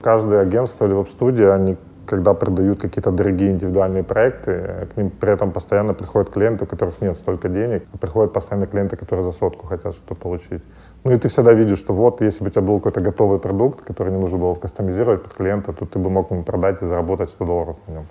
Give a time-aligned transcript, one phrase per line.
[0.00, 1.76] Каждое агентство или веб-студия, они
[2.06, 7.00] когда продают какие-то дорогие индивидуальные проекты, к ним при этом постоянно приходят клиенты, у которых
[7.00, 10.62] нет столько денег, а приходят постоянно клиенты, которые за сотку хотят что-то получить.
[11.02, 13.84] Ну и ты всегда видишь, что вот, если бы у тебя был какой-то готовый продукт,
[13.84, 17.30] который не нужно было кастомизировать под клиента, то ты бы мог ему продать и заработать
[17.30, 18.06] 100 долларов на нем.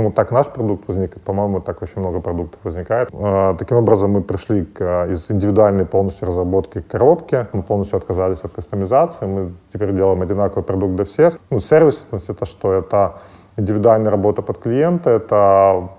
[0.00, 3.10] Ну, так наш продукт возник, по-моему, так очень много продуктов возникает.
[3.12, 8.52] А, таким образом, мы пришли к, из индивидуальной полностью разработки коробки, мы полностью отказались от
[8.52, 11.38] кастомизации, мы теперь делаем одинаковый продукт для всех.
[11.50, 12.72] Ну, сервисность— это что?
[12.72, 13.20] Это
[13.58, 15.90] индивидуальная работа под клиента, это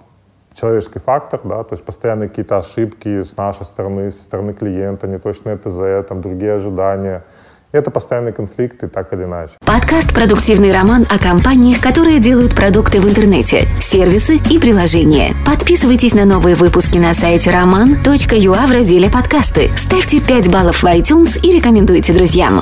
[0.55, 5.57] человеческий фактор, да, то есть постоянно какие-то ошибки с нашей стороны, со стороны клиента, неточные
[5.57, 7.23] ТЗ, там другие ожидания—
[7.71, 9.53] это постоянные конфликты, так или иначе.
[9.66, 15.34] Подкаст «Продуктивный роман» о компаниях, которые делают продукты в интернете, сервисы и приложения.
[15.45, 19.71] Подписывайтесь на новые выпуски на сайте roman.ua в разделе «Подкасты».
[19.77, 22.62] Ставьте 5 баллов в iTunes и рекомендуйте друзьям.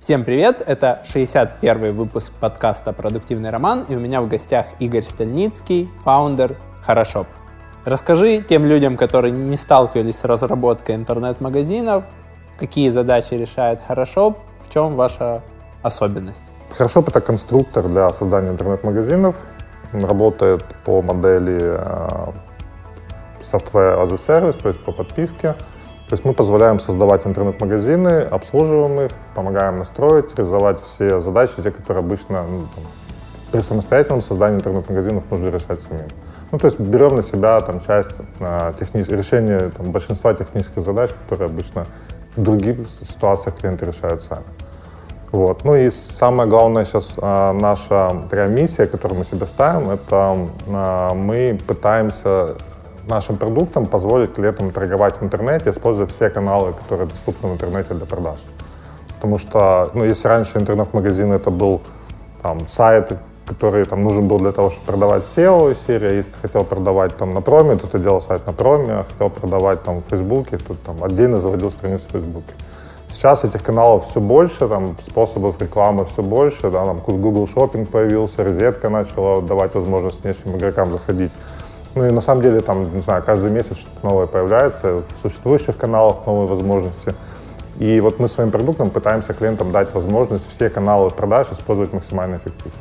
[0.00, 0.62] Всем привет!
[0.64, 7.26] Это 61 выпуск подкаста «Продуктивный роман» и у меня в гостях Игорь Стальницкий, фаундер Хорошоп.
[7.84, 12.04] Расскажи тем людям, которые не сталкивались с разработкой интернет-магазинов,
[12.58, 15.42] какие задачи решает Хорошо, в чем ваша
[15.82, 16.44] особенность?
[16.70, 19.36] Хорошо это конструктор для создания интернет-магазинов.
[19.92, 22.32] Он работает по модели э,
[23.40, 25.54] software as a service, то есть по подписке.
[26.08, 32.04] То есть мы позволяем создавать интернет-магазины, обслуживаем их, помогаем настроить, реализовать все задачи, те, которые
[32.04, 32.84] обычно ну, там,
[33.50, 36.06] при самостоятельном создании интернет-магазинов нужно решать самим.
[36.52, 39.02] Ну, то есть берем на себя там, часть э, техни...
[39.02, 41.86] решения там, большинства технических задач, которые обычно
[42.42, 44.44] других ситуациях клиенты решают сами.
[45.32, 45.64] Вот.
[45.64, 51.14] Ну и самое главное сейчас а, наша такая миссия, которую мы себе ставим, это а,
[51.14, 52.54] мы пытаемся
[53.08, 58.06] нашим продуктом позволить клиентам торговать в интернете, используя все каналы, которые доступны в интернете для
[58.06, 58.40] продаж.
[59.16, 61.80] Потому что, ну, если раньше интернет-магазин это был
[62.42, 63.12] там, сайт,
[63.46, 66.16] который там нужен был для того, чтобы продавать SEO серия.
[66.16, 69.30] Если ты хотел продавать там на проме, то ты делал сайт на проме, а хотел
[69.30, 72.52] продавать там в Фейсбуке, то там отдельно заводил страницу в Фейсбуке.
[73.08, 78.42] Сейчас этих каналов все больше, там способов рекламы все больше, да, там Google Shopping появился,
[78.42, 81.32] розетка начала давать возможность внешним игрокам заходить.
[81.94, 85.76] Ну и на самом деле там, не знаю, каждый месяц что-то новое появляется, в существующих
[85.76, 87.14] каналах новые возможности.
[87.78, 92.72] И вот мы своим продуктом пытаемся клиентам дать возможность все каналы продаж использовать максимально эффективно.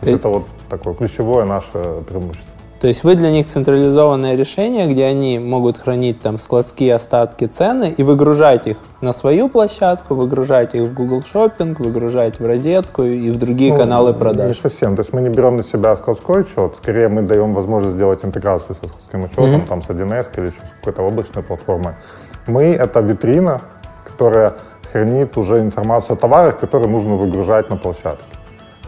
[0.00, 0.14] Ты...
[0.14, 2.50] Это вот такое ключевое наше преимущество.
[2.80, 7.94] То есть вы для них централизованное решение, где они могут хранить там складские остатки цены
[7.94, 13.30] и выгружать их на свою площадку, выгружать их в Google Shopping, выгружать в розетку и
[13.30, 14.48] в другие ну, каналы продаж.
[14.48, 14.96] Не совсем.
[14.96, 18.74] То есть мы не берем на себя складской учет, скорее мы даем возможность сделать интеграцию
[18.74, 19.68] со складским учетом, mm-hmm.
[19.68, 21.96] там с 1С или еще с какой-то облачной платформой.
[22.46, 23.60] Мы— это витрина,
[24.06, 24.54] которая
[24.90, 28.29] хранит уже информацию о товарах, которые нужно выгружать на площадке.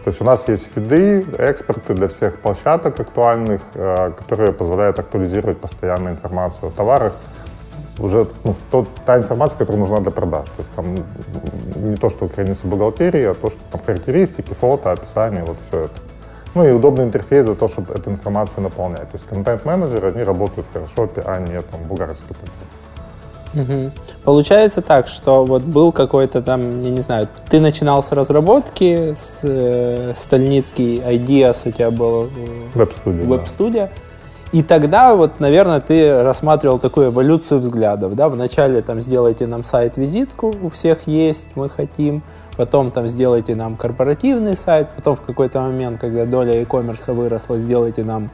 [0.03, 5.59] То есть у нас есть фиды, экспорты для всех площадок актуальных, э, которые позволяют актуализировать
[5.59, 7.13] постоянно информацию о товарах,
[7.99, 10.47] уже ну, тот, та информация, которая нужна для продаж.
[10.57, 10.95] То есть там
[11.87, 15.93] не то, что хранится бухгалтерии, а то, что там характеристики, фото, описание, вот все это.
[16.55, 19.09] Ну и удобный интерфейс для того, чтобы эту информацию наполнять.
[19.09, 22.82] То есть контент-менеджеры, они работают Photoshop, а не там в бухгалтерской платформе.
[23.53, 23.91] Угу.
[24.23, 29.39] Получается так, что вот был какой-то там, я не знаю, ты начинал с разработки, с
[29.43, 32.29] э, Стальницкий Ideas у тебя был
[32.73, 33.23] веб-студия.
[33.25, 33.91] веб-студия.
[34.51, 40.53] И тогда вот, наверное, ты рассматривал такую эволюцию взглядов, да, вначале там сделайте нам сайт-визитку,
[40.61, 42.21] у всех есть, мы хотим,
[42.55, 48.03] потом там сделайте нам корпоративный сайт, потом в какой-то момент, когда доля e-commerce выросла, сделайте
[48.03, 48.29] нам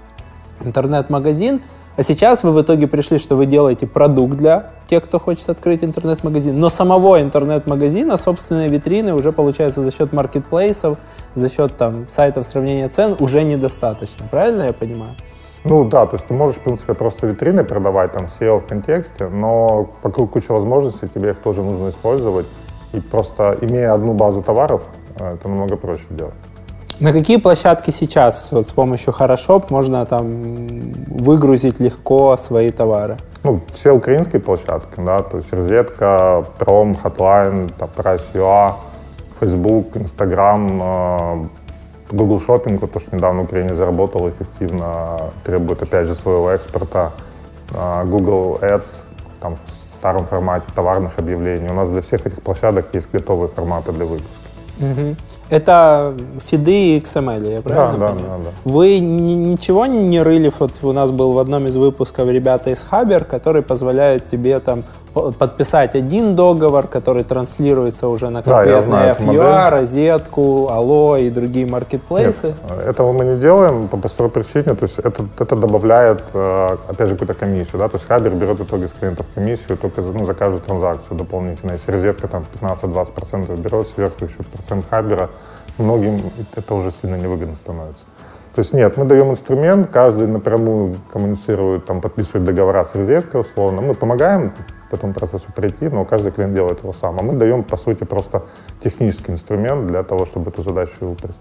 [0.61, 1.61] интернет-магазин,
[1.99, 5.83] а сейчас вы в итоге пришли, что вы делаете продукт для тех, кто хочет открыть
[5.83, 10.97] интернет-магазин, но самого интернет-магазина, собственной витрины уже получается за счет маркетплейсов,
[11.35, 14.25] за счет там сайтов сравнения цен уже недостаточно.
[14.31, 15.11] Правильно я понимаю?
[15.65, 19.27] Ну да, то есть ты можешь, в принципе, просто витрины продавать, там, SEO в контексте,
[19.27, 22.45] но вокруг куча возможностей, тебе их тоже нужно использовать.
[22.93, 24.83] И просто имея одну базу товаров,
[25.19, 26.33] э, это намного проще делать.
[26.99, 33.17] На какие площадки сейчас вот с помощью Хорошоп можно там выгрузить легко свои товары?
[33.43, 38.73] Ну, все украинские площадки, да, то есть розетка, Пром, Hotline, Price.ua,
[39.39, 41.47] Facebook, Instagram, э,
[42.11, 47.13] Google Shopping, то, что недавно в Украине заработал эффективно, требует, опять же, своего экспорта.
[47.73, 49.05] Э, Google Ads,
[49.39, 51.69] там, в старом формате товарных объявлений.
[51.69, 54.33] У нас для всех этих площадок есть готовые форматы для выпуска.
[54.79, 55.15] Угу.
[55.49, 56.13] Это
[56.45, 58.15] фиды и XML, я правильно да, понимаю?
[58.19, 58.71] Да, да, да.
[58.71, 60.51] Вы ничего не рыли?
[60.59, 64.83] Вот у нас был в одном из выпусков ребята из Хабер, которые позволяют тебе там
[65.13, 72.47] подписать один договор, который транслируется уже на конкретный да, FUA, розетку, Allo и другие маркетплейсы?
[72.47, 77.07] Нет, этого мы не делаем по простой причине, то есть это, это добавляет, э, опять
[77.07, 80.13] же, какую-то комиссию, да, то есть Хабер берет в итоге с клиентов комиссию только за,
[80.13, 81.71] ну, за каждую транзакцию дополнительно.
[81.71, 85.29] Если розетка там 15-20% берет, сверху еще процент Хабера,
[85.79, 88.05] многим это уже сильно невыгодно становится.
[88.53, 93.81] То есть нет, мы даем инструмент, каждый напрямую коммуницирует, там, подписывает договора с розеткой условно.
[93.81, 94.53] Мы помогаем
[94.89, 97.19] к этому процессу прийти, но каждый клиент делает его сам.
[97.19, 98.43] А мы даем, по сути, просто
[98.83, 101.37] технический инструмент для того, чтобы эту задачу выполнить.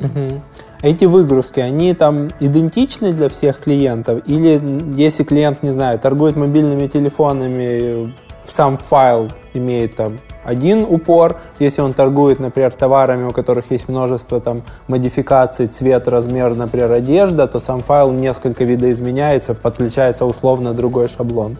[0.00, 0.40] Угу.
[0.82, 4.22] Эти выгрузки, они там идентичны для всех клиентов?
[4.26, 4.60] Или
[4.94, 8.14] если клиент, не знаю, торгует мобильными телефонами,
[8.44, 14.40] сам файл имеет там один упор, если он торгует, например, товарами, у которых есть множество
[14.40, 21.56] там модификаций, цвет, размер, например, одежда, то сам файл несколько видоизменяется, подключается условно другой шаблон.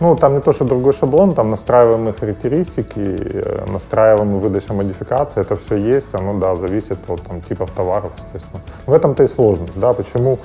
[0.00, 5.56] Ну, там не то, что другой шаблон, там настраиваемые характеристики, э, настраиваемая выдача модификации, это
[5.56, 8.62] все есть, оно, да, зависит от там, типов товаров, естественно.
[8.86, 10.38] В этом-то и сложность, да, почему,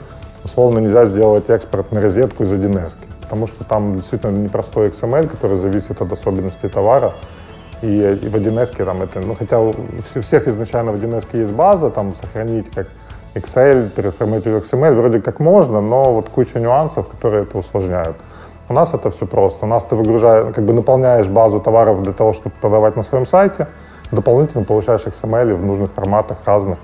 [0.44, 5.56] условно, нельзя сделать экспорт на розетку из 1С, потому что там действительно непростой XML, который
[5.56, 7.14] зависит от особенностей товара,
[7.84, 9.74] и, в 1С там это, ну, хотя у
[10.22, 12.88] всех изначально в 1С есть база, там, сохранить как
[13.36, 18.16] Excel, переформатировать XML, вроде как можно, но вот куча нюансов, которые это усложняют.
[18.70, 19.66] У нас это все просто.
[19.66, 23.26] У нас ты выгружаешь, как бы наполняешь базу товаров для того, чтобы продавать на своем
[23.26, 23.68] сайте,
[24.12, 26.78] дополнительно получаешь XML в нужных форматах разных,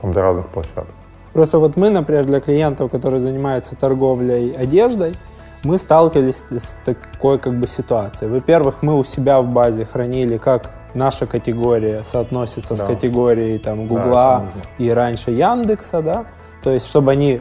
[0.00, 0.90] там, для разных площадок.
[1.32, 5.16] Просто вот мы, например, для клиентов, которые занимаются торговлей одеждой,
[5.64, 8.30] мы сталкивались с такой как бы ситуацией.
[8.30, 12.76] Во-первых, мы у себя в базе хранили, как наша категория соотносится да.
[12.76, 16.26] с категорией там Гугла да, и раньше Яндекса, да,
[16.62, 17.40] то есть чтобы они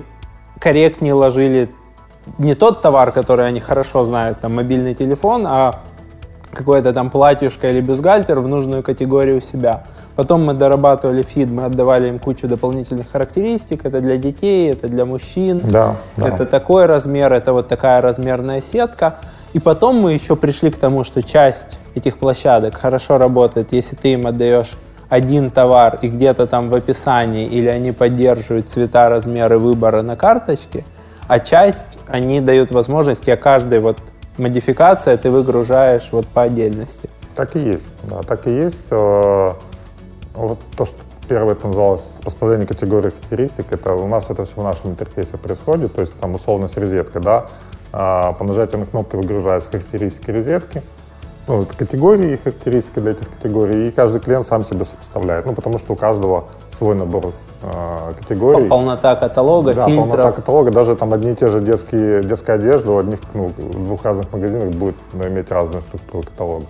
[0.59, 1.69] корректнее ложили
[2.38, 5.81] не тот товар, который они хорошо знают, там мобильный телефон, а
[6.51, 9.85] какое-то там платьюшко или бюстгальтер в нужную категорию у себя.
[10.21, 13.85] Потом мы дорабатывали фид, мы отдавали им кучу дополнительных характеристик.
[13.85, 15.62] Это для детей, это для мужчин.
[15.63, 16.27] Да, да.
[16.27, 19.15] Это такой размер, это вот такая размерная сетка.
[19.53, 24.13] И потом мы еще пришли к тому, что часть этих площадок хорошо работает, если ты
[24.13, 24.77] им отдаешь
[25.09, 30.85] один товар и где-то там в описании или они поддерживают цвета, размеры выбора на карточке,
[31.27, 33.97] а часть они дают возможность, а каждой вот
[34.38, 37.09] модификация ты выгружаешь вот по отдельности.
[37.35, 38.91] Так и есть, да, так и есть.
[40.33, 40.98] Вот то, что
[41.28, 45.94] первое это называлось сопоставление категорий характеристик, это у нас это все в нашем интерфейсе происходит,
[45.94, 47.45] то есть там условность розетка, да,
[47.94, 50.83] а, по нажатию на кнопку выгружаются характеристики розетки,
[51.48, 55.54] ну, это категории и характеристики для этих категорий, и каждый клиент сам себе сопоставляет, ну,
[55.54, 58.68] потому что у каждого свой набор э, категорий.
[58.68, 60.10] Полнота каталога, да, фильтров.
[60.10, 63.86] полнота каталога, даже там одни и те же детские, детская одежда у одних, ну, в
[63.86, 66.66] двух разных магазинах будет ну, иметь разную структуру каталога.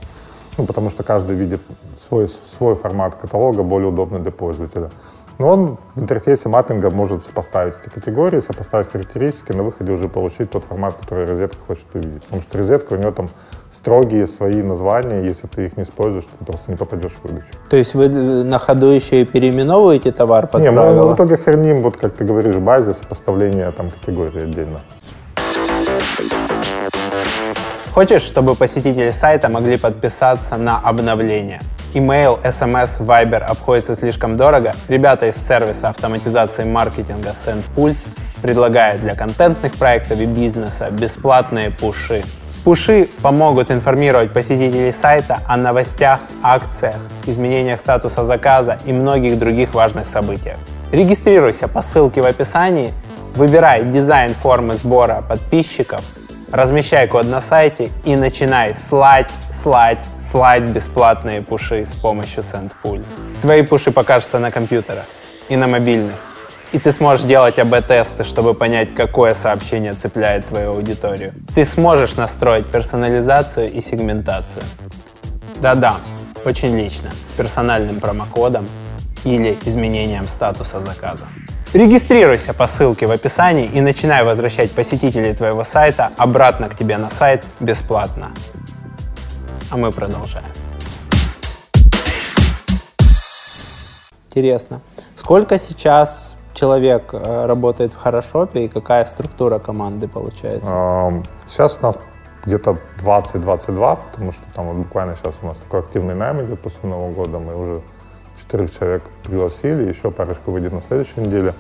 [0.58, 1.62] Ну, потому что каждый видит
[1.96, 4.92] свой, свой формат каталога, более удобный для пользователя.
[5.42, 10.52] Но он в интерфейсе маппинга может сопоставить эти категории, сопоставить характеристики, на выходе уже получить
[10.52, 12.22] тот формат, который розетка хочет увидеть.
[12.26, 13.30] Потому что розетка, у нее там
[13.72, 17.48] строгие свои названия, если ты их не используешь, ты просто не попадешь в выдачу.
[17.70, 21.06] То есть вы на ходу еще и переименовываете товар под Не, правила?
[21.06, 24.82] мы в итоге храним, вот как ты говоришь, базе сопоставления там категорий отдельно.
[27.94, 31.60] Хочешь, чтобы посетители сайта могли подписаться на обновления?
[31.94, 34.74] Email, SMS, Viber обходится слишком дорого?
[34.88, 38.08] Ребята из сервиса автоматизации маркетинга SendPulse
[38.42, 42.24] предлагают для контентных проектов и бизнеса бесплатные пуши.
[42.64, 46.96] Пуши помогут информировать посетителей сайта о новостях, акциях,
[47.26, 50.60] изменениях статуса заказа и многих других важных событиях.
[50.94, 52.94] Регистрируйся по ссылке в описании,
[53.36, 56.02] выбирай дизайн формы сбора подписчиков–
[56.52, 63.42] размещай код на сайте и начинай слать, слать, слать бесплатные пуши с помощью SendPulse.
[63.42, 65.06] Твои пуши покажутся на компьютерах
[65.50, 66.16] и на мобильных.
[66.72, 71.34] И ты сможешь делать АБ-тесты, чтобы понять, какое сообщение цепляет твою аудиторию.
[71.54, 74.64] Ты сможешь настроить персонализацию и сегментацию.
[75.62, 75.98] Да-да,
[76.46, 78.66] очень лично, с персональным промокодом
[79.26, 81.26] или изменением статуса заказа.
[81.74, 87.10] Регистрируйся по ссылке в описании и начинай возвращать посетителей твоего сайта обратно к тебе на
[87.10, 88.32] сайт бесплатно.
[89.72, 90.44] А мы продолжаем.
[94.28, 94.82] Интересно.
[95.16, 101.24] Сколько сейчас человек э, работает в Хорошопе и какая структура команды получается?
[101.48, 101.98] Сейчас у нас
[102.44, 106.90] где-то 20-22, потому что там вот буквально сейчас у нас такой активный найм идет после
[106.90, 107.40] Нового года.
[107.40, 107.82] Мы уже
[108.52, 111.54] четырех человек пригласили, еще парочку выйдет на следующей неделе.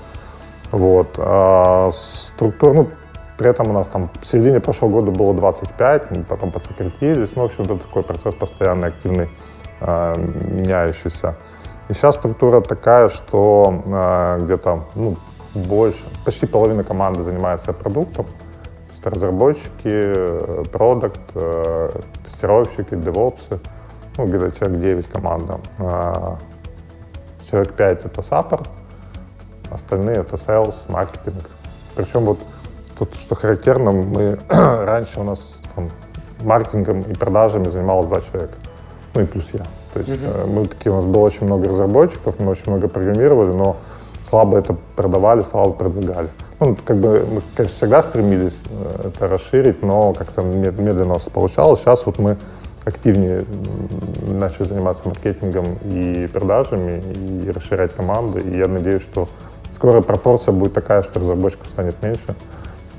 [0.71, 1.15] Вот.
[1.17, 2.89] А структура, ну,
[3.37, 7.35] при этом у нас там в середине прошлого года было 25, мы потом подсократились.
[7.35, 9.29] Ну, в общем, это такой процесс постоянно активный,
[9.79, 11.35] э, меняющийся.
[11.89, 15.17] И сейчас структура такая, что э, где-то ну,
[15.53, 18.25] больше, почти половина команды занимается продуктом.
[18.25, 23.59] То есть разработчики, продукт, э, тестировщики, девопсы.
[24.17, 25.59] Ну, где-то человек 9 команда.
[27.51, 28.69] Человек 5 это саппорт,
[29.69, 31.49] остальные это sales, маркетинг.
[31.95, 32.39] Причем вот
[32.97, 35.91] тут, что характерно, мы раньше у нас там,
[36.41, 38.53] маркетингом и продажами занималось два человека.
[39.13, 39.65] Ну и плюс я.
[39.93, 40.47] То есть mm-hmm.
[40.47, 43.75] мы такие, у нас было очень много разработчиков, мы очень много программировали, но
[44.23, 46.29] слабо это продавали, слабо продвигали.
[46.61, 51.23] Ну, как бы мы, конечно, всегда стремились э, это расширить, но как-то медленно у нас
[51.23, 51.81] получалось.
[51.81, 52.37] Сейчас вот мы
[52.85, 53.45] активнее
[54.27, 57.01] начали заниматься маркетингом и продажами,
[57.45, 58.39] и расширять команду.
[58.39, 59.29] И я надеюсь, что
[59.71, 62.35] скоро пропорция будет такая, что разработчиков станет меньше,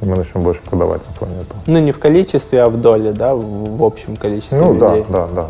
[0.01, 1.61] и мы начнем больше продавать на фоне этого.
[1.67, 5.05] Ну, не в количестве, а в доле, да, в, в общем количестве ну, людей.
[5.09, 5.49] да, да, да.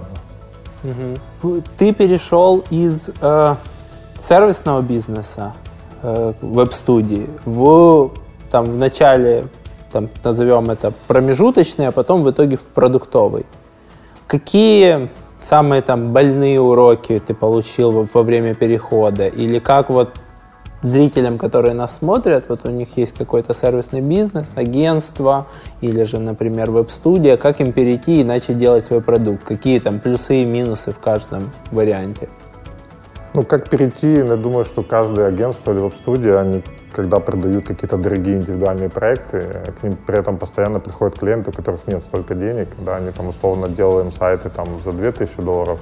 [1.43, 1.63] Угу.
[1.79, 3.55] Ты перешел из э,
[4.21, 5.53] сервисного бизнеса,
[6.03, 8.11] э, веб-студии, в,
[8.51, 9.45] там, в начале,
[9.93, 13.47] там, назовем это промежуточный, а потом в итоге в продуктовый.
[14.33, 15.11] Какие
[15.43, 19.27] самые там больные уроки ты получил во время перехода?
[19.27, 20.15] Или как вот
[20.81, 25.49] зрителям, которые нас смотрят, вот у них есть какой-то сервисный бизнес, агентство
[25.83, 29.45] или же, например, веб-студия, как им перейти и начать делать свой продукт?
[29.45, 32.31] Какие там плюсы и минусы в каждом варианте?
[33.35, 36.63] Ну, как перейти, я думаю, что каждое агентство или веб-студия, они
[36.93, 41.87] когда продают какие-то дорогие индивидуальные проекты, к ним при этом постоянно приходят клиенты, у которых
[41.87, 45.81] нет столько денег, да, они там условно делаем сайты там за 2000 долларов,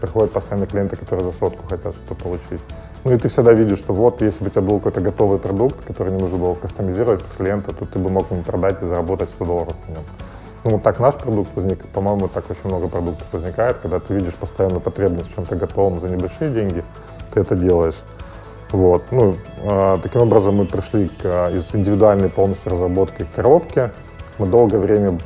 [0.00, 2.60] приходят постоянно клиенты, которые за сотку хотят что-то получить.
[3.04, 5.84] Ну и ты всегда видишь, что вот, если бы у тебя был какой-то готовый продукт,
[5.86, 9.28] который не нужно было кастомизировать под клиента, то ты бы мог ему продать и заработать
[9.30, 10.02] 100 долларов на нем.
[10.64, 14.34] Ну, вот так наш продукт возник, по-моему, так очень много продуктов возникает, когда ты видишь
[14.34, 16.82] постоянную потребность в чем-то готовом за небольшие деньги,
[17.32, 18.02] ты это делаешь.
[18.76, 19.04] Вот.
[19.10, 23.90] Ну, э, таким образом мы пришли к, из индивидуальной полностью разработки к коробке.
[24.36, 25.18] Мы долгое время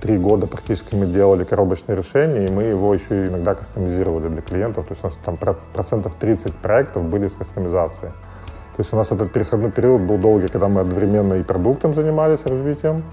[0.00, 4.86] три года практически мы делали коробочные решения, и мы его еще иногда кастомизировали для клиентов.
[4.86, 5.38] То есть у нас там
[5.72, 8.10] процентов 30 проектов были с кастомизацией.
[8.10, 12.46] То есть у нас этот переходной период был долгий, когда мы одновременно и продуктом занимались
[12.46, 13.04] развитием,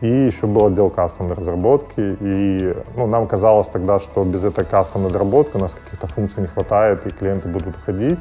[0.00, 2.16] и еще был отдел кастомной разработки.
[2.20, 6.46] И ну, нам казалось тогда, что без этой кастомной доработки у нас каких-то функций не
[6.46, 8.20] хватает, и клиенты будут уходить.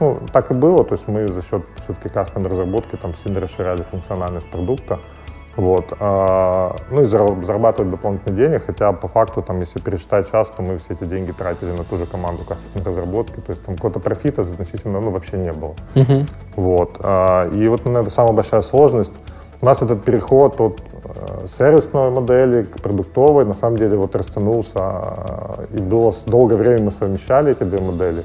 [0.00, 0.84] Ну, так и было.
[0.84, 4.98] То есть мы за счет все-таки кастомной разработки там сильно расширяли функциональность продукта.
[5.58, 5.92] Вот.
[5.98, 10.78] А, ну и зарабатывать дополнительные деньги, хотя по факту, там, если пересчитать час, то мы
[10.78, 14.44] все эти деньги тратили на ту же команду кассовой разработки, то есть там какого-то профита
[14.44, 15.74] значительно ну, вообще не было.
[15.96, 16.24] Uh-huh.
[16.54, 16.98] Вот.
[17.00, 19.14] А, и вот, наверное, самая большая сложность.
[19.60, 24.78] У нас этот переход от э, сервисной модели к продуктовой, на самом деле, вот растянулся,
[24.78, 28.24] а, и было долгое время мы совмещали эти две модели.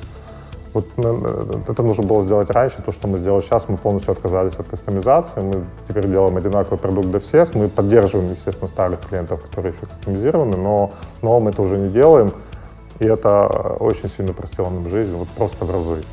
[0.74, 4.56] Вот э, это нужно было сделать раньше, то, что мы сделали сейчас, мы полностью отказались
[4.56, 9.74] от кастомизации, мы теперь делаем одинаковый продукт для всех, мы поддерживаем, естественно, старых клиентов, которые
[9.74, 12.34] еще кастомизированы, но, но мы это уже не делаем,
[13.00, 13.48] и это
[13.80, 16.04] очень сильно упростило нам жизнь, вот просто в разы.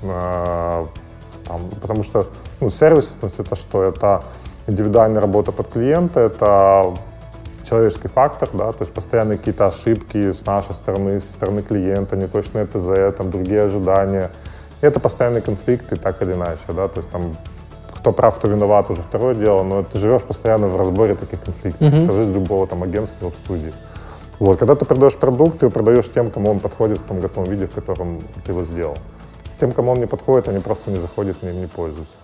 [0.00, 2.26] Там, потому что
[2.60, 3.84] ну, сервисность это что?
[3.84, 4.24] Это
[4.66, 6.94] индивидуальная работа под клиента, это
[7.68, 12.66] человеческий фактор, да, то есть постоянные какие-то ошибки с нашей стороны, со стороны клиента, неточные
[12.66, 14.30] ТЗ, там другие ожидания.
[14.80, 17.36] Это постоянные конфликты, так или иначе, да, то есть там
[17.96, 21.88] кто прав, кто виноват, уже второе дело, но ты живешь постоянно в разборе таких конфликтов.
[21.88, 22.04] Mm-hmm.
[22.04, 23.72] Это жизнь любого там агентства, в студии.
[24.38, 27.66] Вот, когда ты продаешь продукт, ты продаешь тем, кому он подходит в том готовом виде,
[27.66, 28.96] в котором ты его сделал.
[29.58, 32.16] Тем, кому он не подходит, они просто не заходят, ним не пользуются.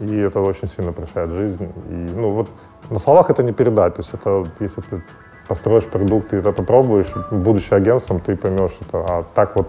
[0.00, 1.68] И это очень сильно упрощает жизнь.
[1.90, 2.48] И, ну, вот
[2.90, 3.94] на словах это не передать.
[3.94, 5.02] То есть это, если ты
[5.48, 8.98] построишь продукт и это попробуешь, будучи агентством, ты поймешь это.
[8.98, 9.68] А так вот,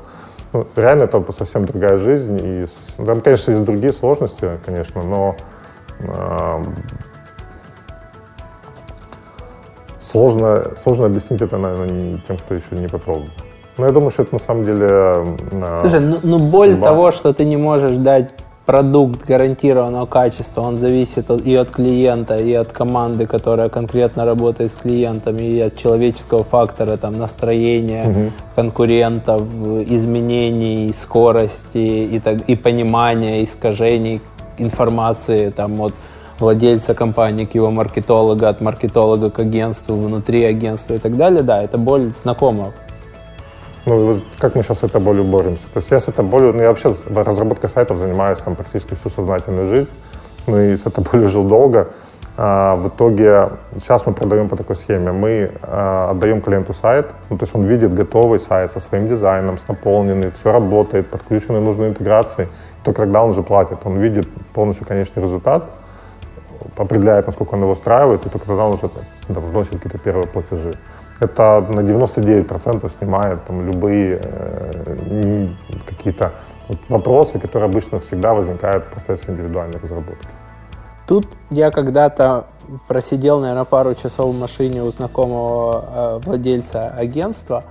[0.54, 2.39] ну, реально это совсем другая жизнь.
[2.44, 5.36] И с, там, конечно, есть другие сложности, конечно, но
[6.00, 6.63] э,
[10.00, 13.30] сложно, сложно объяснить это, наверное, тем, кто еще не попробовал.
[13.78, 14.88] Но я думаю, что это на самом деле...
[14.89, 16.88] Э, Слушай, ну, ну боль судьба.
[16.88, 18.32] того, что ты не можешь дать
[18.69, 24.75] продукт гарантированного качества, он зависит и от клиента, и от команды, которая конкретно работает с
[24.75, 28.31] клиентами, и от человеческого фактора, там, настроения угу.
[28.55, 29.41] конкурентов,
[29.89, 31.79] изменений, скорости
[32.13, 34.21] и, так, и понимания искажений
[34.59, 35.95] информации там, от
[36.39, 41.41] владельца компании к его маркетолога, от маркетолога к агентству, внутри агентства и так далее.
[41.41, 42.71] Да, это боль знакома
[43.86, 45.63] ну, как мы сейчас с этой болью боремся?
[45.74, 49.09] То есть я с этой болью, ну, я вообще разработкой сайтов занимаюсь там практически всю
[49.09, 49.89] сознательную жизнь,
[50.48, 51.89] ну, и с этой болью жил долго.
[52.41, 55.12] А, в итоге сейчас мы продаем по такой схеме.
[55.12, 59.57] Мы а, отдаем клиенту сайт, ну, то есть он видит готовый сайт со своим дизайном,
[59.57, 62.48] с наполненный, все работает, подключены нужные интеграции.
[62.86, 63.79] Только тогда он уже платит.
[63.83, 65.69] Он видит полностью конечный результат,
[66.77, 70.75] определяет, насколько он его устраивает, и только тогда он уже там, вносит какие-то первые платежи.
[71.19, 75.47] Это на 99% снимает там, любые э,
[75.85, 76.31] какие-то
[76.69, 80.27] вот вопросы, которые обычно всегда возникают в процессе индивидуальной разработки.
[81.07, 82.45] Тут я когда-то
[82.88, 87.63] просидел, наверное, пару часов в машине у знакомого э, владельца агентства.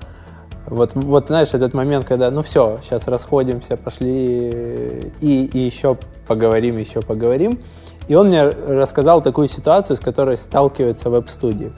[0.66, 6.76] Вот, вот, знаешь, этот момент, когда, ну все, сейчас расходимся, пошли и, и еще поговорим,
[6.76, 7.60] еще поговорим.
[8.08, 11.72] И он мне рассказал такую ситуацию, с которой сталкивается веб-студии.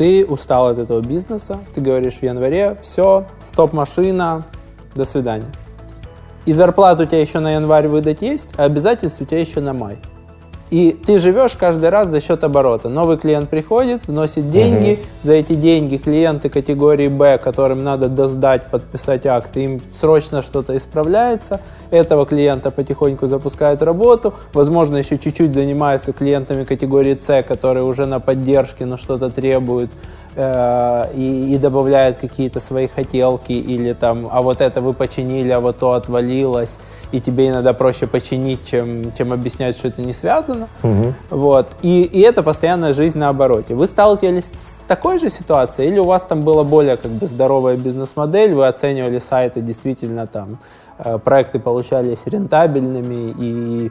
[0.00, 4.46] Ты устал от этого бизнеса, ты говоришь в январе, все, стоп-машина,
[4.94, 5.52] до свидания.
[6.46, 9.74] И зарплату у тебя еще на январь выдать есть, а обязательств у тебя еще на
[9.74, 9.98] май.
[10.70, 12.88] И ты живешь каждый раз за счет оборота.
[12.88, 14.92] Новый клиент приходит, вносит деньги.
[14.92, 15.00] Угу.
[15.22, 21.60] За эти деньги клиенты категории Б, которым надо доздать, подписать акт, им срочно что-то исправляется.
[21.90, 24.34] Этого клиента потихоньку запускают работу.
[24.52, 29.90] Возможно, еще чуть-чуть занимаются клиентами категории С, которые уже на поддержке, но что-то требуют.
[30.42, 35.60] Э, и, и добавляют какие-то свои хотелки или там, а вот это вы починили, а
[35.60, 36.78] вот то отвалилось,
[37.12, 40.68] и тебе иногда проще починить, чем, чем объяснять, что это не связано.
[40.82, 41.12] Угу.
[41.28, 41.66] Вот.
[41.82, 43.74] И, и это постоянная жизнь на обороте.
[43.74, 47.76] Вы сталкивались с такой же ситуацией или у вас там была более как бы здоровая
[47.76, 50.58] бизнес-модель, вы оценивали сайты действительно там,
[50.98, 53.90] э, проекты получались рентабельными и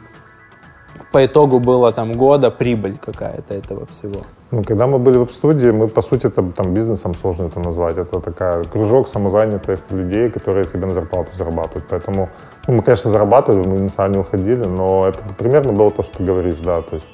[1.12, 4.20] по итогу было там года прибыль какая-то этого всего?
[4.50, 7.98] Ну, когда мы были в студии, мы, по сути, это там бизнесом сложно это назвать.
[7.98, 11.84] Это такая кружок самозанятых людей, которые себе на зарплату зарабатывают.
[11.88, 12.28] Поэтому
[12.66, 16.24] ну, мы, конечно, зарабатывали, мы на не уходили, но это примерно было то, что ты
[16.24, 16.82] говоришь, да.
[16.82, 17.06] То есть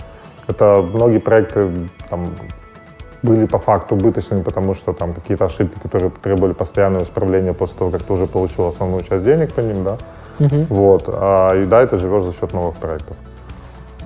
[0.46, 1.70] это многие проекты
[2.08, 2.34] там,
[3.22, 7.90] были по факту убыточными, потому что там какие-то ошибки, которые требовали постоянного исправления после того,
[7.90, 9.98] как ты уже получил основную часть денег по ним, да.
[10.38, 10.66] Uh-huh.
[10.68, 11.04] Вот.
[11.08, 13.16] А, и да, ты живешь за счет новых проектов.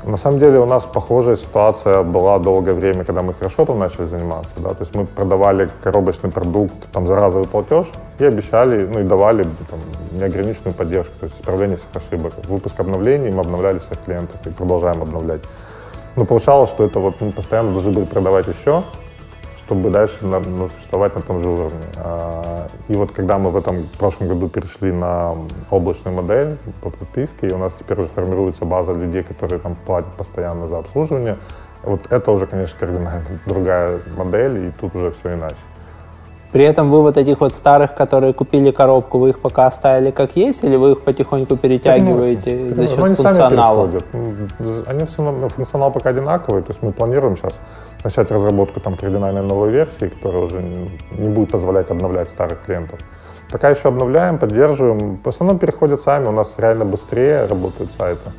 [0.05, 4.07] На самом деле у нас похожая ситуация была долгое время, когда мы хорошо там начали
[4.07, 4.53] заниматься.
[4.57, 4.71] Да?
[4.71, 7.87] То есть мы продавали коробочный продукт там, за разовый платеж
[8.19, 9.81] и обещали, ну и давали там,
[10.13, 12.33] неограниченную поддержку, то есть исправление всех ошибок.
[12.49, 15.43] Выпуск обновлений, мы обновляли всех клиентов и продолжаем обновлять.
[16.17, 18.83] Но получалось, что это вот мы постоянно должны были продавать еще,
[19.71, 21.87] чтобы дальше ну, существовать на том же уровне.
[21.95, 25.37] А, и вот когда мы в этом в прошлом году перешли на
[25.71, 30.13] облачную модель по подписке, и у нас теперь уже формируется база людей, которые там платят
[30.17, 31.37] постоянно за обслуживание,
[31.85, 35.63] вот это уже, конечно, кардинально другая модель, и тут уже все иначе.
[36.53, 40.37] При этом вы вот этих вот старых, которые купили коробку, вы их пока оставили как
[40.37, 43.87] есть, или вы их потихоньку перетягиваете ну, за счет ну, они функционала?
[43.87, 47.61] Сами ну, они равно, функционал пока одинаковый, то есть мы планируем сейчас
[48.03, 52.99] начать разработку там кардинальной новой версии, которая уже не будет позволять обновлять старых клиентов.
[53.53, 55.21] Пока еще обновляем, поддерживаем.
[55.23, 58.31] В основном переходят сами, у нас реально быстрее работают сайты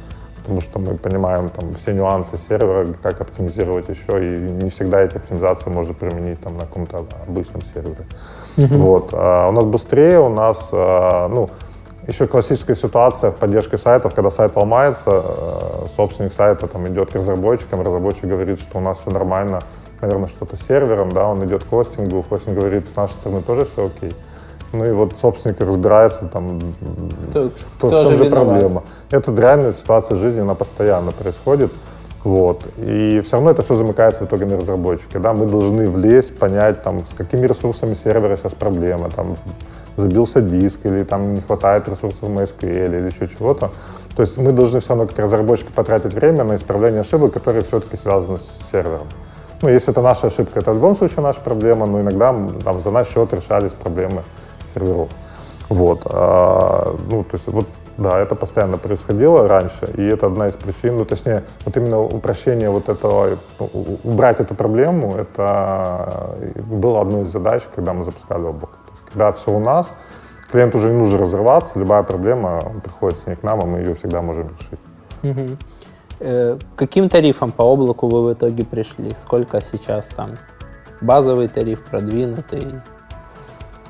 [0.51, 5.15] потому что мы понимаем там все нюансы сервера, как оптимизировать еще, и не всегда эти
[5.15, 8.05] оптимизации можно применить там на каком-то обычном сервере.
[8.57, 8.77] Mm-hmm.
[8.77, 9.09] Вот.
[9.13, 11.49] А у нас быстрее, у нас, а, ну,
[12.05, 17.15] еще классическая ситуация в поддержке сайтов, когда сайт ломается, а, собственник сайта там идет к
[17.15, 19.61] разработчикам, разработчик говорит, что у нас все нормально,
[20.01, 23.63] наверное, что-то с сервером, да, он идет к хостингу, хостинг говорит, с нашей стороны тоже
[23.63, 24.13] все окей.
[24.73, 26.62] Ну и вот собственник разбирается, там,
[27.29, 28.84] кто, кто, в том же проблема.
[29.10, 31.71] Это реальная ситуация жизни, она постоянно происходит.
[32.23, 32.62] Вот.
[32.77, 35.19] И все равно это все замыкается в итоге на разработчике.
[35.19, 35.34] Да?
[35.34, 39.38] Мы должны влезть, понять, там, с какими ресурсами сервера сейчас проблема, там,
[39.95, 43.71] забился диск, или там не хватает ресурсов MySQL, или еще чего-то.
[44.15, 47.97] То есть мы должны все равно как разработчики потратить время на исправление ошибок, которые все-таки
[47.97, 49.07] связаны с сервером.
[49.62, 52.91] Ну, если это наша ошибка, это в любом случае наша проблема, но иногда там, за
[52.91, 54.23] наш счет решались проблемы
[54.73, 55.10] серверов.
[55.69, 56.01] Вот.
[56.05, 60.97] А, ну, то есть вот да, это постоянно происходило раньше, и это одна из причин,
[60.97, 63.38] ну, точнее, вот именно упрощение вот этого,
[64.03, 68.77] убрать эту проблему, это было одной из задач, когда мы запускали облако.
[68.86, 69.95] То есть, когда все у нас,
[70.51, 73.93] клиенту уже не нужно разрываться, любая проблема, приходит с ней к нам, и мы ее
[73.93, 74.79] всегда можем решить.
[75.23, 75.57] Угу.
[76.19, 79.15] Э, каким тарифом по облаку вы в итоге пришли?
[79.21, 80.38] Сколько сейчас там?
[81.01, 82.67] Базовый тариф, продвинутый?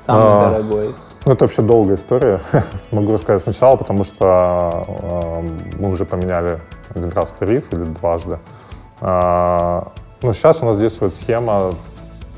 [0.06, 0.94] Самый а, дорогой?
[1.24, 2.40] Ну, это вообще долгая история.
[2.90, 6.60] Могу рассказать сначала, потому что э, мы уже поменяли
[6.94, 8.38] один раз тариф или дважды.
[9.00, 9.82] Э,
[10.22, 11.74] ну, сейчас у нас действует схема,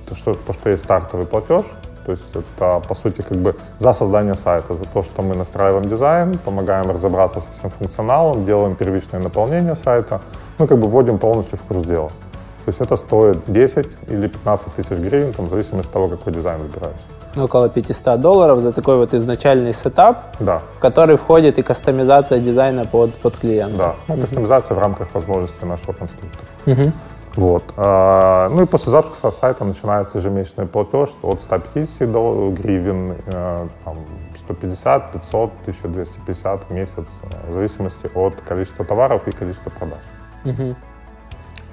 [0.06, 1.64] то что, то, что есть стартовый платеж,
[2.04, 5.88] То есть это, по сути, как бы за создание сайта, за то, что мы настраиваем
[5.88, 10.20] дизайн, помогаем разобраться со всем функционалом, делаем первичное наполнение сайта,
[10.58, 12.08] ну, как бы вводим полностью в курс дела.
[12.08, 16.32] То есть это стоит 10 или 15 тысяч гривен, там, в зависимости от того, какой
[16.32, 17.06] дизайн выбираешь.
[17.36, 22.84] Около 500 долларов за такой вот изначальный setup, Да, в который входит и кастомизация дизайна
[22.84, 23.76] под, под клиента.
[23.76, 23.94] да.
[24.14, 26.44] Ну, кастомизация в рамках возможностей нашего конструктора.
[26.66, 26.92] Мгм.
[27.36, 27.64] Вот.
[27.76, 33.96] А, Ну и после запуска сайта начинается ежемесячный платеж от 150 дол- гривен, э, там,
[34.38, 40.02] 150, 500, 1250 в месяц, э, в зависимости от количества товаров и количества продаж.
[40.44, 40.76] Мгм.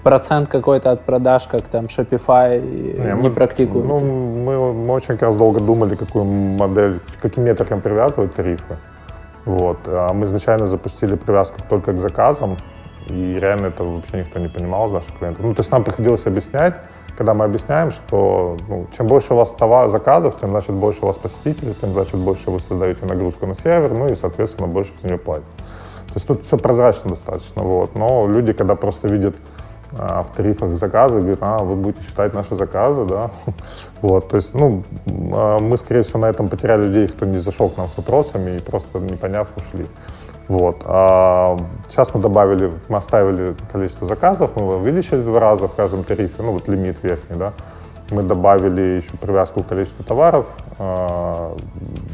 [0.03, 3.87] Процент какой-то от продаж, как там Shopify, не, мы- практикуют.
[3.87, 8.77] Ну, мы, мы очень как раз долго думали, какую модель, к каким метрикам привязывать тарифы.
[9.45, 9.77] Вот.
[9.85, 12.57] А мы изначально запустили привязку только к заказам,
[13.07, 15.43] и реально это вообще никто не понимал из наших клиентов.
[15.45, 16.75] Ну, то есть нам приходилось объяснять,
[17.17, 21.07] когда мы объясняем, что ну, чем больше у вас товар, заказов, тем значит больше у
[21.07, 25.07] вас посетителей, тем значит больше вы создаете нагрузку на сервер, ну и, соответственно, больше за
[25.07, 25.47] нее платите.
[26.07, 27.95] То есть тут все прозрачно достаточно, вот.
[27.95, 29.35] Но люди, когда просто видят
[29.97, 33.32] а, в тарифах заказы, говорят, а, вы будете считать наши заказы, да.
[34.01, 34.84] Вот, то есть, ну,
[35.34, 38.58] а, мы, скорее всего, на этом потеряли людей, кто не зашел к нам с вопросами
[38.58, 39.88] и просто не поняв, ушли.
[40.47, 40.82] Вот.
[40.86, 41.58] А
[41.89, 46.41] сейчас мы добавили, мы оставили количество заказов, мы его увеличили два раза в каждом тарифе,
[46.41, 47.54] ну, вот лимит верхний, да.
[48.10, 50.45] Мы добавили еще привязку к количеству товаров,
[50.80, 51.56] а,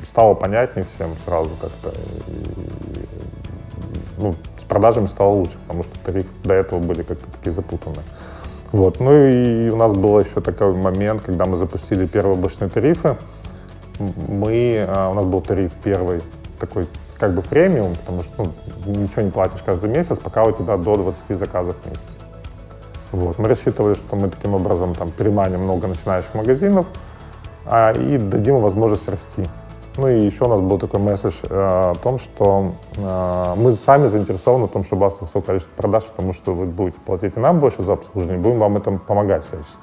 [0.03, 1.93] стало понятнее всем сразу как-то.
[4.17, 4.35] Ну,
[4.67, 8.03] продажами стало лучше, потому что тарифы до этого были как-то такие запутанные.
[8.71, 8.99] Вот.
[8.99, 13.17] Ну и у нас был еще такой момент, когда мы запустили первые облачные тарифы.
[13.99, 16.21] Мы, а, у нас был тариф первый
[16.59, 18.51] такой как бы премиум, потому что
[18.85, 22.07] ну, ничего не платишь каждый месяц, пока у тебя до 20 заказов в месяц.
[23.11, 23.39] Вот.
[23.39, 26.85] Мы рассчитывали, что мы таким образом там, переманим много начинающих магазинов
[27.65, 29.47] а, и дадим им возможность расти.
[29.97, 34.05] Ну и еще у нас был такой месседж э, о том, что э, мы сами
[34.05, 37.39] заинтересованы в том, чтобы у вас росло количество продаж, потому что вы будете платить и
[37.39, 39.81] нам больше за обслуживание, будем вам этом помогать всячески.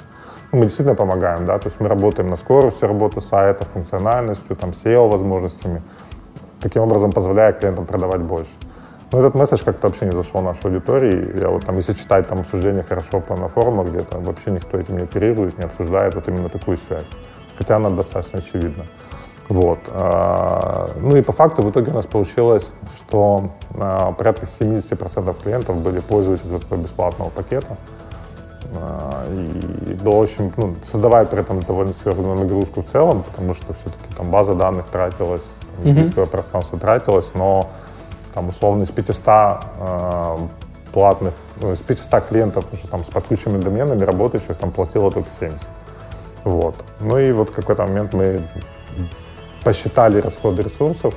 [0.53, 4.70] Ну, мы действительно помогаем, да, то есть мы работаем на скорости работы сайта, функциональностью, там,
[4.70, 5.83] SEO возможностями,
[6.61, 8.53] таким образом позволяя клиентам продавать больше.
[9.11, 11.40] Но этот месседж как-то вообще не зашел в нашу аудиторию.
[11.40, 14.96] Я вот там, если читать там обсуждения хорошо по на форумах где-то, вообще никто этим
[14.96, 17.11] не оперирует, не обсуждает вот именно такую связь.
[17.59, 18.87] Хотя она достаточно очевидна.
[19.48, 19.78] Вот.
[19.88, 25.76] а, Ну и по факту в итоге у нас получилось, что а, порядка 70% клиентов
[25.76, 27.76] были пользователи вот этого бесплатного пакета.
[28.74, 33.74] А, И было очень, ну, создавая при этом довольно серьезную нагрузку в целом, потому что
[33.74, 37.68] все-таки там база данных тратилась, дисковое пространство тратилось, но
[38.33, 40.38] там условно из 500 э,
[40.92, 45.68] платных, ну, из 500 клиентов уже там с подключенными доменами работающих там платило только 70.
[46.44, 46.74] Вот.
[47.00, 48.42] Ну и вот в какой-то момент мы
[49.64, 51.14] посчитали расходы ресурсов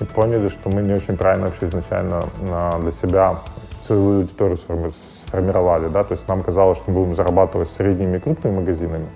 [0.00, 3.40] и поняли, что мы не очень правильно вообще изначально а, для себя
[3.82, 4.94] целевую аудиторию сформи-
[5.26, 5.88] сформировали.
[5.88, 6.04] Да?
[6.04, 9.06] То есть нам казалось, что мы будем зарабатывать с средними и крупными магазинами,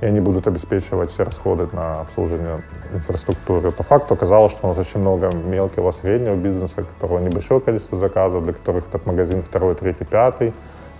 [0.00, 2.62] и они будут обеспечивать все расходы на обслуживание
[2.92, 3.72] инфраструктуры.
[3.72, 7.98] По факту оказалось, что у нас очень много мелкого среднего бизнеса, у которого небольшое количество
[7.98, 10.52] заказов, для которых этот магазин второй, третий, пятый,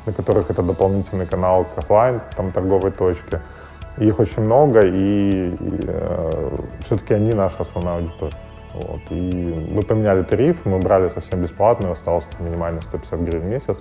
[0.04, 3.40] для которых это дополнительный канал к офлайн, там торговой точке.
[4.00, 5.56] Их очень много, и,
[6.80, 8.36] все-таки они наша основная аудитория.
[8.74, 9.00] Вот.
[9.10, 13.80] И мы поменяли тариф, мы брали совсем бесплатно, осталось минимально 150 гривен в месяц.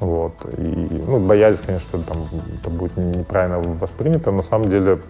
[0.00, 0.32] Вот.
[0.56, 2.26] И, ну, боялись, конечно, что там,
[2.60, 4.32] это будет неправильно воспринято.
[4.32, 5.00] На самом деле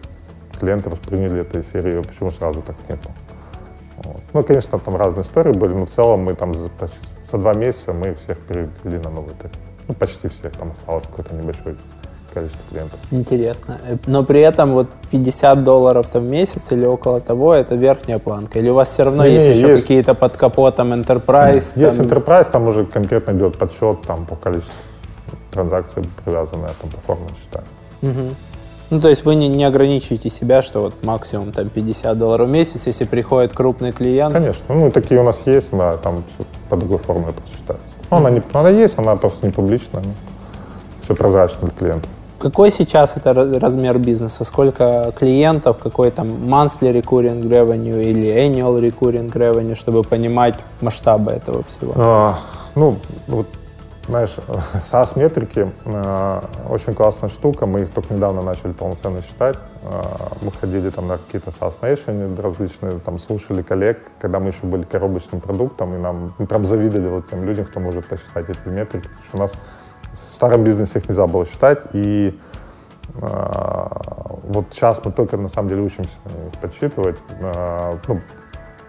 [0.59, 3.09] клиенты восприняли это из серии, почему сразу так нету.
[4.03, 4.23] Вот.
[4.33, 7.55] Ну, конечно, там разные истории были, но в целом мы там за, почти, за два
[7.55, 9.57] месяца мы всех перевели на новый тариф.
[9.89, 11.77] Ну, почти всех, там осталось какое-то небольшое
[12.33, 12.99] количество клиентов.
[13.11, 13.79] Интересно.
[13.89, 18.19] Э, Но при этом вот 50 долларов там в месяц или около того, это верхняя
[18.19, 18.59] планка?
[18.59, 19.83] Или у вас все равно Не, есть не, еще есть.
[19.85, 21.73] какие-то под капотом enterprise?
[21.77, 22.07] Есть там?
[22.07, 24.75] Enterprise, там уже конкретно идет подсчет там, по количеству
[25.51, 27.63] транзакций, привязанные там, по форме счета.
[28.03, 28.37] Мгм.
[28.91, 32.51] Ну, то есть вы не, не ограничиваете себя, что вот максимум там 50 долларов в
[32.51, 34.35] месяц, если приходит крупный клиент.
[34.35, 37.95] Конечно, ну такие у нас есть, да, там всё по другой форме просто считается.
[38.11, 40.03] Ну, она, не, она есть, она просто не публичная,
[41.03, 42.11] все прозрачно для клиентов.
[42.41, 44.45] Какой сейчас это размер бизнеса?
[44.45, 51.63] Сколько клиентов, какой там monthly recurring revenue или annual recurring revenue, чтобы понимать масштабы этого
[51.65, 51.93] всего?
[51.97, 52.39] А,
[52.75, 53.47] ну, вот,
[54.09, 54.37] знаешь,
[54.91, 57.67] SaaS-метрики э, очень классная штука.
[57.67, 59.57] Мы их только недавно начали полноценно считать.
[59.83, 60.03] Э,
[60.41, 64.85] мы ходили там на какие-то SaaS Nation различные, там слушали коллег, когда мы еще были
[64.85, 69.09] коробочным продуктом, и нам мы прям завидовали вот тем людям, кто может посчитать эти метрики,
[69.09, 69.53] потому что у нас
[70.13, 72.39] в старом бизнесе их нельзя было считать, и
[74.51, 76.19] Вот сейчас мы только на самом деле учимся
[76.53, 77.17] их подсчитывать.
[78.09, 78.21] Ну,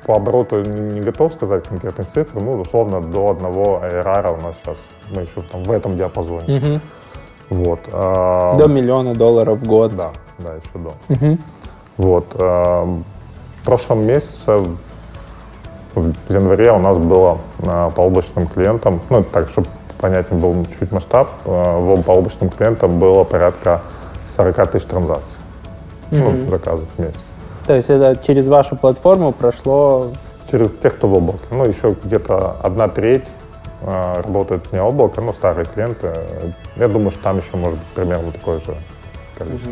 [0.05, 4.79] по обороту не готов сказать конкретные цифры, ну, условно, до одного ARR у нас сейчас,
[5.11, 6.57] мы еще там в этом диапазоне.
[6.59, 6.81] Мгм.
[7.49, 7.81] Вот.
[7.91, 9.95] До миллиона долларов в год.
[9.95, 10.93] Да, да, еще до.
[11.09, 11.37] Мгм.
[11.97, 12.25] Вот.
[12.33, 12.85] э,
[13.61, 14.57] В прошлом месяце,
[15.93, 19.67] в январе у нас было э, по облачным клиентам, ну, так, чтобы
[20.01, 23.81] понятен был чуть масштаб, э, в- по облачным клиентам было порядка
[24.35, 25.37] 40 тысяч транзакций.
[26.11, 27.25] Ну, заказов в месяц.
[27.65, 30.11] То есть это через вашу платформу прошло...
[30.49, 31.45] Через тех, кто в облаке.
[31.51, 33.27] Ну, еще где-то одна треть
[33.81, 36.13] э, работает вне облака, ну, старые клиенты.
[36.75, 38.75] Я думаю, что там еще может быть примерно такое же
[39.37, 39.71] количество.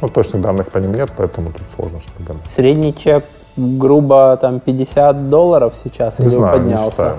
[0.00, 2.34] Ну, точных данных по ним нет, поэтому тут сложно что-то.
[2.48, 3.24] Средний чек
[3.56, 6.90] грубо там 50 долларов сейчас Не или знаю, не поднялся?
[6.90, 7.18] считаем.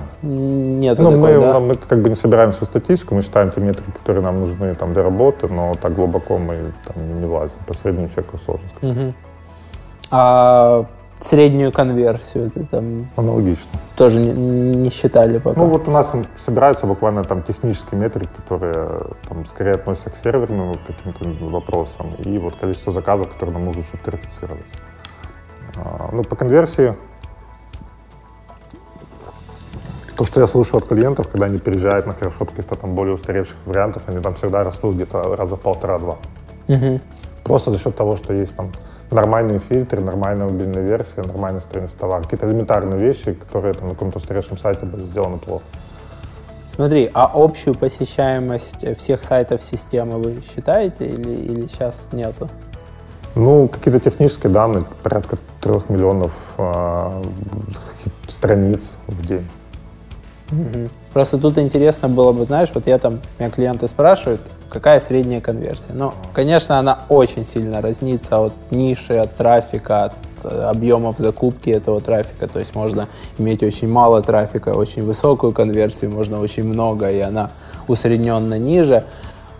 [0.80, 1.60] Нет, Ну, мы, такой, да?
[1.60, 4.92] мы как бы не собираем всю статистику, мы считаем те метрики, которые нам нужны там,
[4.92, 7.58] для работы, но так глубоко мы там не влазим.
[7.66, 8.96] По среднему чеку сложно сказать.
[8.96, 9.14] Мгм.
[10.10, 10.84] А
[11.20, 13.70] среднюю конверсию это там Аналогично.
[13.96, 15.58] тоже не, не считали пока?
[15.58, 18.88] Ну вот у нас собираются буквально там технические метрики, которые
[19.28, 23.82] там скорее относятся к серверным каким-то вопросам, и вот количество заказов, которые нам нужно.
[23.82, 24.46] А,
[26.12, 26.94] Ну, по конверсии,
[30.16, 33.58] то, что я слышу от клиентов, когда они переезжают на хорошо каких-то там более устаревших
[33.66, 36.16] вариантов, они там всегда растут где-то раза полтора-два.
[36.68, 37.00] Мгм.
[37.44, 38.72] Просто за счет того, что есть там
[39.10, 42.22] нормальные фильтры, нормальная мобильная версия, нормальная страница товара.
[42.22, 45.64] Какие-то элементарные вещи, которые там, на каком-то устаревшем сайте были сделаны плохо.
[46.74, 52.48] Смотри, а общую посещаемость всех сайтов системы вы считаете или, или сейчас нету?
[53.36, 57.22] Ну, какие-то технические данные, порядка трех миллионов а,
[58.28, 59.46] страниц в день.
[60.50, 60.88] Мгм.
[61.12, 65.92] Просто тут интересно было бы, знаешь, вот я там, меня клиенты спрашивают, какая средняя конверсия.
[65.92, 70.12] Ну, конечно, она очень сильно разнится от ниши, от трафика, от
[70.44, 72.46] э, объемов закупки этого трафика.
[72.46, 77.50] То есть можно иметь очень мало трафика, очень высокую конверсию, можно очень много, и она
[77.86, 79.04] усредненно ниже.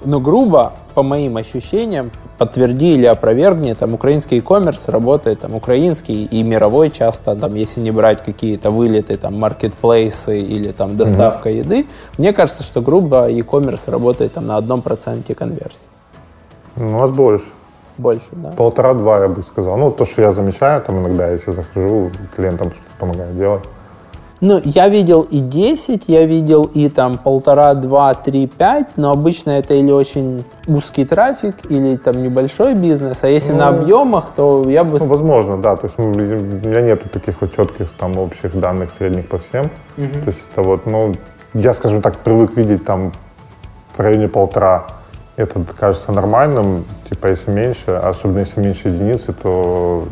[0.04, 6.42] Но грубо, по моим ощущениям, подтверди или опровергни, там украинский e-commerce работает, там украинский и
[6.42, 11.86] мировой часто, там, если не брать какие-то вылеты, там, маркетплейсы или там доставка еды,
[12.18, 15.88] мне кажется, что грубо e-commerce работает там на одном проценте конверсии.
[16.76, 17.46] Ну, У нас больше.
[17.98, 18.50] Больше, да?
[18.50, 19.78] Полтора-два, я бы сказал.
[19.78, 23.62] Ну, то, что я замечаю, там иногда, если захожу, клиентам что-то помогаю делать.
[24.40, 29.52] Ну, я видел и 10, я видел и там полтора, два, три, пять, но обычно
[29.52, 34.84] это или очень узкий трафик, или там небольшой бизнес, а если на объемах, то я
[34.84, 34.98] бы...
[34.98, 35.76] Ну, возможно, да.
[35.76, 39.70] То есть ну, у меня нету таких вот четких там общих данных средних по всем.
[39.96, 41.14] То есть это вот, ну,
[41.54, 43.12] я, скажем так, привык видеть там
[43.94, 44.86] в районе полтора.
[45.36, 50.06] Это кажется нормальным, типа если меньше, особенно если меньше единицы, то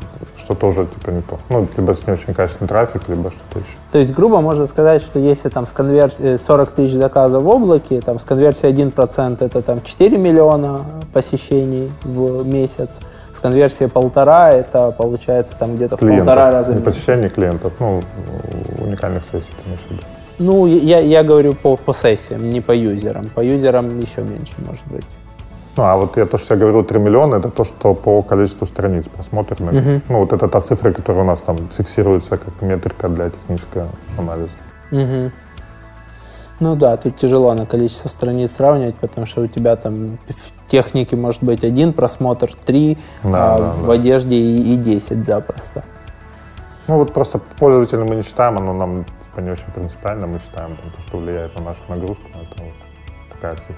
[0.44, 1.38] что тоже типа не то.
[1.48, 3.78] Ну, либо с не очень качественный трафик, либо что-то еще.
[3.92, 8.00] То есть, грубо можно сказать, что если там с конверсией 40 тысяч заказов в облаке,
[8.00, 12.90] там с конверсией 1% это там 4 миллиона посещений в месяц,
[13.34, 18.02] с конверсией полтора это получается там где-то в полтора раза не посещение клиентов, ну,
[18.78, 19.52] уникальных сессий,
[19.90, 20.02] виду.
[20.38, 23.30] Ну, я, я говорю по, по сессиям, не по юзерам.
[23.34, 25.04] По юзерам еще меньше может быть.
[25.76, 28.66] Ну, а вот я то, что я говорил, 3 миллиона, это то, что по количеству
[28.66, 30.02] страниц просмотренных.
[30.08, 34.56] Ну, вот это та цифра, которая у нас там фиксируется как метрика для технического анализа.
[34.90, 35.32] Мгм.
[36.60, 41.16] Ну да, тут тяжело на количество страниц сравнивать, потому что у тебя там в технике
[41.16, 43.92] может быть один просмотр, три, Да, а да, в да.
[43.94, 45.82] одежде и, и 10 запросто.
[46.86, 50.76] Ну, вот просто пользователя мы не считаем, оно нам типа, не очень принципиально, мы считаем
[50.76, 52.72] там, то, что влияет на нашу нагрузку, это вот
[53.32, 53.74] такая цифра.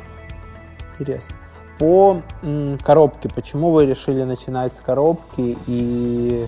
[0.98, 1.36] Интересно.
[1.78, 6.46] По м, коробке, почему вы решили начинать с коробки и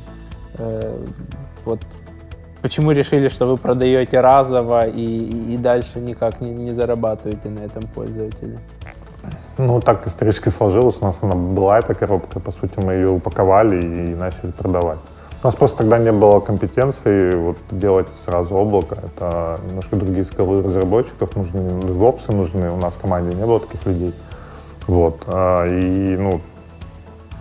[0.56, 1.06] э,
[1.64, 1.80] вот
[2.62, 7.82] почему решили, что вы продаете разово и, и- дальше никак не, не зарабатываете на этом
[7.88, 8.58] пользователе?
[9.58, 13.82] Ну, так исторически сложилось, у нас она была эта коробка, по сути, мы ее упаковали
[13.82, 14.98] и начали продавать.
[15.42, 18.96] У нас просто тогда не было компетенции вот, делать сразу облако.
[19.04, 21.60] Это немножко другие скиллы разработчиков нужны,
[21.92, 22.70] вопсы нужны.
[22.72, 24.14] У нас в команде не было таких людей.
[24.88, 25.22] Вот.
[25.26, 26.40] а, И, ну,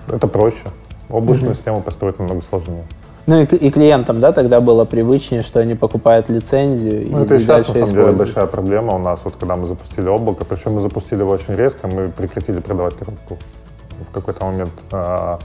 [0.08, 0.68] это проще.
[1.10, 2.84] Облачную систему построить намного сложнее.
[3.26, 7.36] Ну и, и клиентам, да, тогда было привычнее, что они покупают лицензию Ну, и, это
[7.36, 10.74] и сейчас, на самом деле, большая проблема у нас, вот когда мы запустили облако, причем
[10.74, 13.38] мы запустили его очень резко, мы прекратили продавать коробку
[14.08, 14.72] в какой-то момент.
[14.92, 15.40] А,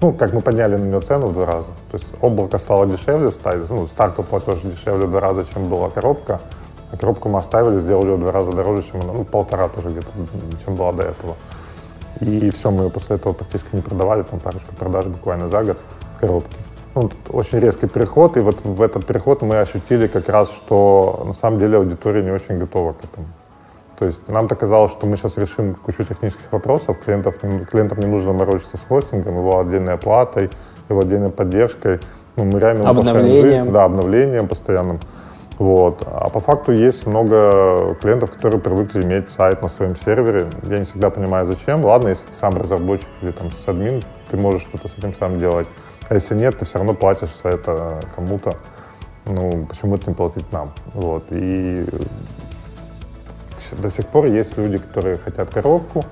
[0.00, 1.70] Ну, как мы подняли на нее цену в два раза.
[1.90, 5.90] То есть облако стало дешевле стать, ну, стартовый платеж дешевле в два раза, чем была
[5.90, 6.40] коробка.
[6.90, 9.90] А коробку мы оставили, сделали ее в два раза дороже, чем она, ну, полтора тоже
[9.90, 10.08] где-то,
[10.64, 11.36] чем была до этого.
[12.20, 15.78] И все, мы после этого практически не продавали, там парочку продаж буквально за год
[16.16, 16.56] в коробке.
[16.94, 21.34] Ну, очень резкий переход, и вот в этот переход мы ощутили как раз, что на
[21.34, 23.26] самом деле аудитория не очень готова к этому.
[23.98, 27.38] То есть нам-то казалось, что мы сейчас решим кучу технических вопросов, клиентов,
[27.70, 30.50] клиентам не нужно морочиться с хостингом, его отдельной оплатой,
[30.88, 32.00] его отдельной поддержкой.
[32.36, 33.42] Ну, мы реально обновлением.
[33.42, 35.00] Жизнь, да, обновлением постоянным.
[35.58, 36.02] Вот.
[36.06, 40.50] А по факту есть много клиентов, которые привыкли иметь сайт на своем сервере.
[40.62, 41.84] Я не всегда понимаю, зачем.
[41.84, 45.66] Ладно, если ты сам разработчик или там админ, ты можешь что-то с этим сам делать.
[46.08, 48.56] А если нет, ты все равно платишь за это кому-то.
[49.26, 50.72] Ну, почему это не платить нам?
[50.94, 51.24] Вот.
[51.30, 51.86] И
[53.72, 56.04] до сих пор есть люди, которые хотят коробку,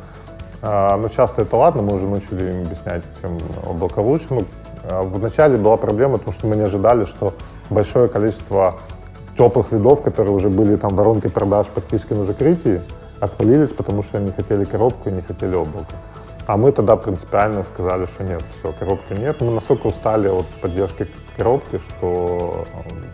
[0.61, 4.27] а, но часто это ладно, мы уже научили им объяснять, чем облако лучше.
[4.31, 4.45] Ну,
[4.85, 7.35] а, вначале была проблема, потому что мы не ожидали, что
[7.71, 8.75] большое количество
[9.37, 12.83] теплых лидов, которые уже были там воронкой продаж, подписки на закрытии,
[13.21, 15.95] отвалились, потому что они хотели коробку и не хотели облако.
[16.47, 19.41] А мы тогда принципиально сказали, что нет, все, коробки нет.
[19.41, 22.67] Мы настолько устали от поддержки коробки, что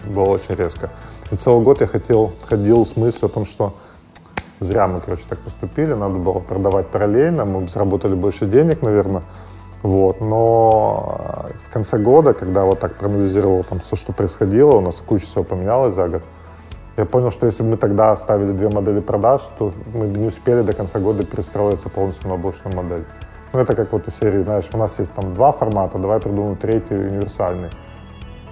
[0.06, 0.90] было очень резко.
[1.30, 3.74] И целый год я хотел, ходил с мыслью о том, что
[4.62, 5.92] Зря мы, короче, так поступили.
[5.92, 7.44] Надо было продавать параллельно.
[7.44, 9.22] Мы заработали больше денег, наверное.
[9.83, 10.21] Вот.
[10.21, 15.03] Но э, в конце года, когда вот так проанализировал там все, что происходило, у нас
[15.05, 16.23] куча всего поменялось за год,
[16.97, 20.27] я понял, что если бы мы тогда оставили две модели продаж, то мы бы не
[20.27, 23.05] успели до конца года перестроиться полностью на облачную модель.
[23.53, 26.57] Ну, это как вот из серии, знаешь, у нас есть там два формата, давай придумаем
[26.57, 27.71] третий универсальный.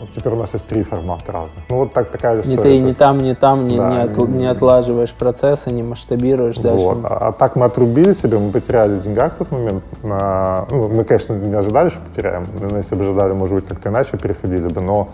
[0.00, 1.62] Вот теперь у нас есть три формата разных.
[1.68, 2.58] Ну вот так такая же история.
[2.58, 6.56] И ты ни там, ни там не, да, не, от, не отлаживаешь процессы, не масштабируешь
[6.56, 7.04] вот.
[7.04, 9.84] А, а так мы отрубили себе, мы потеряли в деньгах в тот момент.
[10.02, 12.46] На, ну, мы, конечно, не ожидали, что потеряем.
[12.58, 14.80] Но если бы ожидали, может быть, как-то иначе переходили бы.
[14.80, 15.10] Но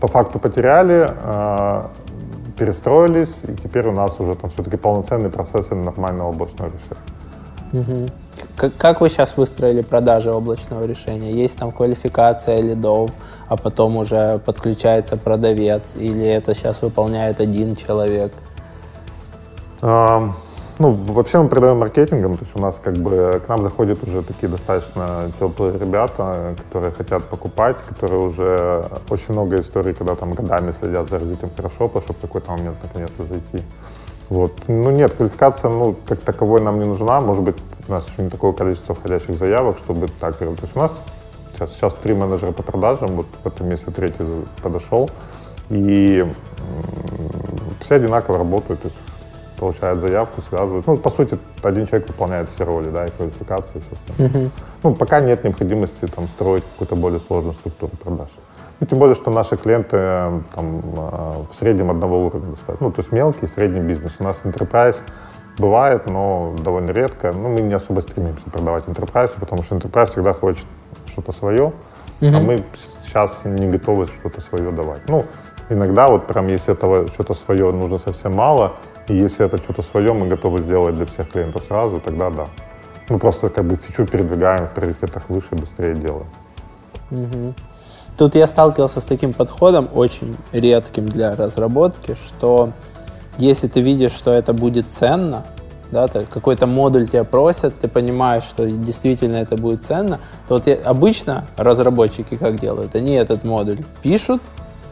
[0.00, 1.82] по факту потеряли, э,
[2.56, 7.02] перестроились, и теперь у нас уже там все-таки полноценные процессы нормального облачного решения.
[7.72, 8.08] Угу.
[8.56, 11.32] Как, как вы сейчас выстроили продажи облачного решения?
[11.32, 13.10] Есть там квалификация лидов,
[13.48, 18.32] а потом уже подключается продавец, или это сейчас выполняет один человек?
[19.80, 20.32] А,
[20.78, 24.22] ну, вообще мы продаем маркетингом, то есть у нас как бы к нам заходят уже
[24.22, 30.72] такие достаточно теплые ребята, которые хотят покупать, которые уже очень много историй, когда там годами
[30.72, 33.62] следят за развитием хорошо, чтобы какой-то момент наконец-то зайти.
[34.28, 34.52] Вот.
[34.68, 37.20] Ну нет, квалификация, ну, как таковой нам не нужна.
[37.20, 37.56] Может быть,
[37.88, 40.36] у нас еще не такое количество входящих заявок, чтобы так...
[40.36, 41.02] То есть у нас
[41.58, 44.24] сейчас, сейчас три менеджера по продажам, вот в этом месяце третий
[44.62, 45.10] подошел,
[45.70, 46.26] и
[47.80, 48.98] все одинаково работают, то есть
[49.58, 50.86] получают заявку, связывают.
[50.86, 54.28] Ну, по сути, один человек выполняет все роли, да, и квалификации, и все остальное.
[54.28, 54.50] Uh-huh.
[54.84, 58.28] Ну, пока нет необходимости там строить какую-то более сложную структуру продаж.
[58.78, 62.86] Ну, тем более, что наши клиенты там, э, в среднем одного уровня достаточно.
[62.86, 64.16] Ну, то есть мелкий, средний бизнес.
[64.20, 65.02] У нас enterprise
[65.58, 67.32] бывает, но довольно редко.
[67.32, 70.66] Ну, мы не особо стремимся продавать enterprise, потому что enterprise всегда хочет
[71.08, 71.72] что-то свое,
[72.20, 72.36] mm-hmm.
[72.36, 72.64] а мы
[73.02, 75.08] сейчас не готовы что-то свое давать.
[75.08, 75.24] Ну,
[75.70, 78.76] иногда вот прям если этого что-то свое нужно совсем мало,
[79.08, 82.46] и если это что-то свое мы готовы сделать для всех клиентов сразу, тогда да.
[83.08, 86.26] Мы просто как бы фичу передвигаем в приоритетах выше, быстрее делаем.
[87.10, 87.54] Mm-hmm.
[88.18, 92.72] Тут я сталкивался с таким подходом, очень редким для разработки, что
[93.38, 95.44] если ты видишь, что это будет ценно,
[95.90, 101.46] да, какой-то модуль тебя просят, ты понимаешь, что действительно это будет ценно, то вот обычно
[101.56, 102.94] разработчики как делают?
[102.94, 104.42] Они этот модуль пишут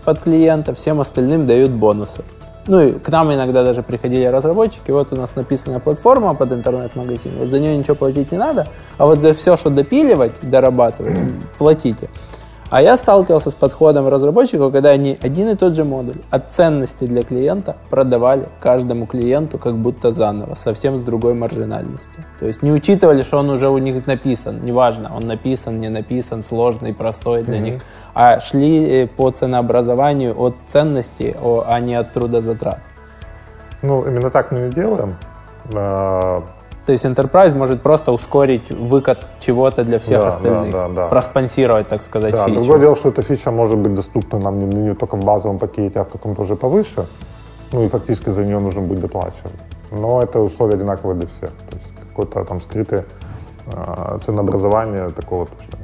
[0.05, 2.23] под клиента, всем остальным дают бонусы.
[2.69, 7.33] Ну и к нам иногда даже приходили разработчики, вот у нас написана платформа под интернет-магазин,
[7.39, 8.67] вот за нее ничего платить не надо,
[8.99, 11.17] а вот за все, что допиливать, дорабатывать,
[11.59, 12.09] платите.
[12.69, 17.05] А я сталкивался с подходом разработчиков, когда они один и тот же модуль от ценности
[17.05, 22.25] для клиента продавали каждому клиенту как будто заново, совсем с другой маржинальностью.
[22.41, 26.43] То есть не учитывали, что он уже у них написан, неважно, он написан, не написан,
[26.43, 27.61] сложный, простой для mm-hmm.
[27.61, 27.83] них,
[28.15, 32.81] а шли э, по ценообразованию от ценности, а не от трудозатрат.
[33.83, 35.17] Ну, именно так мы не делаем.
[36.87, 41.09] То есть Enterprise может просто ускорить выкат чего-то для всех да, остальных, да, да, да.
[41.09, 42.61] проспонсировать, так сказать, да, фичу.
[42.61, 46.01] Другое дело, что эта фича может быть доступна нам не, не только в базовом пакете,
[46.01, 47.07] а в каком-то уже повыше.
[47.73, 49.53] Ну и фактически за нее нужно будет доплачивать.
[49.91, 51.51] Но это условия одинаковые для всех.
[51.51, 53.05] То есть какое-то там скрытое
[53.67, 55.79] э, ценообразование такого точно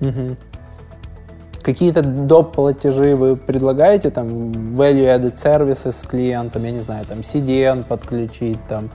[0.00, 0.14] нет.
[0.14, 0.36] Угу.
[1.62, 2.54] Какие-то доп.
[2.54, 4.28] платежи вы предлагаете, там,
[4.74, 8.90] value-added services с клиентом, я не знаю, там, CDN подключить, там,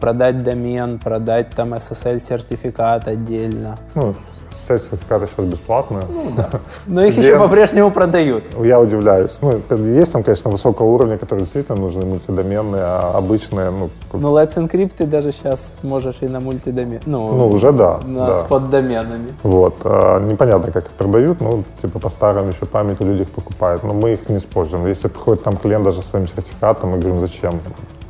[0.00, 3.78] продать домен, продать там SSL сертификат отдельно.
[3.94, 4.14] Ну,
[4.56, 6.04] сертификаты сейчас бесплатные.
[6.08, 6.48] Ну, да.
[6.86, 8.44] Но их еще по-прежнему продают.
[8.62, 9.38] Я удивляюсь.
[9.42, 13.90] Ну, есть там, конечно, высокого уровня, которые действительно нужны, мультидоменные, а обычные, ну...
[14.12, 17.00] Ну, Let's Encrypt ты даже сейчас можешь и на мультидомен.
[17.06, 18.00] Ну, ну уже да.
[18.04, 18.36] На, да.
[18.36, 19.34] С поддоменами.
[19.42, 19.74] Вот.
[19.84, 23.92] А, непонятно, как их продают, ну, типа по старым еще памяти люди их покупают, но
[23.94, 24.86] мы их не используем.
[24.86, 27.60] Если приходит там клиент даже с своим сертификатом, мы говорим, зачем?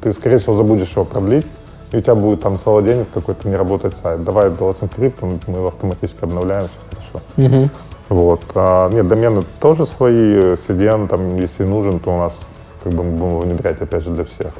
[0.06, 1.46] Ты, скорее всего, забудешь его продлить,
[1.90, 4.22] и у тебя будет там целый день какой-то не работать сайт.
[4.22, 7.20] Давай Let's Encrypt, мы его автоматически обновляем, все хорошо.
[7.36, 7.70] Угу.
[8.10, 8.40] Вот.
[8.54, 12.48] А, нет, домены тоже свои, CDN, там, если нужен, то у нас
[12.84, 14.52] как бы мы будем внедрять, опять же, для всех.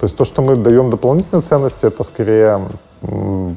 [0.00, 2.68] То есть то, что мы даем дополнительные ценности, это скорее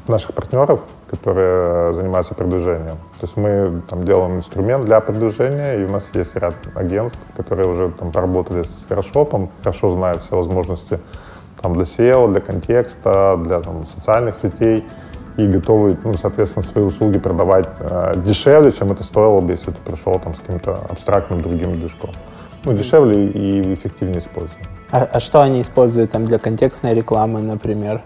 [0.06, 0.80] наших партнеров,
[1.10, 2.96] которые занимаются продвижением.
[3.18, 7.68] То есть мы там делаем инструмент для продвижения, и у нас есть ряд агентств, которые
[7.68, 11.00] уже там поработали с Хорошопом, хорошо знают все возможности
[11.60, 14.86] там, для SEO, для контекста, для там, социальных сетей
[15.36, 19.78] и готовы, ну, соответственно, свои услуги продавать э, дешевле, чем это стоило бы, если ты
[19.84, 22.10] пришел там с каким-то абстрактным другим движком.
[22.64, 24.64] Ну, дешевле и эффективнее использовать.
[24.90, 28.02] А, а что они используют там для контекстной рекламы, например?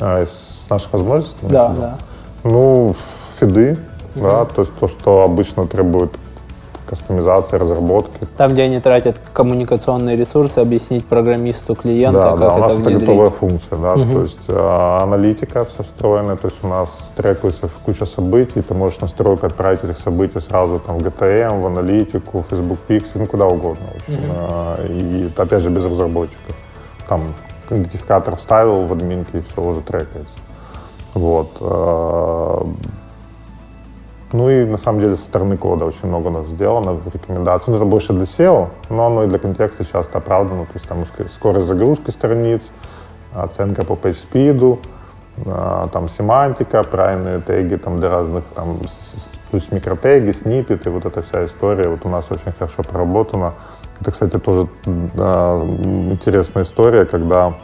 [0.00, 1.38] А, из наших возможностей?
[1.42, 1.98] Да, да.
[2.42, 2.94] Ну,
[3.38, 3.78] фиды,
[4.14, 4.24] угу.
[4.24, 6.10] да, то есть то, что обычно требует
[6.86, 8.26] кастомизации, разработки.
[8.36, 12.74] Там, где они тратят коммуникационные ресурсы, объяснить программисту клиента, да, как да, это у нас
[12.74, 12.96] внедрить.
[12.96, 14.12] это готовая функция, да, угу.
[14.12, 19.00] то есть а, аналитика все встроена, то есть у нас трекается куча событий, ты можешь
[19.00, 23.46] настройку отправить этих событий сразу там в GTM, в аналитику, в Facebook Pixel, ну куда
[23.46, 24.32] угодно, в общем, угу.
[24.36, 26.54] а, и опять же без разработчиков.
[27.08, 27.34] Там
[27.70, 30.38] идентификатор вставил в админке и все уже трекается.
[31.14, 31.56] Вот.
[31.60, 32.66] А,
[34.32, 37.70] ну и на самом деле со стороны кода очень много у нас сделано в рекомендации.
[37.70, 40.64] Ну это больше для SEO, но оно и для контекста часто оправдано.
[40.64, 42.72] То есть там скорость загрузки страниц,
[43.32, 44.78] оценка по PageSpeed,
[45.46, 48.80] а, там семантика, правильные теги там для разных там
[49.50, 53.54] плюс микротеги, сниппеты, вот эта вся история вот у нас очень хорошо проработана.
[54.00, 55.58] Это, кстати, тоже да,
[56.10, 57.54] интересная история, когда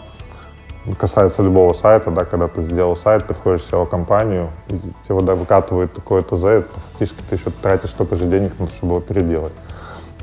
[0.98, 5.92] касается любого сайта, да, когда ты сделал сайт, приходишь в SEO-компанию, и тебе да, выкатывают
[5.92, 9.52] такое ТЗ, то фактически ты еще тратишь столько же денег на то, чтобы его переделать.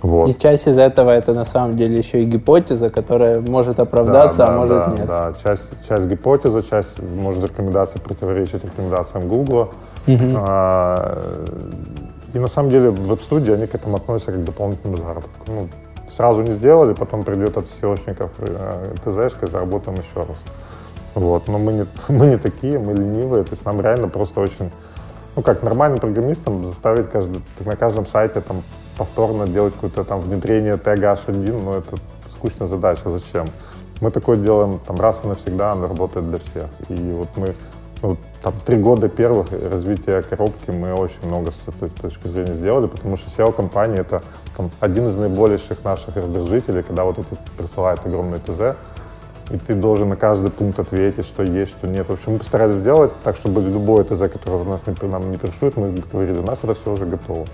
[0.01, 0.29] Вот.
[0.29, 4.47] И часть из этого это на самом деле еще и гипотеза, которая может оправдаться, да,
[4.49, 5.07] а может да, нет.
[5.07, 9.69] Да, часть, часть гипотезы, часть может рекомендации противоречить рекомендациям Гугла.
[10.07, 10.35] Угу.
[10.35, 11.45] А,
[12.33, 15.45] и на самом деле веб-студии они к этому относятся как к дополнительному заработку.
[15.47, 15.67] Ну,
[16.07, 20.43] сразу не сделали, потом придет от SEOшников э, ТЗшка, заработаем еще раз.
[21.15, 21.47] Вот.
[21.47, 24.71] Но мы не, мы не такие, мы ленивые, то есть нам реально просто очень,
[25.35, 28.63] ну как нормальным программистам заставить каждый, на каждом сайте там
[28.97, 33.47] повторно делать какое-то там внедрение тега H1, ну это скучная задача, зачем?
[34.01, 36.67] Мы такое делаем там раз и навсегда, оно работает для всех.
[36.89, 37.55] И вот мы
[38.01, 42.87] ну, там, три года первых развития коробки мы очень много с этой точки зрения сделали,
[42.87, 44.21] потому что SEO-компания— это
[44.55, 48.77] там, один из наиболейших наших раздражителей, когда вот эти присылают огромные ТЗ,
[49.49, 52.09] и ты должен на каждый пункт ответить, что есть, что нет.
[52.09, 55.77] В общем, мы постарались сделать так, чтобы любое ТЗ, которое нас не, нам не пришлют,
[55.77, 57.47] мы говорили, у нас это все уже готово.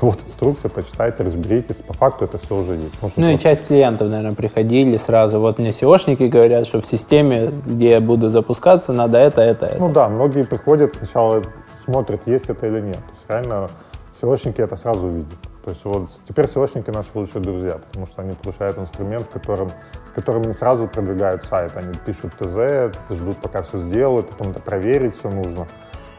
[0.00, 1.76] Вот инструкция, почитайте, разберитесь.
[1.76, 3.00] По факту это все уже есть.
[3.00, 5.40] Может, ну и часть клиентов, наверное, приходили сразу.
[5.40, 9.78] Вот мне SEOшники говорят, что в системе, где я буду запускаться, надо это, это, это.
[9.78, 11.42] Ну да, многие приходят, сначала
[11.84, 12.96] смотрят, есть это или нет.
[12.96, 13.70] То есть реально
[14.12, 15.38] SEOшники это сразу видят.
[15.64, 19.70] То есть вот теперь SEOшники наши лучшие друзья, потому что они получают инструмент, которым,
[20.06, 21.76] с которым не сразу продвигают сайт.
[21.76, 25.66] Они пишут ТЗ, ждут, пока все сделают, потом это проверить все нужно.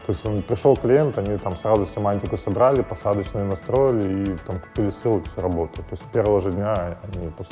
[0.06, 4.90] То есть он пришел клиент, они там сразу семантику собрали, посадочные настроили и там купили
[4.90, 5.88] ссылку, все работает.
[5.88, 7.46] То есть с первого же дня они как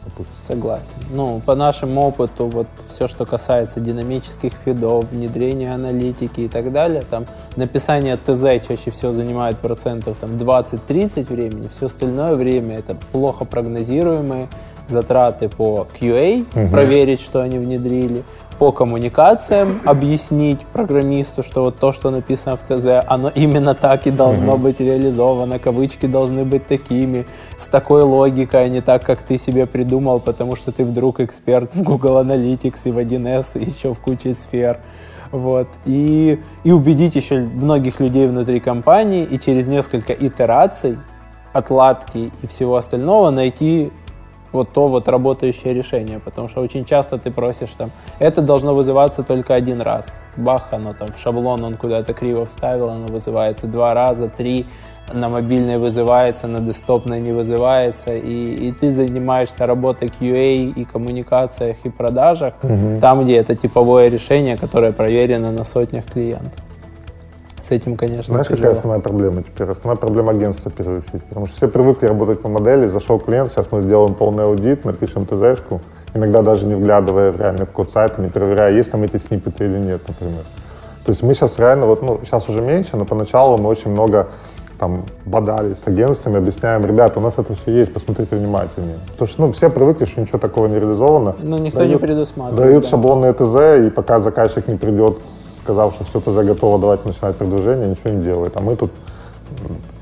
[0.00, 0.46] запустятся.
[0.46, 0.94] Согласен.
[1.10, 7.02] Ну, по нашему опыту, вот все, что касается динамических фидов, внедрения аналитики и так далее,
[7.08, 7.26] там
[7.56, 14.48] написание ТЗ чаще всего занимает процентов там 20-30 времени, все остальное время это плохо прогнозируемые
[14.88, 16.70] затраты по QA, угу.
[16.70, 18.24] проверить, что они внедрили,
[18.58, 24.10] по коммуникациям объяснить программисту, что вот то, что написано в ТЗ, оно именно так и
[24.10, 24.58] должно mm-hmm.
[24.58, 27.26] быть реализовано, кавычки должны быть такими,
[27.58, 31.74] с такой логикой, а не так, как ты себе придумал, потому что ты вдруг эксперт
[31.74, 34.80] в Google Analytics и в 1С, и еще в куче сфер.
[35.30, 35.68] Вот.
[35.86, 40.98] И, и убедить еще многих людей внутри компании, и через несколько итераций,
[41.52, 43.92] отладки и всего остального найти
[44.52, 49.22] вот то вот работающее решение, потому что очень часто ты просишь там, это должно вызываться
[49.22, 50.06] только один раз.
[50.36, 54.66] Бах, оно там в шаблон он куда-то криво вставил, оно вызывается два раза, три,
[55.12, 61.76] на мобильной вызывается, на десктопной не вызывается, и, и ты занимаешься работой QA и коммуникациях
[61.84, 62.98] и продажах, угу.
[63.00, 66.60] там, где это типовое решение, которое проверено на сотнях клиентов.
[67.72, 68.64] С этим, конечно, Знаешь, тяжело.
[68.64, 69.66] какая основная проблема теперь?
[69.66, 71.24] Основная проблема агентства переучить.
[71.26, 75.24] Потому что все привыкли работать по модели, зашел клиент, сейчас мы сделаем полный аудит, напишем
[75.24, 75.80] ТЗшку,
[76.12, 79.64] иногда даже не вглядывая в реальный в код сайта, не проверяя, есть там эти сниппеты
[79.64, 80.42] или нет, например.
[81.06, 84.28] То есть мы сейчас реально, вот, ну, сейчас уже меньше, но поначалу мы очень много
[84.78, 88.98] там бодались с агентствами, объясняем, ребята, у нас это все есть, посмотрите внимательнее.
[89.12, 91.36] Потому что ну, все привыкли, что ничего такого не реализовано.
[91.40, 92.66] Ну, никто не предусматривает.
[92.66, 92.90] Дают да.
[92.90, 95.16] шаблонные ТЗ, и пока заказчик не придет,
[95.62, 98.56] сказав, что все ТЗ готово, давайте начинать предложение, ничего не делает.
[98.56, 98.90] А мы тут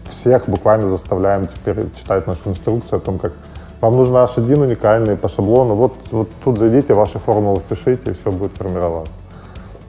[0.08, 3.32] всех буквально заставляем теперь читать нашу инструкцию о том, как
[3.80, 5.74] вам нужно H1 уникальный по шаблону.
[5.74, 9.16] Вот, вот тут зайдите, ваши формулы впишите, и все будет формироваться.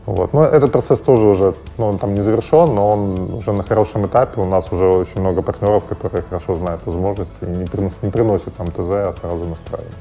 [0.06, 0.34] Вот.
[0.34, 4.06] Но этот процесс тоже уже, ну, он там не завершен, но он уже на хорошем
[4.08, 4.42] этапе.
[4.42, 8.56] У нас уже очень много партнеров, которые хорошо знают возможности и не, принос, не приносят
[8.56, 9.96] там ТЗ, а сразу настраивают.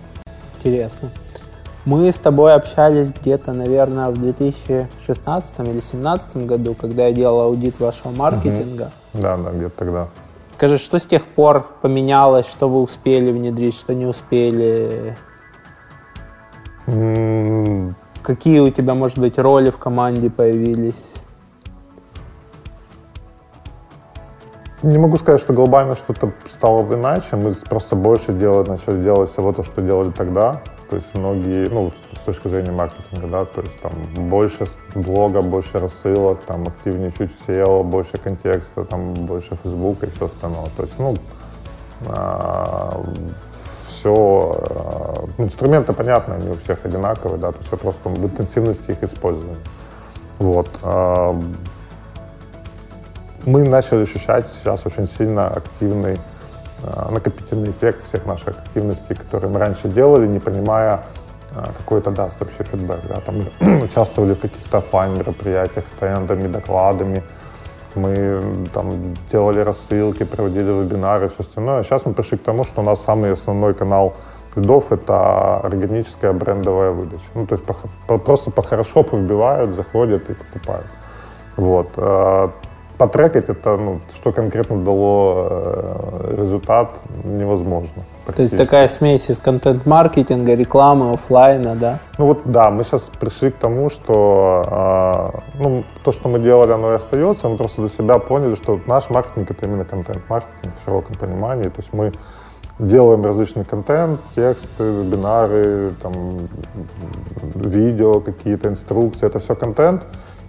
[0.59, 1.11] Интересно.
[1.87, 7.81] Мы с тобой общались где-то, наверное, в 2016 или 2017 году, когда я делал аудит
[7.81, 8.93] вашего маркетинга.
[9.15, 10.09] Да, да, где-то тогда.
[10.57, 15.17] Скажи, что с тех пор поменялось, что вы успели внедрить, что не успели?
[18.23, 21.15] Какие у тебя, может быть, роли в команде появились?
[24.83, 27.37] Не могу сказать, что глобально что-то стало иначе.
[27.37, 30.63] Мы просто больше делать, начали делать всего то, что делали тогда.
[30.91, 33.93] То есть многие, ну, с точки зрения маркетинга, да, то есть там
[34.29, 34.67] больше
[34.97, 40.69] блога, больше рассылок, там активнее чуть SEO, больше контекста, там больше Фейсбука и все остальное.
[40.77, 41.17] То есть, ну,
[43.87, 48.25] все, ну, инструменты, понятно, они у всех одинаковые, да, то есть вопрос в том, в
[48.25, 49.59] интенсивности их использования.
[50.41, 50.69] Вот.
[50.83, 51.41] а,
[53.45, 56.19] мы начали ощущать сейчас очень сильно активный
[57.11, 61.05] накопительный эффект всех наших активностей, которые мы раньше делали, не понимая,
[61.53, 63.01] э, какой это даст вообще фидбэк.
[63.09, 63.21] Да?
[63.21, 67.23] Там, участвовали в каких-то офлайн мероприятиях, стендами, докладами,
[67.95, 71.83] мы там делали рассылки, проводили вебинары, все остальное.
[71.83, 74.15] Сейчас мы пришли к тому, что у нас самый основной канал
[74.57, 77.25] лидов— это органическая брендовая выдача.
[77.35, 77.77] Ну, то есть по-
[78.07, 80.87] по- просто по хорошо вбивают, заходят и покупают.
[81.57, 81.89] Вот.
[83.01, 88.03] Потрекать это, ну, что конкретно дало э, результат, невозможно.
[88.27, 91.99] То есть такая смесь из контент-маркетинга, рекламы, оффлайна, да?
[92.19, 96.73] Ну вот да, мы сейчас пришли к тому, что э, ну, то, что мы делали,
[96.73, 97.49] оно и остается.
[97.49, 101.71] Мы просто для себя поняли, что наш маркетинг это именно контент-маркетинг в широком понимании.
[101.71, 102.13] То есть мы
[102.79, 106.13] делаем различный контент, тексты, вебинары, там,
[107.55, 109.27] видео, какие-то инструкции.
[109.27, 110.05] Это все контент.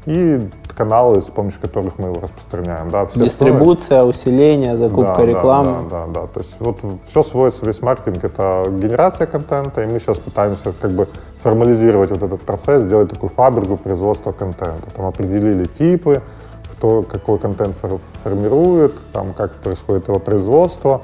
[0.06, 2.90] И каналы, с помощью которых мы его распространяем.
[2.90, 5.90] Да, Дистрибуция, усиление, закупка да, рекламы.
[5.90, 6.28] Да, да, да.
[6.28, 10.92] То есть вот все сводится, весь маркетинг— это генерация контента, и мы сейчас пытаемся как
[10.92, 11.08] бы
[11.44, 14.90] формализировать вот этот процесс, сделать такую фабрику производства контента.
[14.96, 16.24] Там определили типы,
[16.72, 21.04] кто какой контент фор- формирует, там, как происходит его производство.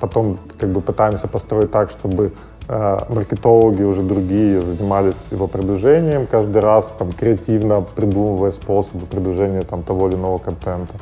[0.00, 2.32] Потом как бы пытаемся построить так, чтобы
[2.68, 10.08] маркетологи уже другие занимались его продвижением каждый раз, там, креативно придумывая способы продвижения там, того
[10.08, 10.92] или иного контента.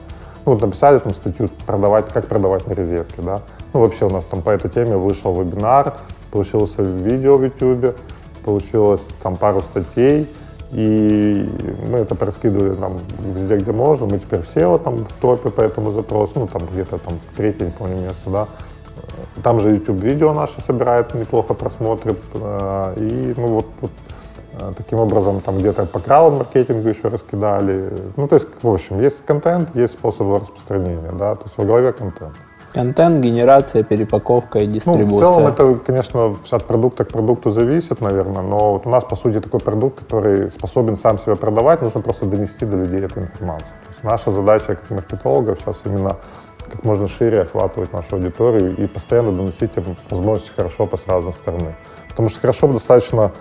[0.44, 3.40] Ну, вот написали там статью продавать, как продавать на розетке, да.
[3.72, 5.94] Ну, вообще у нас там по этой теме вышел вебинар,
[6.30, 7.96] получился видео в YouTube,
[8.44, 10.30] получилось там пару статей,
[10.70, 11.48] и
[11.90, 13.00] мы это проскидывали там
[13.34, 14.06] везде, где можно.
[14.06, 17.64] Мы теперь в SEO там в топе по этому запросу, ну, там где-то там третье,
[17.64, 18.48] не помню, место, да.
[19.46, 22.18] Там же YouTube видео наши собирает неплохо просмотрит.
[22.34, 23.90] э, И ну вот, вот
[24.58, 27.92] э, таким образом там где-то по крауд-маркетингу еще раскидали.
[28.16, 31.92] Ну, то есть, в общем, есть контент, есть способы распространения, да, то есть во главе
[31.92, 32.32] контент.
[32.74, 35.14] Контент, генерация, перепаковка и Ну, дистрибуция.
[35.14, 39.14] в целом это, конечно, от продукта к продукту зависит, наверное, но вот у нас, по
[39.14, 43.74] сути, такой продукт, который способен сам себя продавать, нужно просто донести до людей эту информацию.
[43.86, 46.16] То есть наша задача как маркетологов сейчас именно
[46.70, 51.32] как можно шире охватывать нашу аудиторию и постоянно доносить им возможности хорошо по с разной
[51.32, 51.74] стороны.
[52.08, 53.32] Потому что хорошо достаточно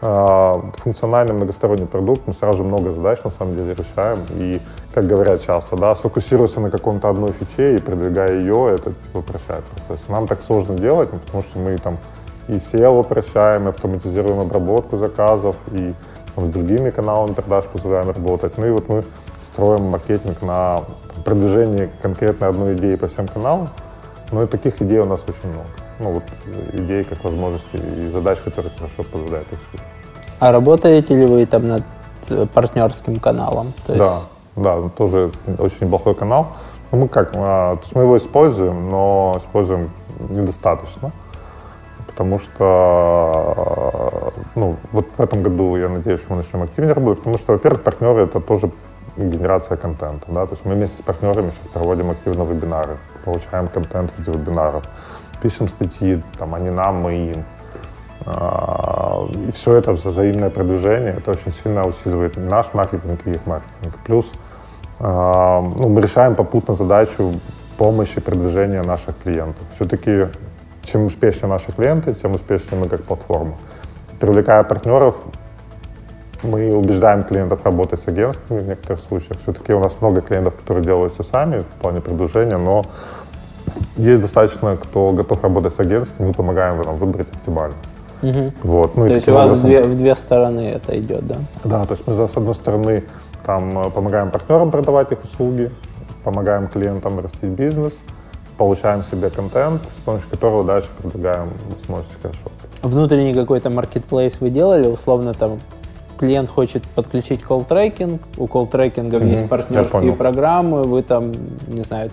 [0.00, 4.26] э, функциональный многосторонний продукт, мы сразу много задач на самом деле решаем.
[4.30, 4.60] И,
[4.92, 9.64] как говорят часто, да, сфокусируйся на каком-то одной фиче и продвигая ее, это типа, упрощает
[9.64, 10.08] процесс.
[10.08, 11.98] Нам так сложно делать, ну, потому что мы там
[12.48, 15.94] и SEO упрощаем, и автоматизируем обработку заказов, и
[16.34, 18.58] там, с другими каналами продаж позволяем работать.
[18.58, 19.04] Ну и вот мы
[19.42, 20.82] строим маркетинг на
[21.24, 23.68] там, продвижении конкретно одной идеи по всем каналам.
[24.32, 25.68] Но и таких идей у нас очень много.
[25.98, 29.80] Ну вот э, идей как возможностей и задач, которые хорошо позволяют решить.
[30.40, 31.82] А работаете ли вы там над
[32.28, 33.72] э, партнерским каналом?
[33.86, 34.20] То Да,
[34.56, 36.48] да, тоже очень неплохой канал.
[36.90, 39.90] Ну, мы как, а, то есть мы его используем, но используем
[40.30, 41.12] недостаточно.
[42.06, 47.38] Потому что, ну, вот в этом году, я надеюсь, что мы начнем активнее работать, потому
[47.38, 48.70] что, во-первых, партнеры это тоже
[49.16, 50.26] генерация контента.
[50.28, 50.46] Да?
[50.46, 54.84] То есть мы вместе с партнерами сейчас проводим активно вебинары, получаем контент в виде вебинаров,
[55.42, 57.44] пишем статьи, там, они нам, мы им.
[58.26, 63.94] А, и все это взаимное продвижение, это очень сильно усиливает наш маркетинг и их маркетинг.
[64.04, 64.32] Плюс
[64.98, 67.34] а, ну, мы решаем попутно задачу
[67.76, 69.64] помощи продвижения наших клиентов.
[69.72, 70.28] Все-таки
[70.82, 73.56] чем успешнее наши клиенты, тем успешнее мы как платформа.
[74.20, 75.16] Привлекая партнеров,
[76.44, 79.40] мы убеждаем клиентов работать с агентствами в некоторых случаях.
[79.40, 82.84] Все-таки у нас много клиентов, которые делают все сами в плане продвижения, но
[83.96, 87.76] есть достаточно, кто готов работать с агентством, мы помогаем вам выбрать оптимально.
[88.22, 88.52] Угу.
[88.62, 88.96] Вот.
[88.96, 89.64] Ну, то есть у вас образом...
[89.64, 91.36] в, две, в две стороны это идет, да?
[91.64, 93.04] Да, то есть мы, с одной стороны,
[93.44, 95.70] там, э, помогаем партнерам продавать их услуги,
[96.22, 97.98] помогаем клиентам растить бизнес,
[98.56, 102.50] получаем себе контент, с помощью которого дальше продвигаем возможности хорошо.
[102.82, 105.60] Внутренний какой-то маркетплейс вы делали, условно там
[106.24, 109.30] клиент хочет подключить колл-трекинг, у колл-трекингов mm-hmm.
[109.30, 111.32] есть партнерские программы, вы там,
[111.68, 112.10] не знаю,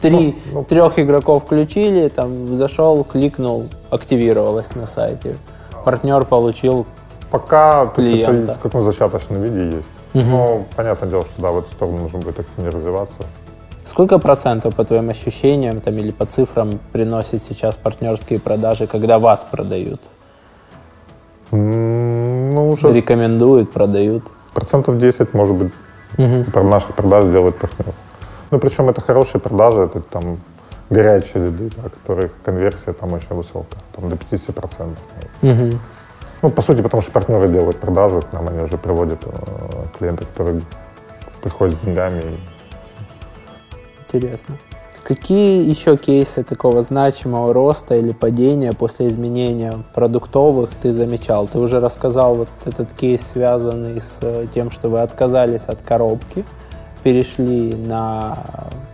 [0.00, 5.36] три, ну, ну, трех игроков включили, там зашел, кликнул, активировалось на сайте.
[5.84, 6.86] Партнер получил
[7.30, 8.26] Пока клиента.
[8.26, 9.90] то есть это в каком зачаточном виде есть.
[10.14, 10.24] Угу.
[10.24, 13.22] Но понятное дело, что да, в эту сторону нужно будет активнее развиваться.
[13.84, 19.46] Сколько процентов, по твоим ощущениям там, или по цифрам, приносит сейчас партнерские продажи, когда вас
[19.50, 20.00] продают?
[22.52, 22.92] Ну, уже...
[22.92, 24.24] Рекомендуют, продают?
[24.52, 25.72] Процентов 10, может быть,
[26.18, 26.44] угу.
[26.52, 27.94] про наших продаж делает партнер.
[28.50, 30.38] Ну, причем это хорошие продажи, это там
[30.90, 34.96] горячие лиды, да, которых конверсия там очень высокая, там до 50%.
[35.42, 35.78] Угу.
[36.42, 40.26] Ну, по сути, потому что партнеры делают продажу, к нам они уже приводят э, клиента,
[40.26, 40.60] которые
[41.40, 42.22] приходят с деньгами.
[44.06, 44.58] Интересно.
[45.04, 51.48] Какие еще кейсы такого значимого роста или падения после изменения продуктовых ты замечал?
[51.48, 56.44] Ты уже рассказал вот этот кейс, связанный с э, тем, что вы отказались от коробки,
[57.02, 58.38] перешли на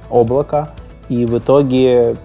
[0.09, 0.70] облако,
[1.11, 2.16] и в итоге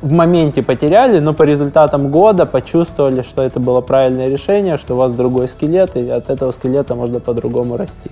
[0.00, 4.96] в моменте потеряли, но по результатам года почувствовали, что это было правильное решение, что у
[4.96, 8.10] вас другой скелет, и от этого скелета можно по-другому расти.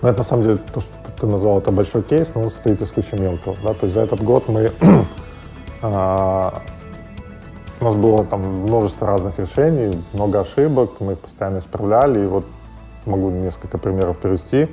[0.00, 2.80] Ну, это на самом деле то, что ты назвал, это большой кейс, но он состоит
[2.82, 3.56] из кучи мелкого.
[3.62, 3.74] Да?
[3.74, 4.72] То есть за этот год мы
[5.82, 6.62] а,
[7.80, 12.24] у нас было там множество разных решений, много ошибок, мы их постоянно исправляли.
[12.24, 12.44] И вот
[13.06, 14.68] могу несколько примеров привести.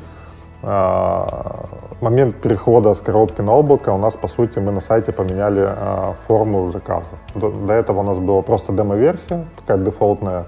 [0.63, 1.65] А,
[2.01, 6.15] момент перехода с коробки на облако у нас, по сути, мы на сайте поменяли а,
[6.27, 7.15] форму заказа.
[7.35, 10.47] До, до этого у нас была просто демо-версия, такая дефолтная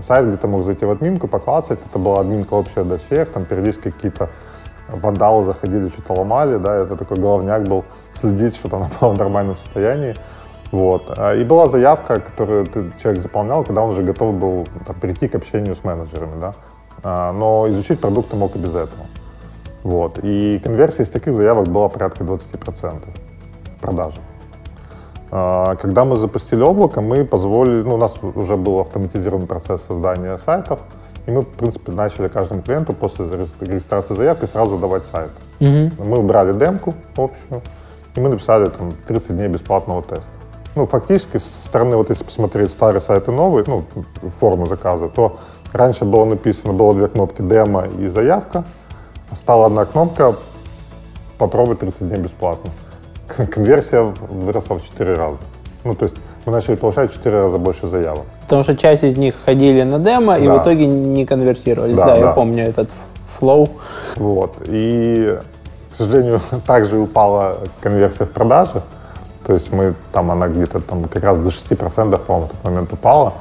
[0.00, 1.78] сайт, где ты мог зайти в админку, поклацать.
[1.84, 4.30] Это была админка общая для всех, там периодически какие-то
[4.92, 9.56] вандалы заходили, что-то ломали, да, это такой головняк был, следить, чтобы она была в нормальном
[9.56, 10.14] состоянии.
[10.70, 11.12] Вот.
[11.16, 12.66] А, и была заявка, которую
[13.02, 16.54] человек заполнял, когда он уже готов был там, перейти к общению с менеджерами, да.
[17.32, 19.06] Но изучить продукты мог и без этого.
[19.82, 20.18] Вот.
[20.22, 23.02] И конверсия из таких заявок была порядка 20%
[23.76, 24.20] в продаже.
[25.30, 30.36] А, когда мы запустили облако, мы позволили, ну, у нас уже был автоматизированный процесс создания
[30.38, 30.80] сайтов,
[31.26, 35.30] и мы, в принципе, начали каждому клиенту после регистрации заявки сразу давать сайт.
[35.60, 36.04] Угу.
[36.04, 37.62] Мы убрали демку общую,
[38.14, 40.30] и мы написали там 30 дней бесплатного теста.
[40.74, 43.84] Ну, фактически, со стороны, вот если посмотреть старые сайты новые, ну,
[44.40, 45.38] форму заказа, то
[45.72, 48.64] раньше было написано, было две кнопки демо и заявка,
[49.34, 50.36] Стала одна кнопка
[51.38, 52.70] «Попробуй 30 дней бесплатно».
[53.50, 55.40] Конверсия выросла в 4 раза.
[55.84, 58.24] Ну, то есть мы начали получать в 4 раза больше заявок.
[58.42, 60.38] Потому что часть из них ходили на демо да.
[60.38, 61.96] и в итоге не конвертировались.
[61.96, 62.90] Да, да, да, я помню этот
[63.28, 63.68] флоу.
[64.16, 64.56] Вот.
[64.64, 65.38] И,
[65.90, 68.82] к сожалению, также упала конверсия в продаже.
[69.46, 72.92] То есть мы там, она где-то там как раз до 6%, по-моему, в тот момент
[72.92, 73.34] упала.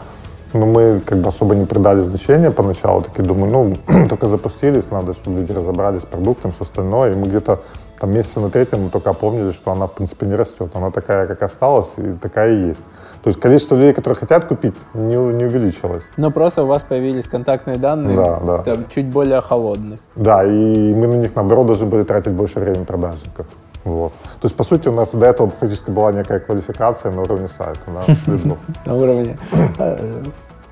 [0.53, 3.01] Но мы как бы особо не придали значения поначалу.
[3.01, 7.13] Такие думаю, ну, только запустились, надо, чтобы люди разобрались с продуктом, все остальное.
[7.13, 7.61] И мы где-то
[8.01, 10.71] там месяца на третьем мы только опомнили, что она, в принципе, не растет.
[10.73, 12.81] Она такая, как осталась, и такая и есть.
[13.23, 16.09] То есть количество людей, которые хотят купить, не, не увеличилось.
[16.17, 18.57] Но просто у вас появились контактные данные, да, да.
[18.63, 19.99] Там, чуть более холодных.
[20.15, 23.45] Да, и мы на них, наоборот, должны были тратить больше времени продажников.
[23.83, 24.13] Вот.
[24.41, 27.81] То есть, по сути, у нас до этого фактически была некая квалификация на уровне сайта.
[28.85, 29.37] На уровне.
[29.79, 30.23] Э,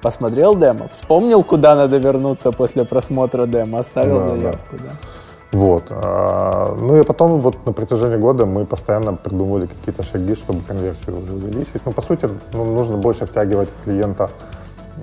[0.01, 4.76] посмотрел демо, вспомнил, куда надо вернуться после просмотра демо, оставил заявку.
[4.78, 4.91] Да.
[5.51, 5.86] Вот.
[5.89, 11.22] А, ну и потом вот на протяжении года мы постоянно придумывали какие-то шаги, чтобы конверсию
[11.22, 11.82] уже увеличить.
[11.86, 14.30] Ну, по сути, ну, нужно больше втягивать клиента.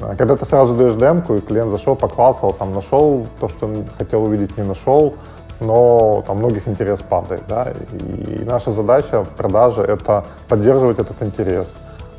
[0.01, 3.87] А, когда ты сразу даешь демку, и клиент зашел, поклассал, там нашел то, что он
[3.99, 5.15] хотел увидеть, не нашел,
[5.61, 7.43] но там многих интерес падает.
[7.49, 7.73] Да?
[7.93, 11.75] И наша задача в продаже— это поддерживать этот интерес,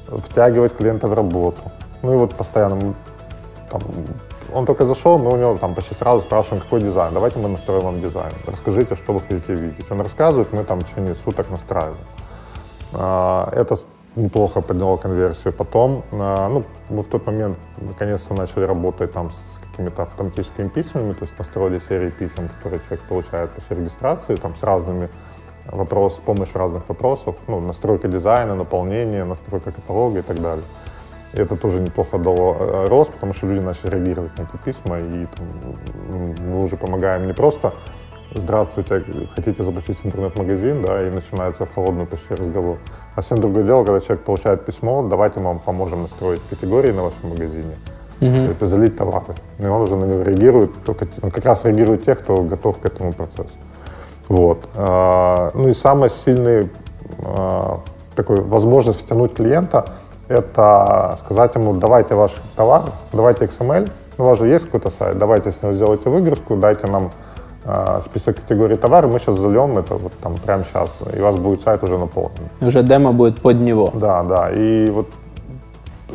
[0.08, 1.62] втягивать клиента в работу.
[2.02, 2.94] Ну и вот постоянно
[3.70, 3.82] там
[4.54, 7.14] он только зашел, мы у него там почти сразу спрашиваем, какой дизайн.
[7.14, 8.32] Давайте мы настроим вам дизайн.
[8.46, 9.92] Расскажите, что вы хотите видеть.
[9.92, 11.98] Он рассказывает, мы там в течение суток настраиваем.
[12.94, 13.76] А, это
[14.18, 15.54] неплохо подняло конверсию.
[15.54, 21.14] Потом, а, ну, мы в тот момент наконец-то начали работать там с какими-то автоматическими письмами,
[21.14, 25.10] то есть настроили серии писем, которые человек получает после регистрации, там с разными
[25.72, 30.66] вопрос, помощь в разных вопросах, ну, настройка дизайна, наполнение, настройка каталога и так далее.
[31.34, 35.00] И это тоже неплохо дало э, рост, потому что люди начали реагировать на эти письма,
[35.00, 35.46] и там,
[36.40, 37.74] мы уже помогаем не просто
[38.36, 39.04] «Здравствуйте,
[39.36, 42.78] хотите запустить интернет-магазин?» да, и начинается в холодную почти разговор.
[43.16, 47.04] А совсем другое дело, когда человек получает письмо, давайте мы вам поможем настроить категории на
[47.04, 47.76] вашем магазине,
[48.20, 48.66] mm-hmm.
[48.66, 49.36] залить товары.
[49.60, 52.86] И он уже на него реагирует, только, он как раз реагирует те, кто готов к
[52.86, 53.58] этому процессу.
[54.28, 54.68] Вот.
[54.76, 56.70] А, ну и самый сильный
[57.20, 57.80] а,
[58.16, 59.86] такой возможность втянуть клиента–
[60.28, 65.52] это сказать ему, давайте ваш товар, давайте XML, у вас же есть какой-то сайт, давайте
[65.52, 67.12] с него сделайте выгрузку, дайте нам
[68.02, 71.62] список категорий товара, мы сейчас зальем это вот там прямо сейчас, и у вас будет
[71.62, 72.50] сайт уже наполнен.
[72.62, 73.92] Уже демо будет под него.
[73.94, 75.08] Да, да, и вот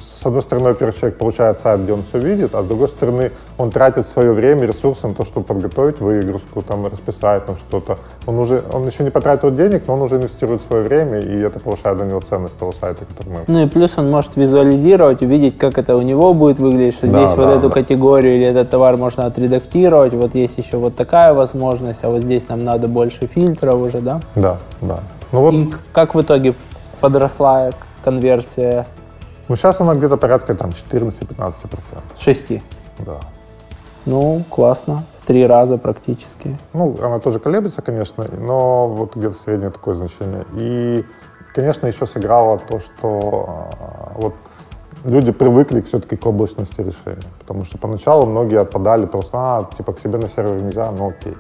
[0.03, 3.33] с одной стороны, во-первых, человек получает сайт, где он все видит, а с другой стороны,
[3.59, 7.99] он тратит свое время, ресурсы на то, чтобы подготовить выгрузку, там, расписать там что-то.
[8.27, 11.61] Он уже, он еще не потратил денег, но он уже инвестирует свое время, и это
[11.61, 13.45] повышает для него ценность того сайта, который мы...
[13.47, 17.13] Ну и плюс он может визуализировать, увидеть, как это у него будет выглядеть, что да,
[17.13, 17.75] здесь да, вот эту да.
[17.75, 22.49] категорию или этот товар можно отредактировать, вот есть еще вот такая возможность, а вот здесь
[22.49, 24.21] нам надо больше фильтров уже, да?
[24.35, 25.01] Да, да.
[25.33, 25.55] Ну, вот...
[25.55, 26.55] И как в итоге
[27.01, 27.71] подросла
[28.05, 28.87] конверсия
[29.49, 31.55] ну, сейчас она где-то порядка там 14-15%.
[32.19, 32.63] 6?
[33.01, 33.21] Да.
[34.07, 35.05] Ну, классно.
[35.23, 36.59] В три раза практически.
[36.73, 40.45] Ну, она тоже колеблется, конечно, но вот где-то среднее такое значение.
[40.55, 41.05] И,
[41.55, 44.35] конечно, еще сыграло то, что а, вот
[45.05, 47.29] люди привыкли все-таки к облачности решений.
[47.41, 51.37] Потому что поначалу многие отпадали просто, а, типа, к себе на сервер нельзя, ну окей.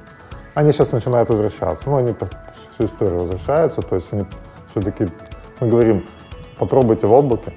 [0.55, 1.89] Они сейчас начинают возвращаться.
[1.89, 2.15] Ну, они
[2.75, 4.27] всю историю возвращаются, то есть они
[4.71, 5.09] все-таки,
[5.61, 6.07] мы говорим,
[6.59, 7.53] попробуйте в облаке,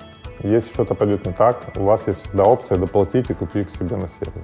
[0.47, 3.95] если что-то пойдет не так, у вас есть всегда опция доплатить и купить к себе
[3.95, 4.43] на сервер.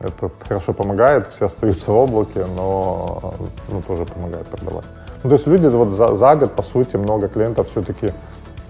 [0.00, 3.34] Это хорошо помогает, все остаются в облаке, но
[3.68, 4.84] ну, тоже помогает продавать.
[5.24, 8.12] Ну, то есть люди вот за, за год, по сути, много клиентов все-таки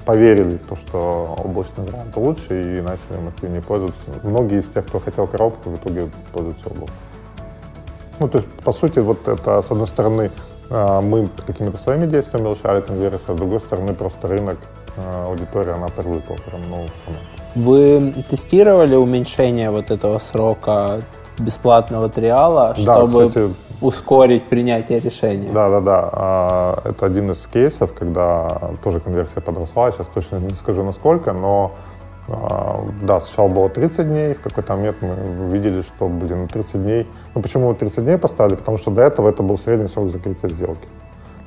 [0.06, 4.00] поверили в то, что облачный вариант лучше и начали им активнее пользоваться.
[4.22, 6.94] Многие из тех, кто хотел коробку, в итоге пользуются облаком.
[8.18, 10.30] Ну, то есть, по сути, вот это, с одной стороны,
[10.70, 14.56] а, мы какими-то своими действиями улучшали конверсию, а с другой стороны, просто рынок
[15.26, 16.92] аудитория, она привыкла прям формату.
[17.54, 21.00] Вы тестировали уменьшение вот этого срока
[21.38, 25.50] бесплатного триала, да, чтобы кстати, ускорить принятие решения?
[25.52, 26.10] Да, да, да.
[26.12, 29.90] А, это один из кейсов, когда тоже конверсия подросла.
[29.90, 31.72] Сейчас точно не скажу насколько, но
[32.28, 37.06] а, да, сначала было 30 дней, в какой-то момент мы увидели, что, блин, 30 дней.
[37.34, 38.56] Ну почему 30 дней поставили?
[38.56, 40.86] Потому что до этого это был средний срок закрытия сделки.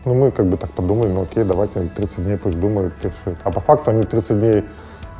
[0.04, 3.39] Ну, мы как бы так подумали, ну окей, давайте 30 дней пусть думают, решают.
[3.43, 4.64] А по факту они 30 дней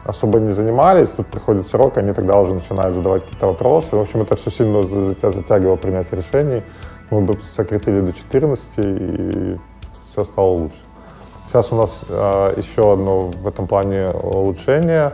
[0.06, 3.96] особо не занимались, тут приходит срок, они тогда уже начинают задавать какие-то вопросы.
[3.96, 6.64] В общем, это все сильно затягивало принятие решений.
[7.12, 9.58] Мы бы сократили до 14, и
[10.04, 10.78] все стало лучше.
[11.48, 15.14] Сейчас у нас э, еще одно в этом плане улучшение.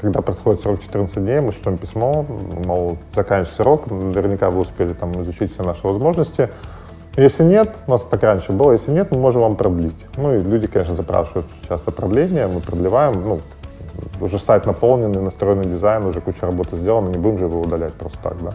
[0.00, 2.24] Когда происходит срок 14 дней, мы шлем письмо,
[2.64, 6.50] мол, заканчивается срок, наверняка вы успели там изучить все наши возможности.
[7.16, 10.06] Если нет, у нас так раньше было, если нет, мы можем вам продлить.
[10.16, 13.40] Ну и люди, конечно, запрашивают часто продление, мы продлеваем, ну,
[14.20, 18.18] уже сайт наполненный, настроенный дизайн, уже куча работы сделана, не будем же его удалять просто
[18.22, 18.54] так, да.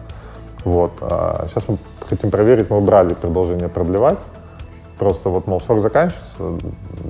[0.64, 0.90] Вот.
[1.00, 1.78] А сейчас мы
[2.08, 4.18] хотим проверить, мы убрали предложение продлевать,
[4.98, 6.58] просто вот, мол, срок заканчивается,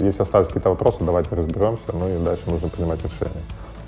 [0.00, 3.42] если остались какие-то вопросы, давайте разберемся, ну и дальше нужно принимать решение.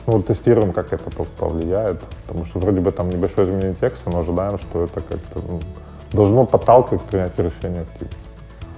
[0.07, 4.57] Ну, тестируем, как это повлияет, потому что вроде бы там небольшое изменение текста, но ожидаем,
[4.57, 5.61] что это как-то ну,
[6.13, 8.15] должно подталкивать к принятию решения активно.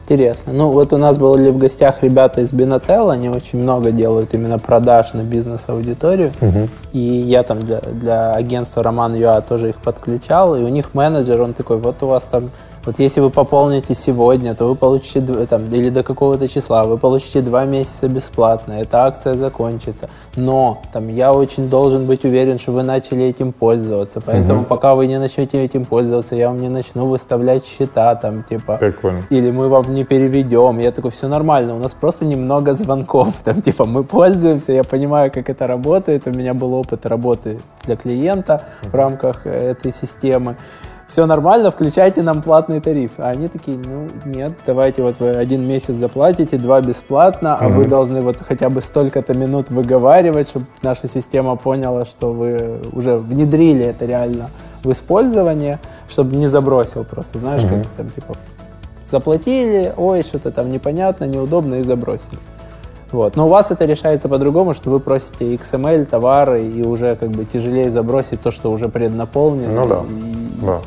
[0.03, 0.53] Интересно.
[0.53, 4.59] Ну, вот у нас были в гостях ребята из Binatel, они очень много делают именно
[4.59, 6.33] продаж на бизнес-аудиторию.
[6.41, 6.69] Угу.
[6.93, 11.41] И я там для, для агентства Роман Юа тоже их подключал, и у них менеджер,
[11.41, 12.51] он такой, вот у вас там
[12.85, 17.41] вот если вы пополните сегодня, то вы получите, там, или до какого-то числа, вы получите
[17.41, 20.11] два месяца бесплатно, эта акция закончится.
[20.35, 24.69] Но там, я очень должен быть уверен, что вы начали этим пользоваться, поэтому угу.
[24.69, 29.23] пока вы не начнете этим пользоваться, я вам не начну выставлять счета, там, типа, Прикольно.
[29.31, 30.79] или мы вам не переведем.
[30.79, 35.31] Я такой, все нормально, у нас просто немного звонков, там, типа, мы пользуемся, я понимаю,
[35.31, 40.57] как это работает, у меня был опыт работы для клиента в рамках этой системы
[41.13, 43.13] все нормально, включайте нам платный тариф.
[43.19, 47.85] А они такие, ну нет, давайте вот вы один месяц заплатите, два бесплатно, а вы
[47.85, 53.85] должны вот хотя бы столько-то минут выговаривать, чтобы наша система поняла, что вы уже внедрили
[53.85, 54.49] это реально
[54.83, 58.37] в использование, чтобы не забросил просто, знаешь, как там типа
[59.05, 62.39] заплатили, ой, что-то там непонятно, неудобно и забросили.
[63.11, 63.37] Вот.
[63.37, 67.45] Но у вас это решается по-другому, что вы просите XML, товары, и уже как бы
[67.45, 69.85] тяжелее забросить то, что уже преднаполнено.
[69.85, 70.67] Ну да, и...
[70.67, 70.81] да.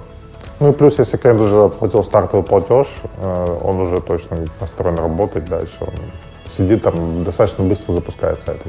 [0.66, 2.88] Ну плюс, если клиент уже оплатил стартовый платеж,
[3.20, 5.78] э, он уже точно настроен работать дальше.
[5.82, 5.94] Он
[6.58, 8.62] сидит там, достаточно быстро запускает сайт.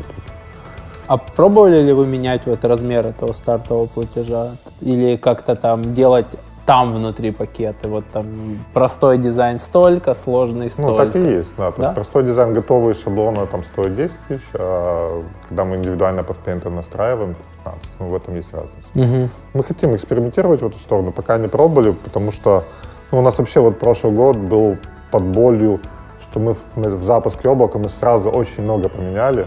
[1.06, 4.56] А пробовали ли вы менять вот размер этого стартового платежа?
[4.82, 6.26] Или как-то там делать
[6.66, 7.88] там внутри пакеты.
[7.88, 10.90] Вот там простой дизайн столько, сложный столько.
[10.90, 11.72] Ну, так и есть, да.
[11.76, 11.92] да?
[11.92, 17.36] простой дизайн готовый шаблона там стоит 10 тысяч, а когда мы индивидуально под клиента настраиваем,
[17.64, 17.92] 15.
[18.00, 18.88] Ну, в этом есть разница.
[18.94, 19.28] Угу.
[19.54, 22.64] Мы хотим экспериментировать в эту сторону, пока не пробовали, потому что
[23.12, 24.76] ну, у нас вообще вот прошлый год был
[25.12, 25.80] под болью,
[26.20, 29.46] что мы в, в запуске облака мы сразу очень много поменяли,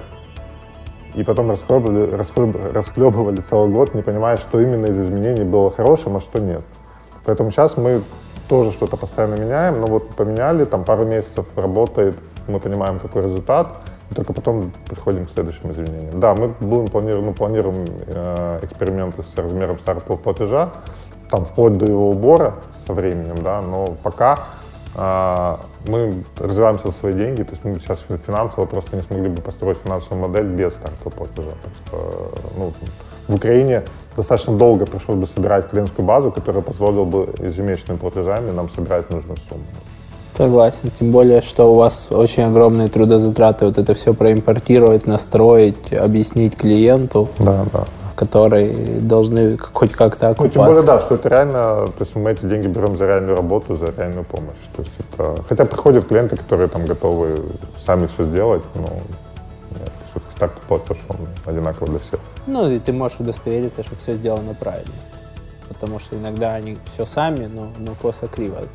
[1.16, 2.12] и потом расхлебывали,
[2.74, 6.64] расхлебывали целый год, не понимая, что именно из изменений было хорошим, а что нет.
[7.30, 8.02] Поэтому сейчас мы
[8.48, 12.16] тоже что-то постоянно меняем, но вот поменяли, там пару месяцев работает,
[12.48, 13.68] мы понимаем, какой результат,
[14.10, 16.20] и только потом приходим к следующим изменениям.
[16.20, 20.72] Да, мы будем планируем, ну, планируем э, эксперименты с размером стартового платежа,
[21.30, 24.40] там вплоть до его убора со временем, да, но пока
[24.96, 25.58] э,
[25.88, 29.78] мы развиваемся за свои деньги, то есть мы сейчас финансово просто не смогли бы построить
[29.78, 31.52] финансовую модель без стартового платежа.
[31.64, 32.74] Так что, ну,
[33.28, 33.84] в Украине
[34.20, 39.38] достаточно долго пришлось бы собирать клиентскую базу, которая позволила бы ежемесячными платежами нам собирать нужную
[39.38, 39.64] сумму.
[40.36, 40.92] Согласен.
[40.98, 47.28] Тем более, что у вас очень огромные трудозатраты вот это все проимпортировать, настроить, объяснить клиенту.
[47.40, 47.86] Да, да
[48.20, 50.60] которые должны хоть как-то окупаться.
[50.60, 53.38] Ну, тем более, да, что это реально, то есть мы эти деньги берем за реальную
[53.38, 54.58] работу, за реальную помощь.
[54.76, 57.46] То есть это, хотя приходят клиенты, которые там готовы
[57.78, 58.90] сами все сделать, но
[59.72, 61.16] нет, все-таки стартап платеж, он
[61.46, 62.20] одинаковый для всех.
[62.52, 64.94] Ну, и ты можешь удостовериться, что все сделано правильно.
[65.68, 68.68] Потому что иногда они все сами, но, но косо-криво.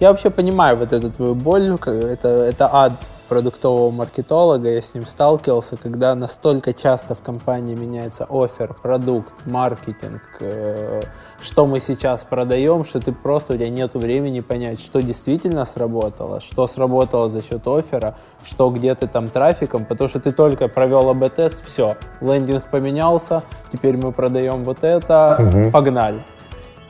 [0.00, 2.92] Я вообще понимаю вот эту твою боль, это, это ад
[3.28, 10.22] продуктового маркетолога, я с ним сталкивался, когда настолько часто в компании меняется офер, продукт, маркетинг,
[10.40, 11.02] э,
[11.40, 16.40] что мы сейчас продаем, что ты просто, у тебя нет времени понять, что действительно сработало,
[16.40, 21.08] что сработало за счет оффера, что где ты там трафиком, потому что ты только провел
[21.10, 25.70] АБ-тест, все, лендинг поменялся, теперь мы продаем вот это, угу.
[25.70, 26.24] погнали.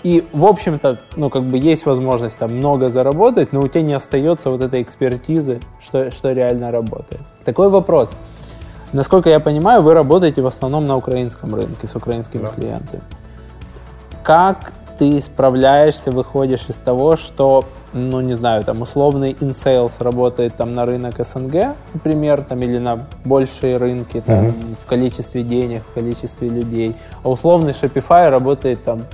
[0.04, 3.94] И, в общем-то, ну, как бы есть возможность там много заработать, но у тебя не
[3.94, 7.22] остается вот этой экспертизы, что, что реально работает.
[7.42, 8.10] Такой вопрос.
[8.92, 12.48] Насколько я понимаю, вы работаете в основном на украинском рынке с украинскими да.
[12.48, 13.02] клиентами.
[14.22, 20.74] Как ты справляешься, выходишь из того, что, ну, не знаю, там, условный InSales работает там
[20.74, 24.76] на рынок СНГ, например, там, или на большие рынки, там, mm-hmm.
[24.82, 29.04] в количестве денег, в количестве людей, а условный Shopify работает там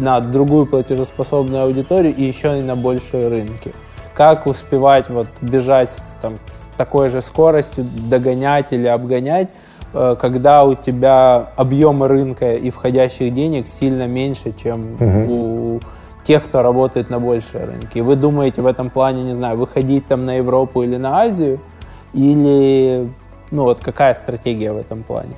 [0.00, 3.72] на другую платежеспособную аудиторию и еще и на большие рынки.
[4.14, 9.50] Как успевать вот бежать там, с такой же скоростью, догонять или обгонять,
[9.92, 15.32] э, когда у тебя объемы рынка и входящих денег сильно меньше, чем угу.
[15.32, 15.80] у
[16.24, 17.98] тех, кто работает на большие рынки.
[17.98, 21.60] И вы думаете в этом плане, не знаю, выходить там на Европу или на Азию,
[22.12, 23.08] или
[23.50, 25.34] ну вот какая стратегия в этом плане?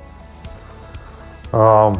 [1.51, 1.99] Um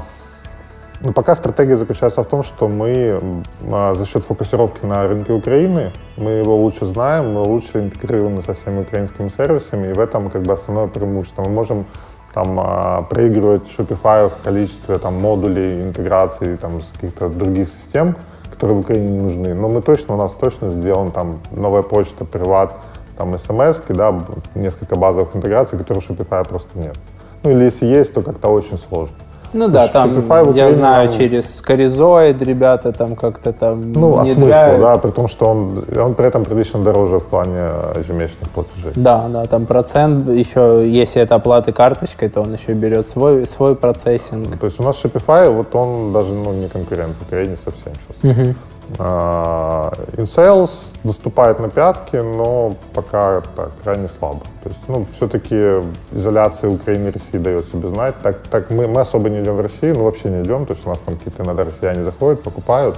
[1.04, 5.92] ну, пока стратегия заключается в том, что мы а, за счет фокусировки на рынке Украины,
[6.16, 10.44] мы его лучше знаем, мы лучше интегрированы со всеми украинскими сервисами, и в этом как
[10.44, 11.44] бы основное преимущество.
[11.44, 11.86] Мы можем
[12.34, 18.16] там а, проигрывать Shopify в количестве там модулей интеграции там с каких-то других систем,
[18.50, 19.54] которые в Украине не нужны.
[19.54, 22.78] Но мы точно, у нас точно сделан там новая почта, приват,
[23.18, 24.24] там смс, да,
[24.56, 26.96] несколько базовых интеграций, которых у Shopify просто нет.
[27.44, 29.18] Ну или если есть, то как-то очень сложно.
[29.54, 30.24] Ну да, там,
[30.56, 35.48] я знаю, через Коризоид ребята там как-то там Ну, а смысл, да, при том, что
[35.48, 38.94] он, он при этом прилично дороже в плане ежемесячных платежей.
[38.96, 43.76] Да, да, там процент еще, если это оплаты карточкой, то он еще берет свой, свой
[43.76, 44.60] процессинг.
[44.60, 48.38] То есть у нас Shopify, вот он даже ну, не конкурент в Украине совсем сейчас.
[48.38, 48.56] Угу.
[48.90, 54.42] InSales доступает на пятки, но пока так, крайне слабо.
[54.62, 58.16] То есть, ну, все-таки изоляция Украины и России дает себе знать.
[58.22, 60.66] Так, так мы, мы особо не идем в Россию, ну, вообще не идем.
[60.66, 62.98] То есть у нас там какие-то иногда россияне заходят, покупают.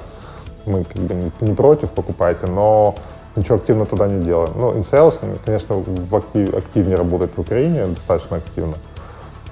[0.66, 2.96] Мы как бы не, не против, покупайте, но
[3.36, 4.54] ничего активно туда не делаем.
[4.56, 8.76] Ну, InSales, конечно, в актив, активнее работает в Украине, достаточно активно.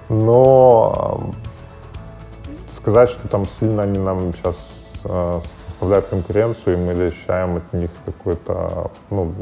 [0.10, 1.34] Но
[2.72, 4.58] сказать, что там сильно они нам сейчас
[5.06, 5.42] э,
[5.84, 9.34] составляют конкуренцию, и мы ощущаем от них какой-то, ну,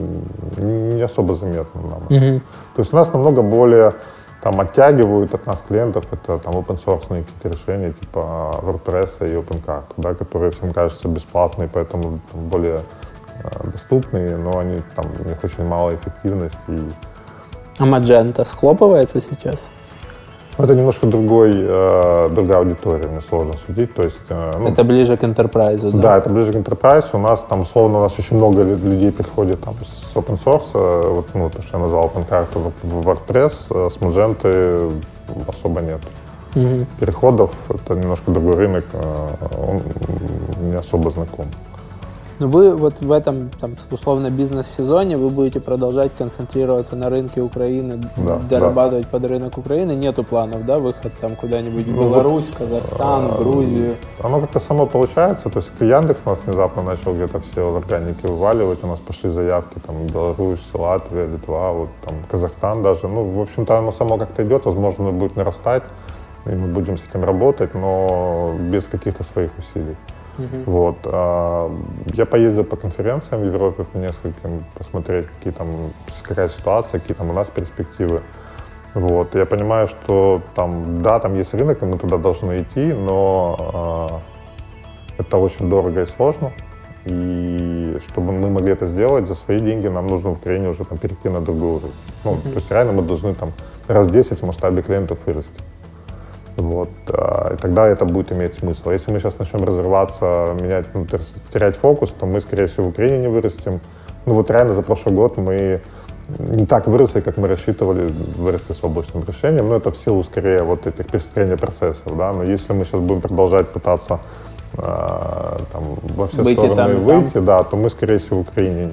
[0.57, 2.01] не особо заметно нам.
[2.09, 2.39] Mm-hmm.
[2.75, 3.93] То есть у нас намного более
[4.41, 9.83] там оттягивают от нас клиентов, это там open source какие-то решения, типа WordPress и OpenCart,
[9.97, 12.81] да, которые всем кажутся бесплатные, поэтому там, более
[13.43, 16.57] э, доступные, но они там, у них очень мало эффективности.
[16.69, 16.91] И...
[17.77, 19.67] А Magento схлопывается сейчас?
[20.57, 23.93] Это немножко другой, э, другая аудитория, мне сложно судить.
[23.93, 26.01] То есть, э, ну, это ближе к enterprise, да?
[26.01, 27.05] Да, это ближе к enterprise.
[27.13, 31.09] У нас там, условно, у нас очень много людей приходит там, с open source, э,
[31.09, 34.93] вот, ну, то, что я назвал OpenCart в WordPress, э, с Magento
[35.47, 36.01] особо нет.
[36.55, 36.85] Угу.
[36.99, 39.27] Переходов, это немножко другой рынок, э,
[39.57, 39.81] он
[40.69, 41.45] не особо знаком.
[42.41, 48.03] Но вы вот в этом, там, условно, бизнес-сезоне вы будете продолжать концентрироваться на рынке Украины,
[48.17, 49.09] да, дорабатывать да.
[49.11, 49.91] под рынок Украины.
[49.91, 53.95] Нету планов, да, выход там куда-нибудь в ну, Беларусь, вот, Казахстан, а, Грузию?
[54.23, 55.51] Оно как-то само получается.
[55.51, 58.83] То есть Яндекс нас внезапно начал где-то все органике вываливать.
[58.83, 63.07] У нас пошли заявки там Беларусь, Латвия, Литва, вот там Казахстан даже.
[63.07, 64.65] Ну, в общем-то, оно само как-то идет.
[64.65, 65.83] Возможно, оно будет нарастать
[66.47, 69.95] и мы будем с этим работать, но без каких-то своих усилий.
[70.37, 70.63] Uh-huh.
[70.65, 70.97] Вот.
[71.05, 71.71] А,
[72.13, 77.29] я поездил по конференциям в Европе по нескольким, посмотреть, какие там, какая ситуация, какие там
[77.29, 78.21] у нас перспективы.
[78.93, 79.35] Вот.
[79.35, 84.21] Я понимаю, что там, да, там есть рынок, и мы туда должны идти, но
[85.17, 86.51] э, это очень дорого и сложно.
[87.05, 90.97] И чтобы мы могли это сделать за свои деньги, нам нужно в Украине уже там,
[90.97, 91.93] перейти на другой уровень.
[92.23, 92.49] Ну, mm-hmm.
[92.49, 93.53] То есть реально мы должны там
[93.87, 95.59] раз 10 в масштабе клиентов вырасти.
[96.57, 98.89] Вот, а, и тогда это будет иметь смысл.
[98.89, 101.05] А если мы сейчас начнем разрываться, менять, ну,
[101.53, 103.79] терять фокус, то мы, скорее всего, в Украине не вырастем.
[104.25, 105.81] Ну вот реально за прошлый год мы
[106.39, 110.63] не так выросли, как мы рассчитывали вырасти с облачным решением, но это в силу скорее
[110.63, 114.19] вот этих перестроения процессов, да, но если мы сейчас будем продолжать пытаться
[114.77, 115.83] э, там,
[116.15, 117.45] во все выйти стороны там, выйти, там.
[117.45, 118.89] да, то мы, скорее всего, в Украине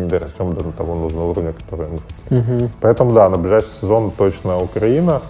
[0.00, 2.62] не дорастем до того нужного уровня, который мы хотим.
[2.62, 2.70] Угу.
[2.80, 5.22] Поэтому, да, на ближайший сезон точно Украина,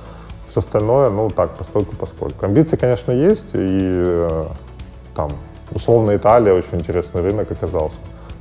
[0.52, 2.44] все остальное, ну так, поскольку поскольку.
[2.44, 4.44] Амбиции, конечно, есть, и э,
[5.14, 5.32] там,
[5.74, 7.96] условно, Италия очень интересный рынок оказался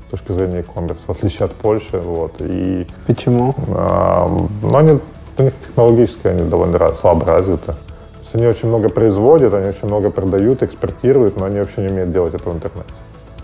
[0.08, 2.00] с точки зрения e-commerce, в отличие от Польши.
[2.00, 3.56] Вот, и, Почему?
[3.68, 4.28] Э,
[4.62, 5.00] ну, они,
[5.38, 7.68] у них технологически они довольно слабо развиты.
[7.68, 7.76] То
[8.20, 12.12] есть они очень много производят, они очень много продают, экспортируют, но они вообще не умеют
[12.12, 12.90] делать это в интернете.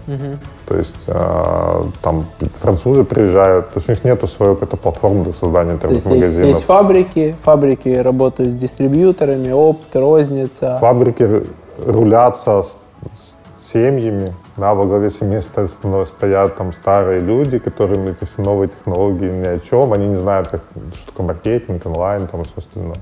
[0.07, 0.37] Угу.
[0.67, 2.25] То есть э, там
[2.59, 6.47] французы приезжают, то есть у них нету своей какой-то платформы для создания интернет-магазинов.
[6.47, 10.77] Есть, есть фабрики, фабрики работают с дистрибьюторами, опт, розница.
[10.79, 11.43] Фабрики
[11.85, 12.77] рулятся с,
[13.11, 15.67] с семьями, да, во главе семейства
[16.05, 20.47] стоят там старые люди, которым эти все новые технологии ни о чем, они не знают,
[20.47, 20.61] как,
[20.95, 22.97] что такое маркетинг, онлайн там и все остальное.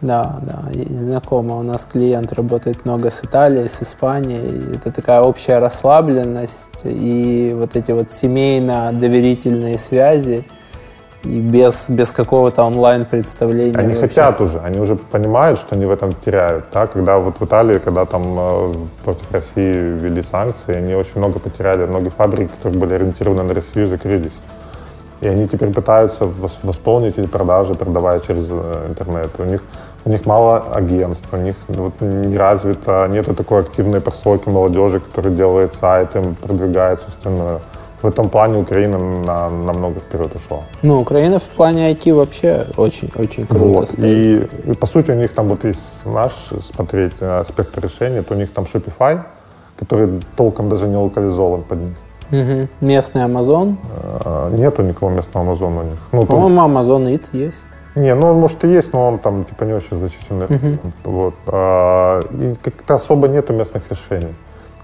[0.00, 1.56] Да, да, знакомо.
[1.56, 4.76] У нас клиент работает много с Италией, с Испанией.
[4.76, 10.44] Это такая общая расслабленность и вот эти вот семейно-доверительные связи
[11.24, 13.78] и без, без какого-то онлайн-представления.
[13.78, 14.08] Они вообще.
[14.08, 16.66] хотят уже, они уже понимают, что они в этом теряют.
[16.72, 16.86] Да?
[16.86, 18.74] Когда вот в Италии, когда там э,
[19.04, 21.86] против России ввели санкции, они очень много потеряли.
[21.86, 24.34] Многие фабрики, которые были ориентированы на Россию, закрылись.
[25.20, 26.28] И они теперь пытаются
[26.62, 29.30] восполнить эти продажи, продавая через э, интернет.
[29.38, 29.62] У них
[30.06, 35.34] у них мало агентств, у них вот, не развито, нету такой активной прослойки молодежи, которая
[35.34, 37.58] делает сайты, продвигается остальное.
[38.02, 40.62] В этом плане Украина на, намного вперед ушла.
[40.82, 43.98] Ну, Украина в плане IT вообще очень-очень круто вот.
[43.98, 48.34] И, и, по сути, у них там вот есть наш, смотреть э, спектр решений, то
[48.34, 49.22] у них там Shopify,
[49.76, 51.96] который толком даже не локализован под них.
[52.30, 52.68] Угу.
[52.80, 53.76] Местный Amazon?
[54.24, 55.98] А, нету никого местного Амазона у них.
[56.12, 57.64] Ну, По-моему, Amazon It есть.
[57.94, 60.46] Не, ну он может и есть, но он там типа не очень значительный.
[60.46, 60.78] Uh-huh.
[61.04, 61.34] Вот.
[61.46, 64.34] А, и как-то особо нету местных решений.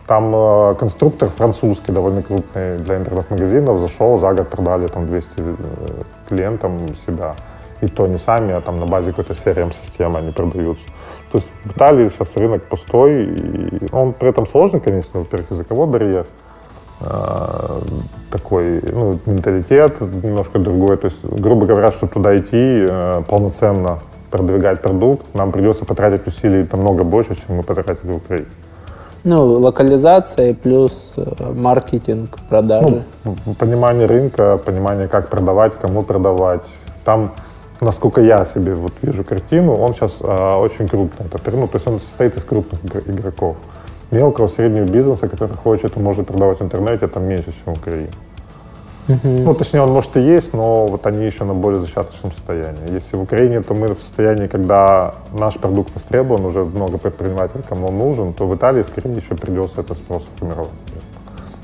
[0.07, 5.55] Там э, конструктор французский, довольно крупный для интернет-магазинов, зашел, за год продали там 200 э,
[6.29, 7.37] клиентам себя.
[7.81, 10.87] И то не сами, а там на базе какой-то CRM-системы они продаются.
[11.31, 15.87] То есть в Италии сейчас рынок пустой, и он при этом сложный, конечно, во-первых, языковой
[15.87, 16.27] барьер,
[18.31, 20.97] такой ну, менталитет немножко другой.
[20.97, 23.99] То есть, грубо говоря, чтобы туда идти э, полноценно
[24.31, 28.49] продвигать продукт, нам придется потратить усилий намного больше, чем мы потратили в Украине.
[29.25, 33.03] Ну, локализация плюс э, маркетинг, продажи.
[33.25, 36.67] Ну, понимание рынка, понимание, как продавать, кому продавать.
[37.05, 37.33] Там,
[37.81, 41.27] насколько я себе вот вижу картину, он сейчас э, очень крупный.
[41.27, 43.57] Это, ну, то есть он состоит из крупных игроков
[44.13, 48.11] мелкого, среднего бизнеса, который хочет, может продавать в интернете, там меньше, чем в Украине.
[49.09, 49.29] Угу.
[49.29, 52.93] Ну, точнее, он может и есть, но вот они еще на более зачаточном состоянии.
[52.93, 57.89] Если в Украине, то мы в состоянии, когда наш продукт востребован, уже много предпринимателей, кому
[57.89, 60.71] он нужен, то в Италии, скорее, еще придется этот спрос формировать.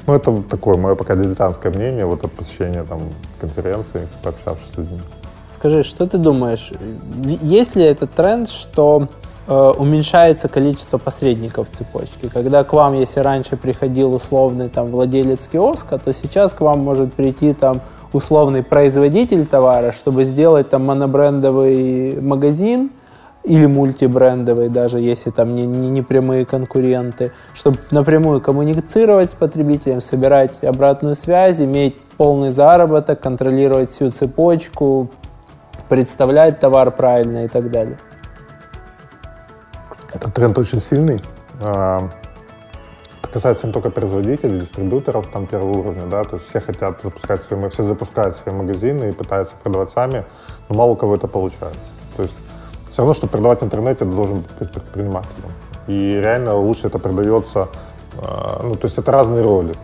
[0.07, 3.01] Ну, это такое мое пока дилетантское мнение, вот от посещения там
[3.41, 5.01] конференции, пообщавшись с людьми.
[5.53, 6.73] Скажи, что ты думаешь,
[7.43, 9.09] есть ли этот тренд, что
[9.49, 12.29] уменьшается количество посредников в цепочке?
[12.33, 17.15] Когда к вам, если раньше приходил условный там владелец киоска, то сейчас к вам может
[17.15, 17.81] прийти там
[18.13, 22.91] условный производитель товара, чтобы сделать там монобрендовый магазин,
[23.45, 30.01] или мультибрендовый, даже если там не, не, не прямые конкуренты, чтобы напрямую коммуницировать с потребителем,
[30.01, 35.09] собирать обратную связь, иметь полный заработок, контролировать всю цепочку,
[35.89, 37.99] представлять товар правильно и так далее.
[40.13, 41.21] Этот тренд очень сильный.
[41.61, 42.09] А,
[43.21, 47.43] это касается не только производителей, дистрибьюторов там первого уровня, да, то есть все хотят запускать
[47.43, 50.25] свои, все запускают свои магазины и пытаются продавать сами,
[50.69, 51.89] но мало у кого это получается.
[52.17, 52.35] То есть
[52.89, 55.53] все равно, чтобы продавать в интернете, должен быть предпринимателем.
[55.89, 57.69] И реально лучше это продается,
[58.17, 59.75] а, ну, то есть это разные роли.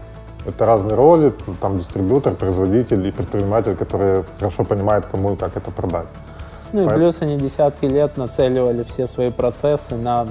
[0.47, 5.70] Это разные роли, там дистрибьютор, производитель и предприниматель, которые хорошо понимают, кому и как это
[5.70, 6.07] продать.
[6.75, 10.27] Ну и плюс они десятки лет нацеливали все свои процессы на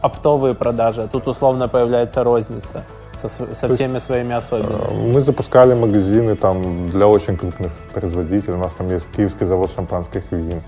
[0.00, 2.84] оптовые продажи, а тут условно появляется розница
[3.20, 5.12] со, со всеми есть, своими особенностями.
[5.12, 8.54] Мы запускали магазины там для очень крупных производителей.
[8.54, 10.62] У нас там есть Киевский завод шампанских вин.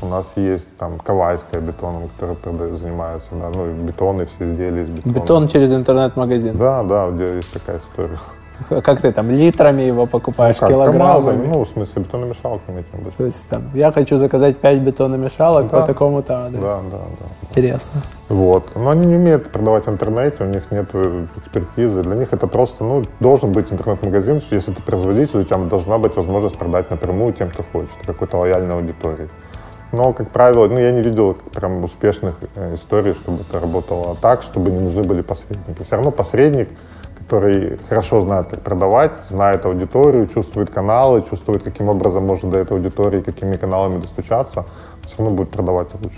[0.00, 5.14] У нас есть там Кавайская бетоном, которая занимается, да, ну бетоны, все изделия из бетона.
[5.14, 6.58] Бетон через интернет-магазин?
[6.58, 8.18] Да, да, где есть такая история.
[8.82, 11.46] Как ты там литрами его покупаешь, ну, как, килограммами?
[11.46, 12.84] ну, в смысле, бетономешалками.
[13.16, 15.80] То есть там, я хочу заказать 5 бетономешалок да.
[15.80, 16.62] по такому-то адресу.
[16.62, 17.26] Да, да, да.
[17.48, 18.02] Интересно.
[18.28, 18.74] Вот.
[18.74, 20.88] Но они не умеют продавать в интернете, у них нет
[21.36, 22.02] экспертизы.
[22.02, 26.16] Для них это просто, ну, должен быть интернет-магазин, если ты производитель, у тебя должна быть
[26.16, 29.28] возможность продать напрямую тем, кто хочет, какой-то лояльной аудитории.
[29.92, 34.42] Но, как правило, ну, я не видел прям успешных э, историй, чтобы это работало так,
[34.42, 35.82] чтобы не нужны были посредники.
[35.82, 36.70] Все равно посредник,
[37.22, 42.76] который хорошо знает, как продавать, знает аудиторию, чувствует каналы, чувствует, каким образом может до этой
[42.76, 44.64] аудитории, какими каналами достучаться,
[45.04, 46.16] все равно будет продавать лучше.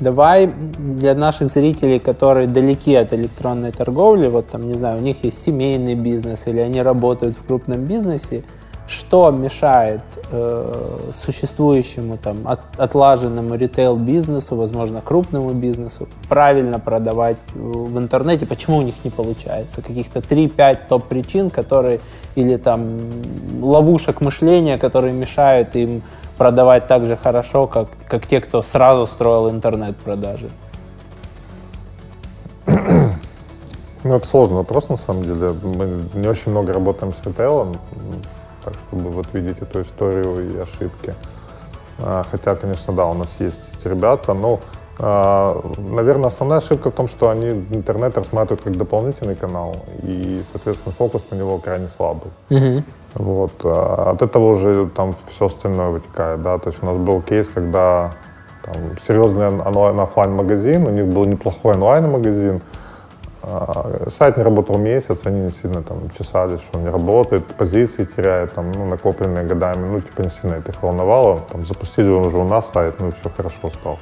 [0.00, 5.22] Давай для наших зрителей, которые далеки от электронной торговли, вот там, не знаю, у них
[5.24, 8.42] есть семейный бизнес или они работают в крупном бизнесе,
[8.86, 18.46] что мешает э, существующему там от, отлаженному ритейл-бизнесу, возможно, крупному бизнесу, правильно продавать в интернете,
[18.46, 19.82] почему у них не получается?
[19.82, 22.00] Каких-то 3-5 топ-причин, которые,
[22.34, 23.00] или там
[23.60, 26.02] ловушек мышления, которые мешают им
[26.36, 30.50] продавать так же хорошо, как, как те, кто сразу строил интернет-продажи?
[34.04, 35.54] Ну, это сложный вопрос, на самом деле.
[35.62, 37.76] Мы не очень много работаем с ритейлом
[38.64, 41.14] так чтобы вот видеть эту историю и ошибки.
[41.98, 44.60] А, хотя, конечно, да, у нас есть эти ребята, но,
[44.98, 50.94] а, наверное, основная ошибка в том, что они интернет рассматривают как дополнительный канал, и, соответственно,
[50.96, 52.30] фокус на него крайне слабый.
[52.50, 52.82] Угу.
[53.14, 53.52] Вот.
[53.64, 57.48] А от этого уже там все остальное вытекает, да, то есть у нас был кейс,
[57.48, 58.12] когда
[58.64, 58.74] там,
[59.06, 62.62] серьезный онлайн офлайн магазин, у них был неплохой онлайн-магазин,
[64.08, 68.54] сайт не работал месяц, они не сильно там чесались, что он не работает, позиции теряет,
[68.54, 71.40] там, ну, накопленные годами, ну, типа не сильно это их волновало.
[71.50, 73.98] Там, запустили уже у нас сайт, ну, и все хорошо стало.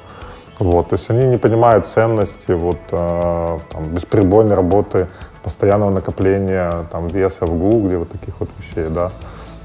[0.58, 5.06] Вот, то есть они не понимают ценности вот, э, там, бесперебойной работы,
[5.42, 9.10] постоянного накопления там, веса в Google, вот таких вот вещей, да.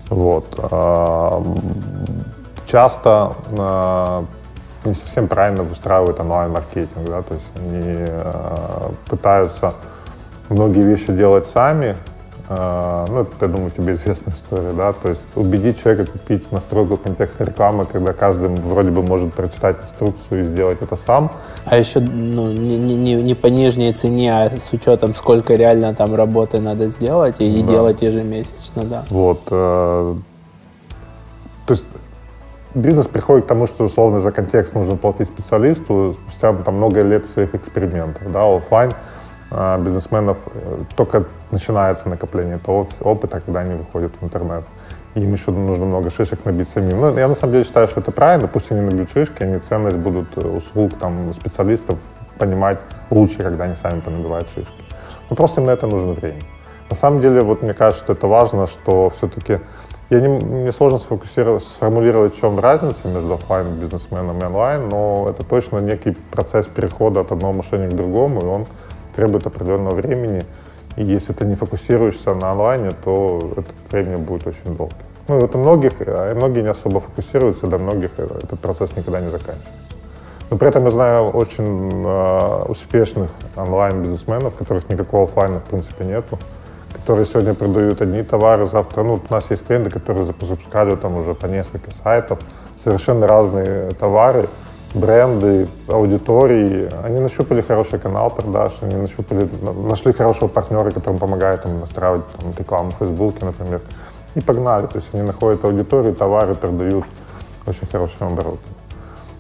[0.09, 0.45] Вот.
[0.57, 1.43] Э,
[2.65, 4.23] часто э,
[4.86, 9.73] не совсем правильно выстраивают онлайн-маркетинг, да, то есть они э, пытаются
[10.49, 11.95] многие вещи делать сами,
[12.49, 16.97] э, ну, это, я думаю, тебе известная история, да, то есть убедить человека купить настройку
[16.97, 21.31] контекстной рекламы, когда каждый вроде бы может прочитать инструкцию и сделать это сам.
[21.65, 26.15] А еще ну, не, не, не по нижней цене, а с учетом, сколько реально там
[26.15, 27.67] работы надо сделать и, да.
[27.67, 29.05] делать ежемесячно, да.
[29.09, 29.41] Вот.
[29.51, 30.15] Э,
[31.65, 31.88] то есть
[32.76, 37.26] бизнес приходит к тому, что условно за контекст нужно платить специалисту спустя там, много лет
[37.26, 38.32] своих экспериментов.
[38.32, 38.93] Да, офлайн
[39.49, 44.65] а, бизнесменов э, только начинается накопление этого опыта, когда они выходят в интернет.
[45.15, 46.99] Им еще нужно много шишек набить самим.
[46.99, 48.47] Ну, я на самом деле считаю, что это правильно.
[48.47, 51.97] Пусть они набьют шишки, они ценность будут э, услуг там, специалистов
[52.38, 52.80] понимать
[53.10, 54.84] лучше, когда они сами понабивают шишки.
[55.30, 56.41] Но просто им на это нужно время.
[56.89, 59.60] На самом деле, вот мне кажется, что это важно, что все-таки
[60.10, 65.27] я не, мне сложно сфокусировать, сформулировать, в чем разница между офлайн бизнесменом и онлайн, но
[65.30, 68.65] это точно некий процесс перехода от одного мышления к другому, и он
[69.15, 70.45] требует определенного времени.
[70.95, 74.98] И если ты не фокусируешься на онлайне, то это время будет очень долгим.
[75.27, 79.72] Ну, это многих, а многие не особо фокусируются, для многих этот процесс никогда не заканчивается.
[80.52, 86.38] Но при этом я знаю очень э, успешных онлайн-бизнесменов, которых никакого офлайна в принципе нету,
[87.06, 91.36] которые сегодня продают одни товары, завтра, ну, у нас есть клиенты, которые запускали там уже
[91.36, 92.40] по несколько сайтов,
[92.76, 94.49] совершенно разные товары,
[94.95, 96.90] бренды, аудитории.
[97.03, 99.48] Они нащупали хороший канал продаж, они нащупали,
[99.88, 103.82] нашли хорошего партнера, который помогает им настраивать там, рекламу в Фейсбуке, например,
[104.34, 104.88] и погнали.
[104.88, 107.06] То есть они находят аудиторию, товары продают
[107.68, 108.73] очень хорошим оборотом.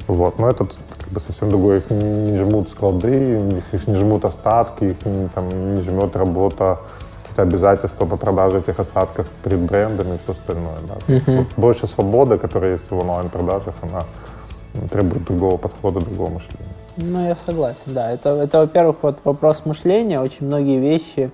[0.07, 0.37] Вот.
[0.37, 0.67] Но это
[0.99, 1.77] как бы совсем другое.
[1.79, 6.77] Их не жмут склады, их не жмут остатки, их не, там, не жмет работа,
[7.35, 10.77] какие-то обязательства по продаже этих остатков перед брендами и все остальное.
[10.87, 11.13] Да.
[11.13, 11.37] Uh-huh.
[11.37, 14.03] Вот больше свободы, которая есть в онлайн-продажах, она
[14.91, 16.73] требует другого подхода, другого мышления.
[16.97, 18.11] Ну, я согласен, да.
[18.11, 20.21] Это, это во-первых, вот вопрос мышления.
[20.21, 21.29] Очень многие вещи,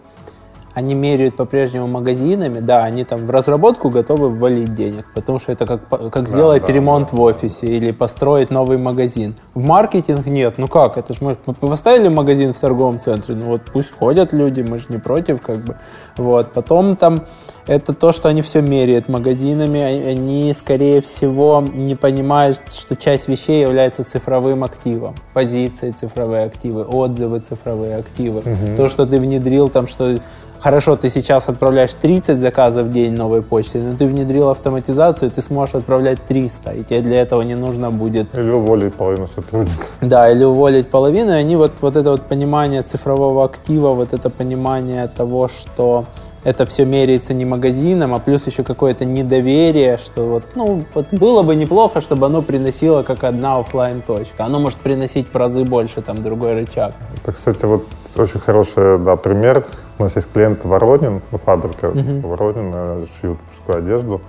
[0.74, 5.66] они меряют по-прежнему магазинами, да, они там в разработку готовы ввалить денег, потому что это
[5.66, 9.36] как, как сделать да, ремонт да, в офисе или построить новый магазин.
[9.54, 13.46] В маркетинг нет, ну как, это ж мы, мы поставили магазин в торговом центре, ну
[13.46, 15.78] вот пусть ходят люди, мы же не против, как бы,
[16.18, 16.54] вот.
[16.54, 17.26] Потом там
[17.68, 23.28] это то, что они все меряют магазинами, а, они, скорее всего, не понимают, что часть
[23.28, 28.78] вещей является цифровым активом, позиции цифровые активы, отзывы цифровые активы, угу.
[28.78, 30.20] то, что ты внедрил там, что
[30.62, 35.42] Хорошо, ты сейчас отправляешь 30 заказов в день новой почты, но ты внедрил автоматизацию, ты
[35.42, 38.38] сможешь отправлять 300, и тебе для этого не нужно будет...
[38.38, 39.92] Или уволить половину сотрудников.
[40.02, 44.30] Да, или уволить половину, и они вот, вот это вот понимание цифрового актива, вот это
[44.30, 46.06] понимание того, что
[46.44, 51.42] это все меряется не магазином, а плюс еще какое-то недоверие, что вот, ну, вот было
[51.42, 54.46] бы неплохо, чтобы оно приносило как одна офлайн точка.
[54.46, 56.94] Оно может приносить в разы больше, там, другой рычаг.
[57.24, 59.66] Это, кстати, вот очень хороший да, пример.
[60.00, 62.22] У нас есть клиент Воронин, ну, фабрика uh-huh.
[62.26, 64.22] Воронин, э, шьют мужскую одежду.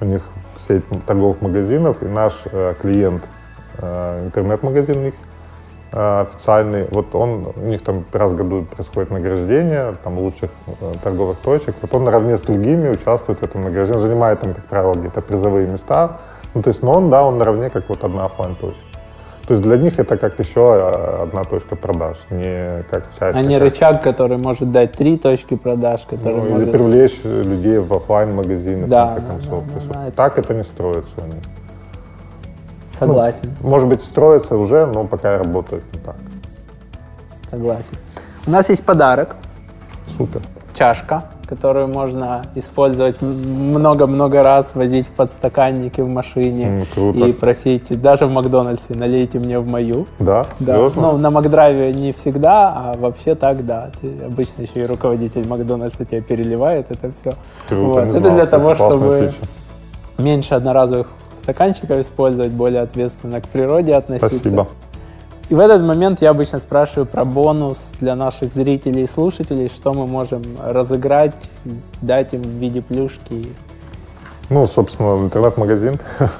[0.00, 0.22] У них
[0.56, 3.22] сеть торговых магазинов, и наш э, клиент,
[3.78, 5.14] э, интернет-магазин у них
[5.92, 10.94] э, официальный, вот он, у них там раз в году происходит награждение там лучших э,
[11.02, 14.94] торговых точек, вот он наравне с другими участвует в этом награждении, занимает там, как правило,
[14.94, 16.18] где-то призовые места,
[16.54, 18.91] ну, то есть, но он, да, он наравне как вот одна офлайн точка.
[19.46, 23.36] То есть для них это как еще э, одна точка продаж, не как часть.
[23.36, 26.68] А не рычаг, который может дать три точки продаж, который ну, может...
[26.68, 29.64] Или привлечь людей в офлайн магазины да, в конце концов.
[29.66, 31.42] Да, да, да, вот так это не строится у них.
[32.92, 33.54] Согласен.
[33.60, 36.16] Ну, может быть, строится уже, но пока работает не так.
[37.50, 37.96] Согласен.
[38.46, 39.34] У нас есть подарок.
[40.06, 40.40] Супер.
[40.74, 48.26] Чашка которую можно использовать много-много раз, возить в подстаканники в машине mm, и просить, даже
[48.26, 50.06] в Макдональдсе, налейте мне в мою.
[50.18, 51.02] Да, серьезно?
[51.02, 51.12] Да.
[51.12, 53.90] Ну, на Макдрайве не всегда, а вообще так, да.
[54.00, 57.34] Ты обычно еще и руководитель Макдональдса тебя переливает это все.
[57.68, 58.04] Круто, вот.
[58.04, 59.46] Это знал, для того, чтобы фича.
[60.18, 64.38] меньше одноразовых стаканчиков использовать, более ответственно к природе относиться.
[64.38, 64.68] Спасибо.
[65.48, 69.92] И в этот момент я обычно спрашиваю про бонус для наших зрителей и слушателей, что
[69.92, 71.34] мы можем разыграть,
[72.00, 73.48] дать им в виде плюшки.
[74.50, 76.00] Ну, собственно, интернет-магазин.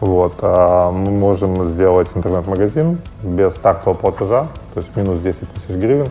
[0.00, 0.34] Вот.
[0.42, 6.10] А мы можем сделать интернет-магазин без стартового платежа, то есть минус 10 тысяч гривен.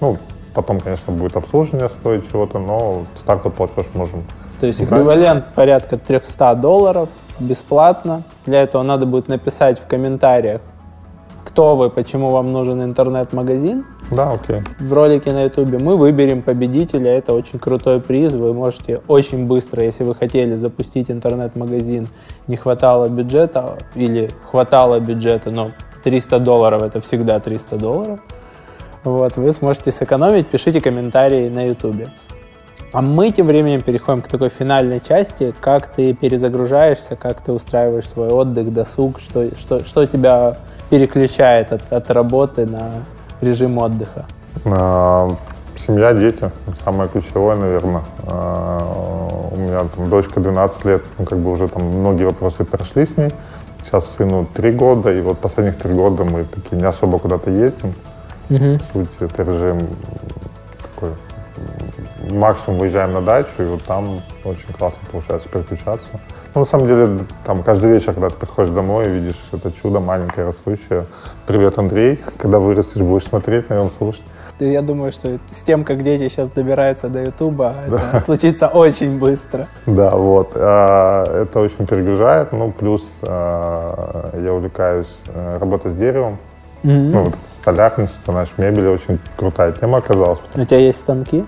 [0.00, 0.16] Ну,
[0.54, 4.24] потом, конечно, будет обслуживание стоить чего-то, но стартовый платеж можем.
[4.60, 8.22] То есть эквивалент порядка 300 долларов бесплатно.
[8.46, 10.62] Для этого надо будет написать в комментариях
[11.48, 13.86] кто вы, почему вам нужен интернет-магазин.
[14.10, 14.60] Да, окей.
[14.78, 17.10] В ролике на ютубе мы выберем победителя.
[17.10, 18.34] Это очень крутой приз.
[18.34, 22.08] Вы можете очень быстро, если вы хотели запустить интернет-магазин,
[22.48, 25.70] не хватало бюджета или хватало бюджета, но
[26.04, 28.20] 300 долларов это всегда 300 долларов.
[29.04, 32.10] Вот, вы сможете сэкономить, пишите комментарии на ютубе.
[32.92, 38.08] А мы тем временем переходим к такой финальной части, как ты перезагружаешься, как ты устраиваешь
[38.08, 40.58] свой отдых, досуг, что, что, что тебя
[40.90, 43.04] переключает от, от работы на
[43.40, 44.26] режим отдыха?
[44.64, 45.36] А,
[45.76, 46.50] семья, дети.
[46.74, 48.02] Самое ключевое, наверное.
[48.26, 53.06] А, у меня там дочка 12 лет, ну, как бы уже там многие вопросы прошли
[53.06, 53.32] с ней.
[53.84, 57.94] Сейчас сыну 3 года, и вот последних 3 года мы такие не особо куда-то ездим.
[58.50, 58.78] Угу.
[58.78, 59.88] По сути, это режим
[62.30, 66.20] максимум выезжаем на дачу, и вот там очень классно получается переключаться.
[66.54, 70.00] Ну, на самом деле, там каждый вечер, когда ты приходишь домой и видишь это чудо
[70.00, 71.06] маленькое, растущее.
[71.46, 72.18] Привет, Андрей.
[72.38, 74.24] Когда вырастешь, будешь смотреть на него, слушать.
[74.58, 77.96] Я думаю, что с тем, как дети сейчас добираются до Ютуба, да.
[77.96, 79.68] это случится очень быстро.
[79.86, 80.52] Да, вот.
[80.54, 82.52] А, это очень перегружает.
[82.52, 86.38] Ну, плюс а, я увлекаюсь э, работой с деревом.
[86.82, 87.10] Mm-hmm.
[87.12, 90.40] Ну, вот столярничество, наш мебель очень крутая тема оказалась.
[90.54, 91.44] У тебя есть станки?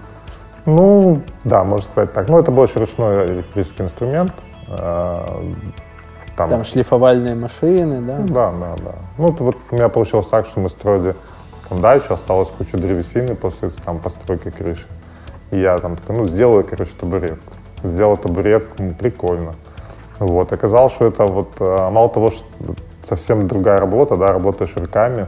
[0.71, 2.29] Ну, да, можно сказать так.
[2.29, 4.33] Ну, это больше ручной электрический инструмент.
[4.69, 5.25] Э,
[6.37, 8.19] там, там шлифовальные машины, да?
[8.19, 8.95] Да, да, да.
[9.19, 11.15] Ну, вот у меня получилось так, что мы строили
[11.69, 14.87] там дачу, осталось куча древесины после там, постройки крыши.
[15.51, 17.53] И я там такой, ну, сделаю, короче, табуретку.
[17.83, 19.55] Сделал табуретку, ну, прикольно.
[20.19, 22.45] Вот, оказалось, что это вот, э, мало того, что
[23.03, 25.27] совсем другая работа, да, работаешь руками,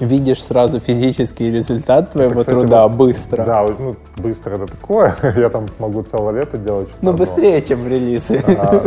[0.00, 3.44] видишь сразу физический результат твоего это, кстати, труда вот, быстро.
[3.44, 5.14] Да, ну, быстро это такое.
[5.36, 6.88] Я там могу целое лето делать.
[7.02, 8.42] Ну, быстрее, чем в релизы.
[8.46, 8.82] А,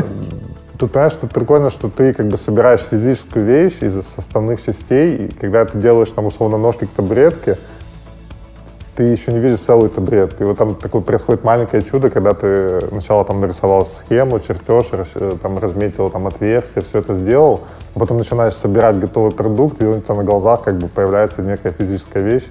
[0.77, 5.31] тут, понимаешь, тут прикольно, что ты как бы собираешь физическую вещь из составных частей, и
[5.31, 7.57] когда ты делаешь там условно ножки к табуретке,
[8.95, 10.43] ты еще не видишь целую табуретку.
[10.43, 14.85] И вот там такое происходит маленькое чудо, когда ты сначала там нарисовал схему, чертеж,
[15.41, 17.61] там разметил там отверстие, все это сделал,
[17.95, 21.71] а потом начинаешь собирать готовый продукт, и у тебя на глазах как бы появляется некая
[21.71, 22.47] физическая вещь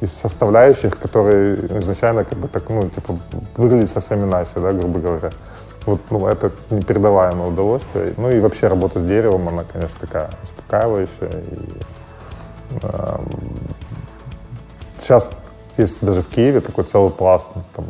[0.00, 3.16] из составляющих, которые изначально как бы так, ну, типа,
[3.56, 5.30] выглядят совсем иначе, да, грубо говоря.
[5.86, 8.14] Вот, ну, это непередаваемое удовольствие.
[8.16, 11.28] Ну и вообще работа с деревом, она, конечно, такая успокаивающая.
[11.28, 13.18] И, э,
[14.98, 15.30] сейчас
[15.82, 17.86] есть даже в Киеве такой целый пласт там,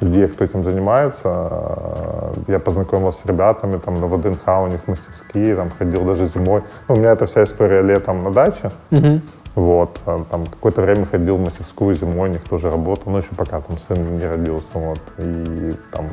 [0.00, 2.32] людей, кто этим занимается.
[2.46, 6.62] Я познакомился с ребятами там на ВДНХ, у них мастерские, там ходил даже зимой.
[6.88, 8.70] Ну, у меня эта вся история летом на даче.
[8.90, 9.20] Uh-huh.
[9.54, 13.34] Вот, а, там какое-то время ходил в мастерскую зимой, у них тоже работал, но еще
[13.36, 15.00] пока там сын не родился, вот.
[15.18, 16.10] И там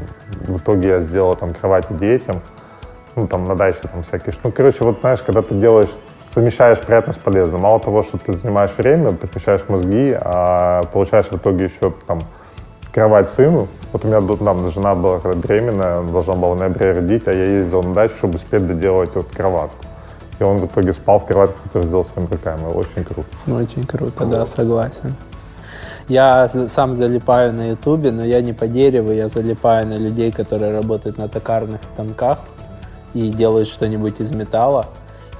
[0.47, 2.41] в итоге я сделал там кровати детям,
[3.15, 5.91] ну, там на даче там всякие, ну, короче, вот знаешь, когда ты делаешь
[6.27, 7.61] совмещаешь приятно с полезным.
[7.61, 12.23] Мало того, что ты занимаешь время, прекращаешь мозги, а получаешь в итоге еще там
[12.93, 13.67] кровать сыну.
[13.91, 17.45] Вот у меня там жена была когда беременная, должна была в ноябре родить, а я
[17.57, 19.85] ездил на дачу, чтобы успеть доделать вот кроватку.
[20.39, 22.65] И он в итоге спал в кроватке, которую сделал своими руками.
[22.73, 23.29] Очень круто.
[23.47, 24.29] Очень круто, вот.
[24.29, 25.15] да, согласен.
[26.07, 30.71] Я сам залипаю на Ютубе, но я не по дереву, я залипаю на людей, которые
[30.71, 32.39] работают на токарных станках
[33.13, 34.87] и делают что-нибудь из металла.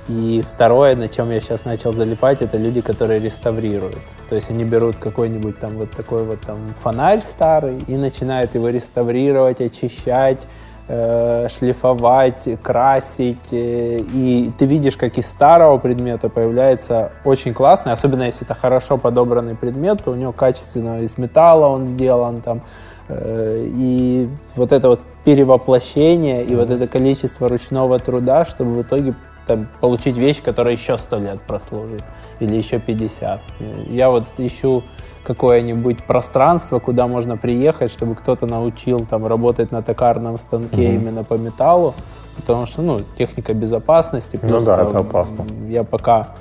[0.08, 3.98] И второе, на чем я сейчас начал залипать, это люди, которые реставрируют.
[4.30, 8.70] То есть они берут какой-нибудь там вот такой вот там фонарь старый и начинают его
[8.70, 10.46] реставрировать, очищать,
[10.88, 13.52] э, шлифовать, красить.
[13.52, 18.98] Э, и ты видишь, как из старого предмета появляется очень классный, особенно если это хорошо
[18.98, 22.62] подобранный предмет, то у него качественно из металла он сделан там.
[23.08, 29.16] Э, и вот это вот перевоплощение и вот это количество ручного труда, чтобы в итоге
[29.46, 32.04] там, получить вещь, которая еще сто лет прослужит
[32.40, 33.42] или еще 50.
[33.88, 34.84] Я вот ищу
[35.26, 40.96] какое-нибудь пространство, куда можно приехать, чтобы кто-то научил там работать на токарном станке mm-hmm.
[40.96, 41.96] именно по металлу,
[42.36, 44.40] потому что, ну, техника безопасности.
[44.42, 45.46] Ну да, это опасно.
[45.68, 46.36] Я пока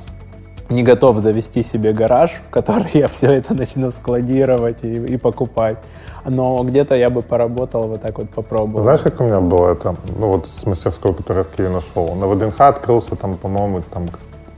[0.68, 5.78] не готов завести себе гараж, в который я все это начну складировать и, и покупать.
[6.26, 8.82] Но где-то я бы поработал, вот так вот попробовал.
[8.82, 9.96] Знаешь, как у меня было это?
[10.18, 12.14] Ну вот с мастерской, которую я в Киеве нашел.
[12.14, 14.08] На ВДНХ открылся там, по-моему, там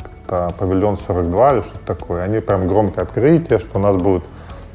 [0.02, 2.22] как-то павильон 42 или что-то такое.
[2.22, 4.22] Они прям громкое открытие, что у нас будет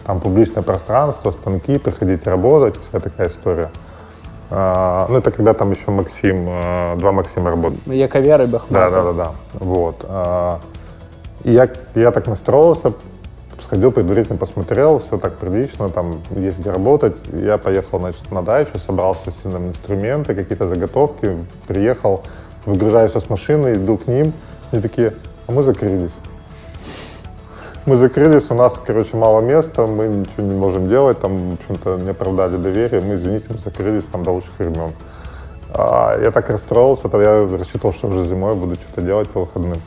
[0.06, 3.72] там публичное пространство, станки, приходите работать, вся такая история.
[4.50, 7.96] А, ну, это когда там еще Максим, а, два Максима работали.
[7.96, 8.72] Яковер и Бахматов.
[8.72, 9.32] Да, да, да, да.
[9.54, 10.06] Вот.
[10.10, 10.60] А,
[11.44, 12.94] и я, я так настроился,
[13.62, 17.18] сходил предварительно посмотрел, все так прилично, там есть где работать.
[17.34, 21.38] Я поехал, значит, на дачу, собрался с там, инструменты, какие-то заготовки,
[21.68, 22.24] приехал,
[22.66, 24.34] выгружаюсь с машины, иду к ним,
[24.72, 25.14] и такие,
[25.48, 26.18] а мы закрылись.
[27.86, 31.98] Мы закрылись, у нас, короче, мало места, мы ничего не можем делать, там, в общем-то,
[31.98, 34.92] не оправдали доверие, мы, извините, мы закрылись там до лучших времен.
[35.74, 39.82] А, я так расстроился, тогда я рассчитывал, что уже зимой буду что-то делать по выходным.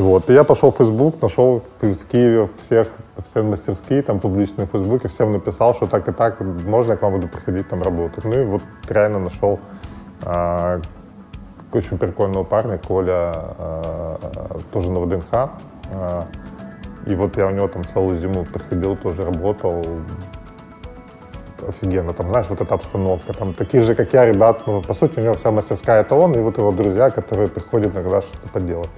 [0.00, 0.30] Вот.
[0.30, 2.88] И я пошел в Facebook, нашел в Киеве всех,
[3.22, 7.02] все мастерские, там публичные в Фейсбуке, всем написал, что так и так, можно я к
[7.02, 8.24] вам буду приходить там работать.
[8.24, 9.60] Ну и вот реально нашел
[10.22, 10.80] а,
[11.70, 15.32] очень прикольного парня, Коля, а, тоже на ВДНХ.
[15.32, 16.24] А,
[17.04, 19.84] и вот я у него там целую зиму приходил, тоже работал.
[21.68, 25.20] Офигенно, там, знаешь, вот эта обстановка, там, такие же, как я, ребят, ну, по сути,
[25.20, 28.88] у него вся мастерская это он, и вот его друзья, которые приходят иногда что-то поделать.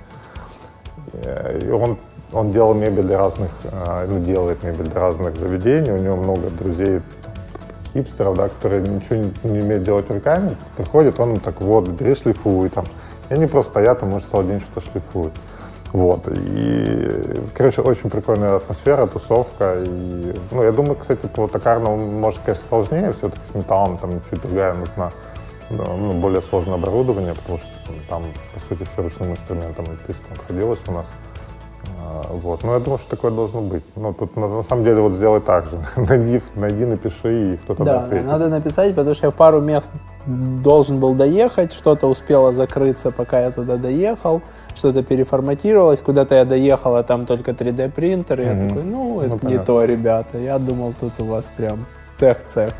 [1.12, 1.98] И он,
[2.32, 5.90] он делал мебель для разных, а, ну, делает мебель для разных заведений.
[5.90, 7.02] У него много друзей,
[7.92, 10.56] хипстеров, да, которые ничего не, умеют делать руками.
[10.76, 12.86] Приходит, он так, вот, бери, шлифуй там.
[13.28, 15.34] И они просто стоят, и, может, целый день что-то шлифуют.
[15.92, 16.26] Вот.
[16.28, 19.82] И, короче, очень прикольная атмосфера, тусовка.
[19.84, 24.40] И, ну, я думаю, кстати, по токарному, может, конечно, сложнее все-таки с металлом, там чуть
[24.40, 25.12] другая нужна
[25.72, 27.68] ну, более сложное оборудование, потому что
[28.08, 28.24] там,
[28.54, 31.08] по сути, все ручным инструментом электрическим обходилось у нас.
[31.98, 32.62] А, вот.
[32.62, 33.84] Но я думаю, что такое должно быть.
[33.96, 35.78] Но тут на, на самом деле вот сделай так же.
[35.96, 38.26] найди, найди, напиши, и кто-то да, ответит.
[38.26, 39.92] надо написать, потому что я в пару мест
[40.26, 44.42] должен был доехать, что-то успело закрыться, пока я туда доехал,
[44.74, 49.38] что-то переформатировалось, куда-то я доехал, а там только 3D принтер, и я такой, ну, это
[49.42, 51.86] ну, не то, ребята, я думал, тут у вас прям
[52.16, 52.72] цех-цех.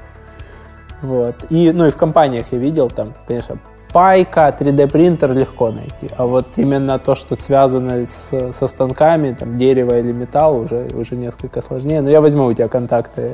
[1.03, 1.35] Вот.
[1.51, 3.59] И, ну, и в компаниях я видел там, конечно,
[3.93, 6.09] пайка, 3D принтер легко найти.
[6.17, 11.17] А вот именно то, что связано с, со станками, там дерево или металл, уже, уже
[11.17, 12.01] несколько сложнее.
[12.01, 13.33] Но я возьму у тебя контакты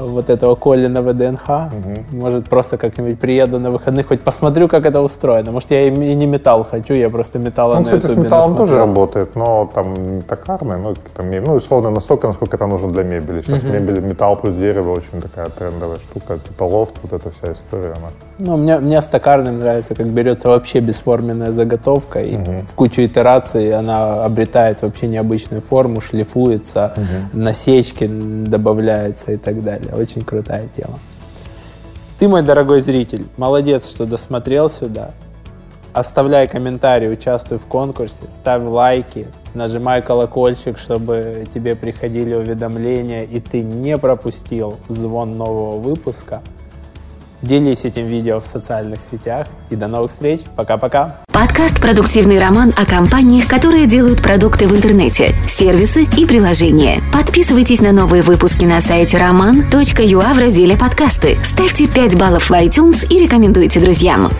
[0.00, 1.48] вот этого Колина ВДНХ.
[1.48, 2.16] Угу.
[2.16, 5.52] Может, просто как-нибудь приеду на выходных, хоть посмотрю, как это устроено.
[5.52, 8.76] Может, я и не металл хочу, я просто металл ну, на кстати, с металлом тоже
[8.76, 13.42] работает, но там не токарный, ну, там, ну, условно, настолько, насколько это нужно для мебели.
[13.42, 13.72] Сейчас угу.
[13.72, 18.10] мебель, металл плюс дерево очень такая трендовая штука, типа лофт, вот эта вся история, она
[18.40, 22.64] ну, мне, мне с токарным нравится, как берется вообще бесформенная заготовка, и угу.
[22.68, 27.40] в кучу итераций она обретает вообще необычную форму, шлифуется, угу.
[27.40, 29.94] насечки добавляются и так далее.
[29.94, 30.98] Очень крутая тема.
[32.18, 35.12] Ты, мой дорогой зритель, молодец, что досмотрел сюда.
[35.92, 43.62] Оставляй комментарии, участвуй в конкурсе, ставь лайки, нажимай колокольчик, чтобы тебе приходили уведомления, и ты
[43.62, 46.42] не пропустил звон нового выпуска–
[47.42, 49.46] Делись этим видео в социальных сетях.
[49.70, 50.40] И до новых встреч.
[50.56, 51.16] Пока-пока.
[51.32, 57.00] Подкаст «Продуктивный роман» о компаниях, которые делают продукты в интернете, сервисы и приложения.
[57.12, 61.38] Подписывайтесь на новые выпуски на сайте roman.ua в разделе «Подкасты».
[61.44, 64.30] Ставьте 5 баллов в iTunes и рекомендуйте друзьям.